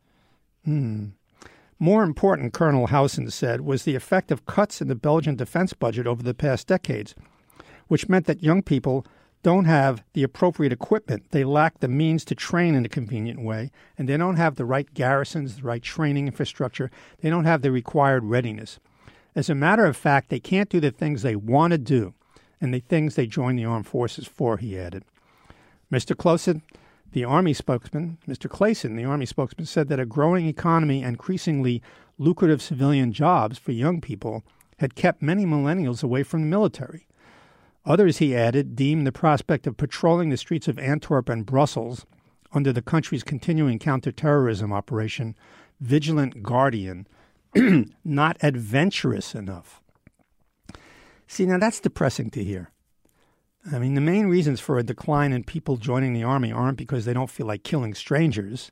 Hmm. 0.65 1.09
More 1.79 2.03
important, 2.03 2.53
Colonel 2.53 2.89
Howson 2.89 3.31
said, 3.31 3.63
was 3.63 3.85
the 3.85 3.95
effect 3.95 4.31
of 4.31 4.45
cuts 4.45 4.83
in 4.83 4.89
the 4.89 4.95
Belgian 4.95 5.35
defense 5.35 5.73
budget 5.73 6.07
over 6.07 6.23
the 6.23 6.35
past 6.35 6.67
decades, 6.67 7.15
which 7.89 8.09
meant 8.09 8.27
that 8.27 8.43
young 8.43 8.61
people 8.61 9.07
don't 9.43 9.65
have 9.65 10.05
the 10.13 10.23
appropriate 10.23 10.73
equipment. 10.73 11.31
They 11.31 11.45
lack 11.45 11.81
the 11.81 11.89
means 11.89 12.25
to 12.27 12.35
train 12.35 12.75
in 12.75 12.85
a 12.85 12.91
convenient 12.91 13.43
way, 13.43 13.71
and 13.97 14.09
they 14.09 14.17
don't 14.17 14.37
have 14.37 14.57
the 14.57 14.65
right 14.65 14.93
garrisons, 14.93 15.57
the 15.57 15.63
right 15.63 15.83
training 15.83 16.27
infrastructure. 16.27 16.91
They 17.21 17.31
don't 17.31 17.47
have 17.47 17.63
the 17.63 17.73
required 17.73 18.25
readiness. 18.25 18.79
As 19.35 19.49
a 19.49 19.55
matter 19.55 19.87
of 19.87 19.97
fact, 19.97 20.29
they 20.29 20.41
can't 20.41 20.69
do 20.69 20.81
the 20.81 20.91
things 20.91 21.23
they 21.23 21.37
want 21.37 21.71
to 21.71 21.79
do 21.79 22.15
and 22.61 22.75
the 22.75 22.81
things 22.81 23.15
they 23.15 23.27
join 23.27 23.57
the 23.57 23.65
armed 23.65 23.87
forces 23.87 24.27
for, 24.27 24.59
he 24.59 24.79
added. 24.79 25.05
Mr. 25.91 26.17
Clausen, 26.17 26.63
the 27.13 27.25
Army 27.25 27.55
spokesman, 27.55 28.19
Mr. 28.29 28.49
Clayson, 28.49 28.97
the 28.97 29.05
Army 29.05 29.27
spokesman, 29.27 29.67
said 29.67 29.89
that 29.89 29.99
a 29.99 30.07
growing 30.07 30.47
economy 30.47 31.03
and 31.03 31.15
increasingly 31.15 31.83
lucrative 32.19 32.61
civilian 32.61 33.13
jobs 33.13 33.59
for 33.59 33.73
young 33.73 34.01
people 34.01 34.45
had 34.79 34.95
kept 34.95 35.23
many 35.23 35.45
millennials 35.45 36.05
away 36.05 36.23
from 36.23 36.43
the 36.43 36.47
military. 36.47 37.07
Others, 37.85 38.19
he 38.19 38.37
added, 38.37 38.77
deemed 38.77 39.07
the 39.07 39.13
prospect 39.13 39.67
of 39.67 39.77
patrolling 39.77 40.29
the 40.31 40.37
streets 40.37 40.69
of 40.69 40.79
Antwerp 40.79 41.29
and 41.29 41.47
Brussels 41.47 42.05
under 42.53 42.73
the 42.73 42.83
country's 42.83 43.23
continuing 43.23 43.79
counterterrorism 43.79 44.73
operation, 44.73 45.37
Vigilant 45.81 46.43
Guardian, 46.43 47.07
not 48.05 48.37
adventurous 48.43 49.35
enough. 49.35 49.81
See, 51.27 51.47
now 51.47 51.59
that's 51.59 51.81
depressing 51.81 52.31
to 52.31 52.45
hear. 52.45 52.71
I 53.73 53.79
mean, 53.79 53.95
the 53.95 54.01
main 54.01 54.27
reasons 54.27 54.59
for 54.59 54.79
a 54.79 54.83
decline 54.83 55.33
in 55.33 55.45
people 55.45 55.77
joining 55.77 56.13
the 56.13 56.25
Army 56.25 56.51
aren't 56.51 56.79
because 56.79 57.05
they 57.05 57.13
don't 57.13 57.31
feel 57.31 57.47
like 57.47 57.63
killing 57.63 57.95
strangers, 57.95 58.71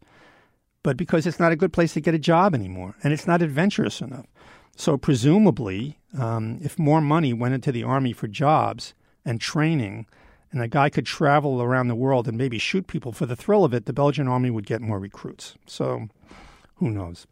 but 0.83 0.97
because 0.97 1.27
it's 1.27 1.39
not 1.39 1.53
a 1.53 1.57
good 1.57 1.73
place 1.73 1.93
to 1.95 2.01
get 2.01 2.15
a 2.15 2.19
job 2.19 2.55
anymore 2.55 2.95
and 3.03 3.13
it's 3.13 3.27
not 3.27 3.43
adventurous 3.43 4.01
enough. 4.01 4.27
So, 4.77 4.97
presumably, 4.97 5.99
um, 6.17 6.59
if 6.63 6.79
more 6.79 7.01
money 7.01 7.33
went 7.33 7.55
into 7.55 7.73
the 7.73 7.83
Army 7.83 8.13
for 8.13 8.29
jobs, 8.29 8.95
and 9.29 9.41
training, 9.41 10.07
and 10.51 10.63
a 10.63 10.69
guy 10.69 10.89
could 10.89 11.07
travel 11.07 11.61
around 11.61 11.89
the 11.89 11.95
world 11.95 12.27
and 12.27 12.39
maybe 12.39 12.59
shoot 12.59 12.87
people 12.87 13.13
for 13.13 13.27
the 13.27 13.37
thrill 13.37 13.65
of 13.65 13.75
it, 13.75 13.85
the 13.85 13.93
Belgian 13.93 14.27
army 14.27 14.51
would 14.51 14.67
get 14.67 14.81
more 14.81 14.99
recruits. 14.99 15.57
So 15.67 16.09
who 16.77 16.91
knows? 16.91 17.27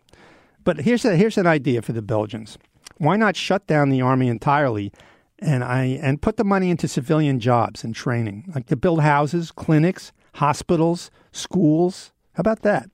But 0.63 0.81
here's 0.81 1.05
a, 1.05 1.17
here's 1.17 1.39
an 1.39 1.47
idea 1.47 1.81
for 1.81 1.93
the 1.93 2.03
Belgians. 2.03 2.59
Why 2.99 3.17
not 3.17 3.37
shut 3.37 3.67
down 3.67 3.89
the 3.89 4.03
army 4.03 4.29
entirely 4.29 4.93
and 5.39 5.63
I 5.65 5.85
and 6.03 6.21
put 6.21 6.37
the 6.37 6.45
money 6.45 6.71
into 6.71 6.89
civilian 6.89 7.41
jobs 7.41 7.85
and 7.85 7.95
training, 7.95 8.51
like 8.55 8.67
to 8.67 8.77
build 8.77 9.01
houses, 9.03 9.51
clinics, 9.51 10.13
hospitals, 10.35 11.11
schools. 11.33 12.13
How 12.35 12.41
about 12.41 12.63
that? 12.63 12.91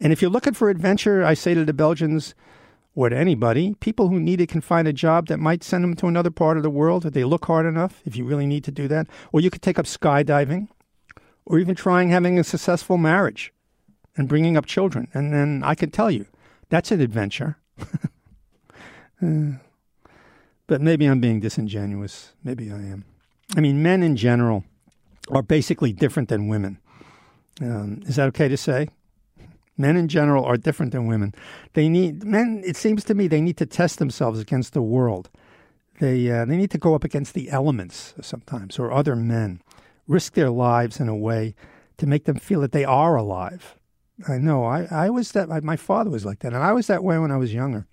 And 0.00 0.12
if 0.12 0.22
you're 0.22 0.30
looking 0.30 0.54
for 0.54 0.70
adventure, 0.70 1.24
I 1.24 1.34
say 1.34 1.54
to 1.54 1.64
the 1.64 1.72
Belgians, 1.72 2.34
to 3.06 3.16
anybody, 3.16 3.74
people 3.80 4.08
who 4.08 4.18
need 4.18 4.40
it 4.40 4.48
can 4.48 4.60
find 4.60 4.88
a 4.88 4.92
job 4.92 5.28
that 5.28 5.38
might 5.38 5.62
send 5.62 5.84
them 5.84 5.94
to 5.96 6.06
another 6.06 6.30
part 6.30 6.56
of 6.56 6.62
the 6.62 6.70
world 6.70 7.06
if 7.06 7.12
they 7.12 7.22
look 7.22 7.44
hard 7.44 7.66
enough, 7.66 8.00
if 8.04 8.16
you 8.16 8.24
really 8.24 8.46
need 8.46 8.64
to 8.64 8.72
do 8.72 8.88
that. 8.88 9.06
Or 9.30 9.40
you 9.40 9.50
could 9.50 9.62
take 9.62 9.78
up 9.78 9.84
skydiving, 9.84 10.68
or 11.46 11.58
even 11.58 11.74
trying 11.74 12.08
having 12.08 12.38
a 12.38 12.44
successful 12.44 12.98
marriage 12.98 13.52
and 14.16 14.28
bringing 14.28 14.56
up 14.56 14.66
children. 14.66 15.08
And 15.14 15.32
then 15.32 15.62
I 15.64 15.74
can 15.74 15.90
tell 15.90 16.10
you, 16.10 16.26
that's 16.70 16.90
an 16.90 17.00
adventure. 17.00 17.56
uh, 19.22 19.58
but 20.66 20.80
maybe 20.80 21.06
I'm 21.06 21.20
being 21.20 21.40
disingenuous. 21.40 22.32
Maybe 22.42 22.70
I 22.70 22.78
am. 22.78 23.04
I 23.56 23.60
mean, 23.60 23.82
men 23.82 24.02
in 24.02 24.16
general 24.16 24.64
are 25.30 25.42
basically 25.42 25.92
different 25.92 26.28
than 26.28 26.48
women. 26.48 26.78
Um, 27.60 28.02
is 28.06 28.16
that 28.16 28.28
okay 28.28 28.48
to 28.48 28.56
say? 28.56 28.88
Men 29.78 29.96
in 29.96 30.08
general 30.08 30.44
are 30.44 30.56
different 30.56 30.92
than 30.92 31.06
women. 31.06 31.32
They 31.74 31.88
need 31.88 32.24
men. 32.24 32.62
It 32.66 32.76
seems 32.76 33.04
to 33.04 33.14
me 33.14 33.28
they 33.28 33.40
need 33.40 33.56
to 33.58 33.66
test 33.66 33.98
themselves 33.98 34.40
against 34.40 34.72
the 34.72 34.82
world. 34.82 35.30
They 36.00 36.30
uh, 36.30 36.44
they 36.44 36.56
need 36.56 36.72
to 36.72 36.78
go 36.78 36.94
up 36.94 37.04
against 37.04 37.34
the 37.34 37.48
elements 37.50 38.14
sometimes 38.20 38.78
or 38.78 38.92
other 38.92 39.16
men, 39.16 39.62
risk 40.06 40.34
their 40.34 40.50
lives 40.50 41.00
in 41.00 41.08
a 41.08 41.16
way 41.16 41.54
to 41.96 42.06
make 42.06 42.24
them 42.24 42.36
feel 42.36 42.60
that 42.60 42.72
they 42.72 42.84
are 42.84 43.16
alive. 43.16 43.76
I 44.26 44.38
know. 44.38 44.64
I, 44.64 44.88
I 44.90 45.10
was 45.10 45.32
that. 45.32 45.48
My 45.62 45.76
father 45.76 46.10
was 46.10 46.24
like 46.24 46.40
that, 46.40 46.52
and 46.52 46.62
I 46.62 46.72
was 46.72 46.88
that 46.88 47.04
way 47.04 47.18
when 47.18 47.30
I 47.30 47.36
was 47.36 47.54
younger. 47.54 47.86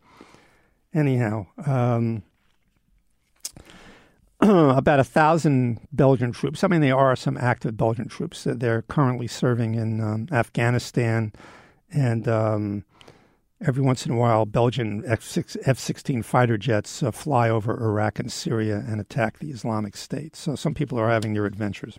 Anyhow, 0.94 1.46
um, 1.66 2.24
about 4.40 5.00
a 5.00 5.04
thousand 5.04 5.80
Belgian 5.92 6.32
troops. 6.32 6.64
I 6.64 6.68
mean, 6.68 6.82
there 6.82 6.98
are 6.98 7.16
some 7.16 7.38
active 7.38 7.78
Belgian 7.78 8.08
troops. 8.08 8.48
They're 8.50 8.82
currently 8.84 9.28
serving 9.28 9.76
in 9.76 10.02
um, 10.02 10.28
Afghanistan, 10.32 11.32
and 11.96 12.28
um, 12.28 12.84
every 13.66 13.82
once 13.82 14.06
in 14.06 14.12
a 14.12 14.18
while, 14.18 14.46
Belgian 14.46 15.04
F 15.08 15.24
16 15.24 16.24
fighter 16.24 16.58
jets 16.58 17.02
uh, 17.02 17.12
fly 17.12 17.50
over 17.50 17.82
Iraq 17.82 18.20
and 18.20 18.32
Syria 18.32 18.84
and 18.88 19.00
attack 19.00 19.40
the 19.40 19.50
Islamic 19.50 19.96
State. 19.96 20.36
So 20.36 20.56
some 20.56 20.74
people 20.74 21.00
are 21.00 21.10
having 21.10 21.34
their 21.34 21.46
adventures. 21.46 21.98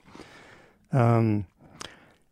Um, 0.92 1.47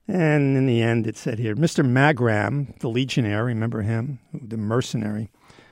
and 0.06 0.56
in 0.56 0.66
the 0.66 0.82
end, 0.82 1.06
it 1.06 1.16
said 1.16 1.38
here 1.38 1.56
Mr. 1.56 1.84
Magram, 1.84 2.74
the 2.80 2.88
legionnaire, 2.88 3.44
remember 3.44 3.80
him, 3.80 4.18
the 4.32 4.58
mercenary, 4.58 5.30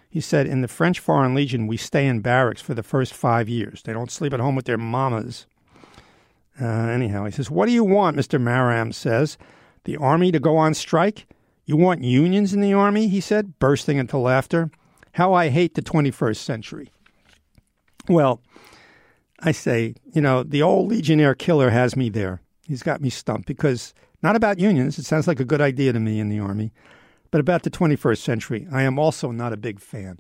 he 0.09 0.21
said, 0.21 0.47
In 0.47 0.63
the 0.63 0.69
French 0.69 0.99
Foreign 0.99 1.35
Legion, 1.35 1.67
we 1.67 1.77
stay 1.77 2.07
in 2.07 2.21
barracks 2.21 2.63
for 2.63 2.73
the 2.73 2.83
first 2.83 3.13
five 3.13 3.49
years. 3.49 3.83
They 3.83 3.93
don't 3.93 4.11
sleep 4.11 4.33
at 4.33 4.41
home 4.41 4.57
with 4.57 4.65
their 4.65 4.79
mamas. 4.79 5.47
Uh, 6.61 6.67
anyhow, 6.67 7.27
he 7.27 7.33
says, 7.33 7.51
What 7.51 7.67
do 7.67 7.73
you 7.73 7.85
want? 7.85 8.17
Mr. 8.17 8.41
Maram 8.41 8.95
says. 8.95 9.37
The 9.85 9.97
army 9.97 10.31
to 10.31 10.39
go 10.39 10.57
on 10.59 10.75
strike? 10.75 11.27
You 11.65 11.77
want 11.77 12.03
unions 12.03 12.53
in 12.53 12.61
the 12.61 12.73
army? 12.73 13.09
He 13.09 13.21
said, 13.21 13.59
bursting 13.59 13.99
into 13.99 14.19
laughter. 14.19 14.71
How 15.13 15.33
I 15.33 15.49
hate 15.49 15.75
the 15.75 15.83
21st 15.83 16.37
century. 16.37 16.91
Well, 18.09 18.41
I 19.41 19.53
say, 19.53 19.95
you 20.13 20.21
know, 20.21 20.43
the 20.43 20.63
old 20.63 20.89
Legionnaire 20.89 21.35
killer 21.35 21.71
has 21.71 21.97
me 21.97 22.09
there. 22.09 22.41
He's 22.67 22.83
got 22.83 23.01
me 23.01 23.11
stumped 23.11 23.47
because 23.47 23.95
not 24.23 24.37
about 24.37 24.59
unions. 24.59 24.99
It 24.99 25.05
sounds 25.05 25.27
like 25.27 25.41
a 25.41 25.45
good 25.45 25.61
idea 25.61 25.93
to 25.93 26.01
me 26.01 26.21
in 26.21 26.29
the 26.29 26.39
Army. 26.39 26.73
But 27.31 27.41
about 27.41 27.63
the 27.63 27.71
21st 27.71 28.19
century, 28.19 28.69
I 28.73 28.83
am 28.83 28.99
also 28.99 29.31
not 29.31 29.53
a 29.53 29.57
big 29.57 29.81
fan. 29.81 30.19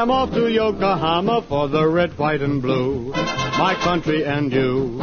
I'm 0.00 0.10
off 0.10 0.30
to 0.30 0.48
Yokohama 0.48 1.44
for 1.46 1.68
the 1.68 1.86
red, 1.86 2.16
white, 2.18 2.40
and 2.40 2.62
blue. 2.62 3.10
My 3.10 3.78
country 3.84 4.24
and 4.24 4.50
you. 4.50 4.98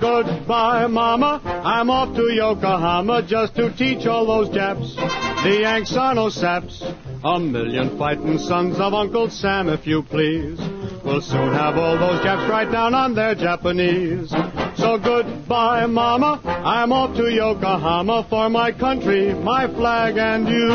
Goodbye, 0.00 0.86
Mama. 0.86 1.42
I'm 1.44 1.90
off 1.90 2.14
to 2.14 2.32
Yokohama 2.32 3.24
just 3.26 3.56
to 3.56 3.74
teach 3.76 4.06
all 4.06 4.26
those 4.26 4.48
Japs 4.54 4.94
the 5.42 5.60
Yanks 5.62 5.96
are 5.96 6.30
saps. 6.30 6.80
A 7.24 7.40
million 7.40 7.98
fighting 7.98 8.38
sons 8.38 8.78
of 8.78 8.94
Uncle 8.94 9.30
Sam, 9.30 9.68
if 9.68 9.84
you 9.84 10.04
please. 10.04 10.60
We'll 11.04 11.22
soon 11.22 11.52
have 11.52 11.76
all 11.76 11.98
those 11.98 12.22
Japs 12.22 12.48
right 12.48 12.70
down 12.70 12.94
on 12.94 13.16
their 13.16 13.34
Japanese. 13.34 14.30
So 14.76 14.96
goodbye, 14.98 15.86
Mama. 15.86 16.40
I'm 16.44 16.92
off 16.92 17.16
to 17.16 17.28
Yokohama 17.28 18.26
for 18.30 18.48
my 18.48 18.70
country, 18.70 19.34
my 19.34 19.66
flag, 19.66 20.18
and 20.18 20.46
you. 20.48 20.70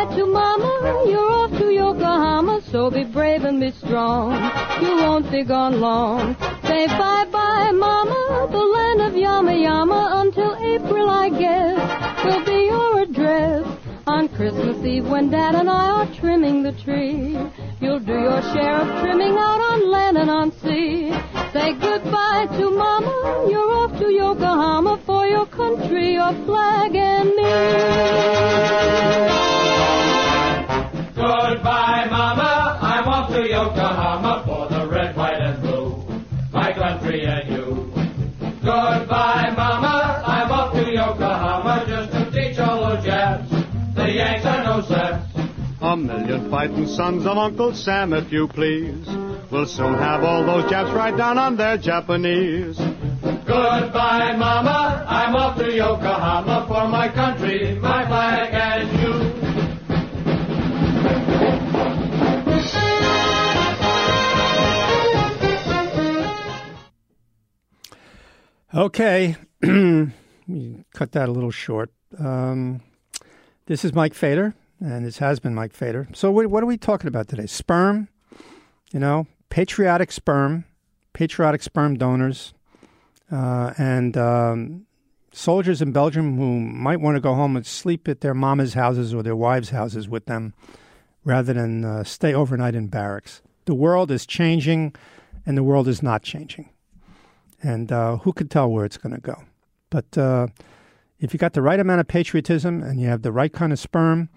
Goodbye 0.00 0.16
to 0.16 0.26
Mama, 0.26 1.04
you're 1.06 1.32
off 1.32 1.50
to 1.58 1.70
Yokohama, 1.70 2.60
so 2.70 2.90
be 2.90 3.04
brave 3.04 3.44
and 3.44 3.60
be 3.60 3.70
strong. 3.70 4.32
You 4.80 4.96
won't 4.96 5.30
be 5.30 5.44
gone 5.44 5.80
long. 5.80 6.34
Say 6.64 6.86
bye-bye, 6.86 7.70
Mama, 7.72 8.48
the 8.50 8.58
land 8.58 9.02
of 9.02 9.14
Yama 9.16 9.54
Yama, 9.54 10.12
until 10.16 10.56
April, 10.56 11.10
I 11.10 11.28
guess, 11.28 12.24
will 12.24 12.44
be 12.44 12.66
your 12.66 13.00
address. 13.00 13.66
On 14.06 14.28
Christmas 14.28 14.82
Eve, 14.84 15.06
when 15.06 15.30
Dad 15.30 15.54
and 15.54 15.68
I 15.68 15.90
are 15.90 16.06
trimming 16.14 16.62
the 16.62 16.72
tree, 16.72 17.36
you'll 17.80 18.00
do 18.00 18.12
your 18.12 18.40
share 18.54 18.80
of 18.80 19.02
trimming 19.02 19.36
out 19.36 19.60
on 19.60 19.90
land 19.90 20.16
and 20.16 20.30
on 20.30 20.52
sea. 20.52 21.12
Say 21.52 21.74
goodbye 21.74 22.46
to 22.58 22.70
Mama, 22.70 23.46
you're 23.48 23.74
off 23.76 23.98
to 23.98 24.10
Yokohama 24.10 24.96
for 25.04 25.26
your 25.26 25.44
country, 25.46 26.14
your 26.14 26.32
flag, 26.44 26.96
and 26.96 27.28
me. 27.36 29.49
Goodbye, 31.40 32.06
Mama. 32.10 32.78
I'm 32.82 33.08
off 33.08 33.30
to 33.30 33.40
Yokohama 33.48 34.42
for 34.46 34.68
the 34.68 34.86
red, 34.86 35.16
white, 35.16 35.40
and 35.40 35.62
blue. 35.62 36.04
My 36.52 36.72
country 36.72 37.24
and 37.24 37.48
you. 37.48 37.90
Goodbye, 38.62 39.50
Mama. 39.56 40.22
I'm 40.26 40.52
off 40.52 40.74
to 40.74 40.82
Yokohama 40.92 41.84
just 41.88 42.12
to 42.12 42.30
teach 42.30 42.58
all 42.58 42.90
those 42.90 43.04
Japs. 43.04 43.50
The 43.94 44.12
Yanks 44.12 44.44
are 44.44 44.64
no 44.64 44.82
saps. 44.82 45.32
A 45.80 45.96
million 45.96 46.50
fighting 46.50 46.86
sons 46.86 47.24
of 47.24 47.38
Uncle 47.38 47.74
Sam, 47.74 48.12
if 48.12 48.30
you 48.30 48.46
please. 48.46 49.06
We'll 49.50 49.66
soon 49.66 49.94
have 49.94 50.22
all 50.22 50.44
those 50.44 50.70
Japs 50.70 50.90
right 50.90 51.16
down 51.16 51.38
on 51.38 51.56
their 51.56 51.78
Japanese. 51.78 52.76
Goodbye, 52.76 54.36
Mama. 54.36 55.06
I'm 55.08 55.34
off 55.34 55.56
to 55.56 55.72
Yokohama 55.72 56.66
for 56.68 56.86
my 56.88 57.08
country, 57.08 57.78
my 57.80 58.06
flag, 58.06 58.52
and 58.52 59.00
you. 59.00 59.19
Okay, 68.72 69.34
cut 69.62 71.10
that 71.10 71.28
a 71.28 71.32
little 71.32 71.50
short. 71.50 71.90
Um, 72.16 72.80
this 73.66 73.84
is 73.84 73.92
Mike 73.92 74.14
Feder, 74.14 74.54
and 74.78 75.04
this 75.04 75.18
has 75.18 75.40
been 75.40 75.56
Mike 75.56 75.72
Feder. 75.72 76.06
So, 76.14 76.30
what, 76.30 76.46
what 76.46 76.62
are 76.62 76.66
we 76.66 76.76
talking 76.76 77.08
about 77.08 77.26
today? 77.26 77.46
Sperm, 77.46 78.08
you 78.92 79.00
know, 79.00 79.26
patriotic 79.48 80.12
sperm, 80.12 80.66
patriotic 81.14 81.64
sperm 81.64 81.98
donors, 81.98 82.54
uh, 83.32 83.74
and 83.76 84.16
um, 84.16 84.86
soldiers 85.32 85.82
in 85.82 85.90
Belgium 85.90 86.36
who 86.36 86.60
might 86.60 87.00
want 87.00 87.16
to 87.16 87.20
go 87.20 87.34
home 87.34 87.56
and 87.56 87.66
sleep 87.66 88.06
at 88.06 88.20
their 88.20 88.34
mama's 88.34 88.74
houses 88.74 89.12
or 89.12 89.24
their 89.24 89.34
wives' 89.34 89.70
houses 89.70 90.08
with 90.08 90.26
them 90.26 90.54
rather 91.24 91.52
than 91.52 91.84
uh, 91.84 92.04
stay 92.04 92.32
overnight 92.32 92.76
in 92.76 92.86
barracks. 92.86 93.42
The 93.64 93.74
world 93.74 94.12
is 94.12 94.26
changing, 94.26 94.94
and 95.44 95.58
the 95.58 95.64
world 95.64 95.88
is 95.88 96.04
not 96.04 96.22
changing 96.22 96.70
and 97.62 97.92
uh, 97.92 98.18
who 98.18 98.32
could 98.32 98.50
tell 98.50 98.70
where 98.70 98.84
it's 98.84 98.96
going 98.96 99.14
to 99.14 99.20
go? 99.20 99.42
But 99.90 100.16
uh, 100.16 100.48
if 101.18 101.32
you 101.32 101.38
got 101.38 101.52
the 101.52 101.62
right 101.62 101.80
amount 101.80 102.00
of 102.00 102.08
patriotism 102.08 102.82
and 102.82 103.00
you 103.00 103.08
have 103.08 103.22
the 103.22 103.32
right 103.32 103.52
kind 103.52 103.72
of 103.72 103.78
sperm, 103.78 104.28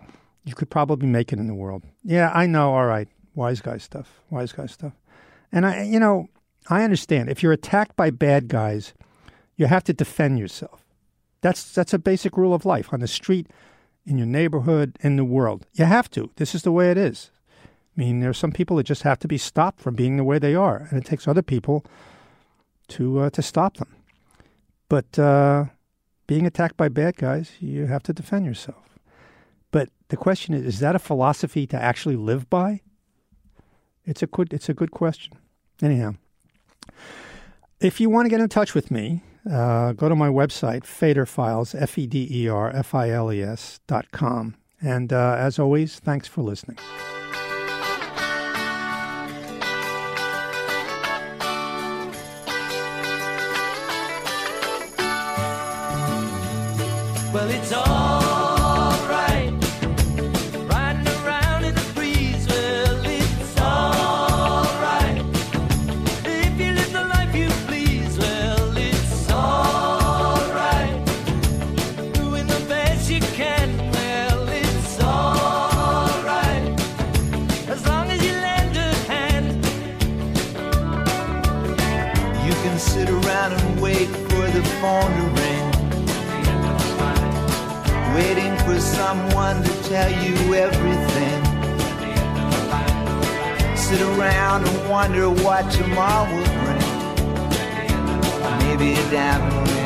you 0.43 0.55
could 0.55 0.69
probably 0.69 1.07
make 1.07 1.31
it 1.31 1.39
in 1.39 1.47
the 1.47 1.55
world. 1.55 1.83
Yeah, 2.03 2.31
I 2.33 2.45
know. 2.45 2.73
All 2.73 2.85
right, 2.85 3.07
wise 3.35 3.61
guy 3.61 3.77
stuff. 3.77 4.19
Wise 4.29 4.51
guy 4.51 4.65
stuff. 4.65 4.93
And 5.51 5.65
I, 5.65 5.83
you 5.83 5.99
know, 5.99 6.27
I 6.69 6.83
understand. 6.83 7.29
If 7.29 7.43
you're 7.43 7.53
attacked 7.53 7.95
by 7.95 8.09
bad 8.09 8.47
guys, 8.47 8.93
you 9.55 9.67
have 9.67 9.83
to 9.85 9.93
defend 9.93 10.39
yourself. 10.39 10.83
That's 11.41 11.73
that's 11.73 11.93
a 11.93 11.99
basic 11.99 12.37
rule 12.37 12.53
of 12.53 12.65
life 12.65 12.93
on 12.93 12.99
the 12.99 13.07
street, 13.07 13.47
in 14.05 14.17
your 14.17 14.27
neighborhood, 14.27 14.97
in 15.01 15.15
the 15.15 15.25
world. 15.25 15.65
You 15.73 15.85
have 15.85 16.09
to. 16.11 16.31
This 16.37 16.55
is 16.55 16.63
the 16.63 16.71
way 16.71 16.91
it 16.91 16.97
is. 16.97 17.31
I 17.95 18.01
mean, 18.01 18.21
there 18.21 18.29
are 18.29 18.33
some 18.33 18.51
people 18.51 18.77
that 18.77 18.85
just 18.85 19.03
have 19.03 19.19
to 19.19 19.27
be 19.27 19.37
stopped 19.37 19.79
from 19.79 19.95
being 19.95 20.17
the 20.17 20.23
way 20.23 20.39
they 20.39 20.55
are, 20.55 20.87
and 20.89 20.99
it 20.99 21.05
takes 21.05 21.27
other 21.27 21.43
people 21.43 21.85
to 22.89 23.19
uh, 23.19 23.29
to 23.31 23.41
stop 23.41 23.77
them. 23.77 23.95
But 24.89 25.17
uh, 25.17 25.65
being 26.27 26.45
attacked 26.45 26.77
by 26.77 26.89
bad 26.89 27.17
guys, 27.17 27.51
you 27.59 27.85
have 27.87 28.03
to 28.03 28.13
defend 28.13 28.45
yourself. 28.45 28.99
But 29.71 29.89
the 30.09 30.17
question 30.17 30.53
is: 30.53 30.65
Is 30.65 30.79
that 30.79 30.95
a 30.95 30.99
philosophy 30.99 31.65
to 31.67 31.81
actually 31.81 32.15
live 32.15 32.49
by? 32.49 32.81
It's 34.05 34.21
a 34.21 34.27
good 34.27 34.53
it's 34.53 34.69
a 34.69 34.73
good 34.73 34.91
question. 34.91 35.37
Anyhow, 35.81 36.15
if 37.79 37.99
you 37.99 38.09
want 38.09 38.25
to 38.25 38.29
get 38.29 38.39
in 38.39 38.49
touch 38.49 38.73
with 38.73 38.91
me, 38.91 39.23
uh, 39.49 39.93
go 39.93 40.09
to 40.09 40.15
my 40.15 40.29
website, 40.29 40.85
Feder 40.85 41.25
Files, 41.25 41.75
F 41.75 41.97
E 41.97 42.07
D 42.07 42.27
E 42.29 42.47
R 42.47 42.69
F 42.69 42.93
I 42.93 43.09
L 43.09 43.31
E 43.31 43.41
S 43.41 43.79
dot 43.87 44.11
com. 44.11 44.55
And 44.81 45.13
uh, 45.13 45.35
as 45.39 45.59
always, 45.59 45.99
thanks 45.99 46.27
for 46.27 46.41
listening. 46.41 46.77
Someone 89.03 89.61
to 89.61 89.73
tell 89.83 90.11
you 90.23 90.35
everything. 90.53 91.39
Sit 93.75 94.01
around 94.01 94.65
and 94.65 94.89
wonder 94.89 95.29
what 95.29 95.69
tomorrow 95.71 96.25
will 96.33 96.51
bring. 96.61 96.85
maybe 98.63 98.93
a 98.93 99.11
diamond 99.11 99.82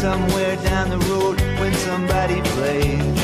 somewhere 0.00 0.54
down 0.62 0.90
the 0.90 0.98
road 1.08 1.40
when 1.58 1.74
somebody 1.74 2.40
plays 2.52 3.17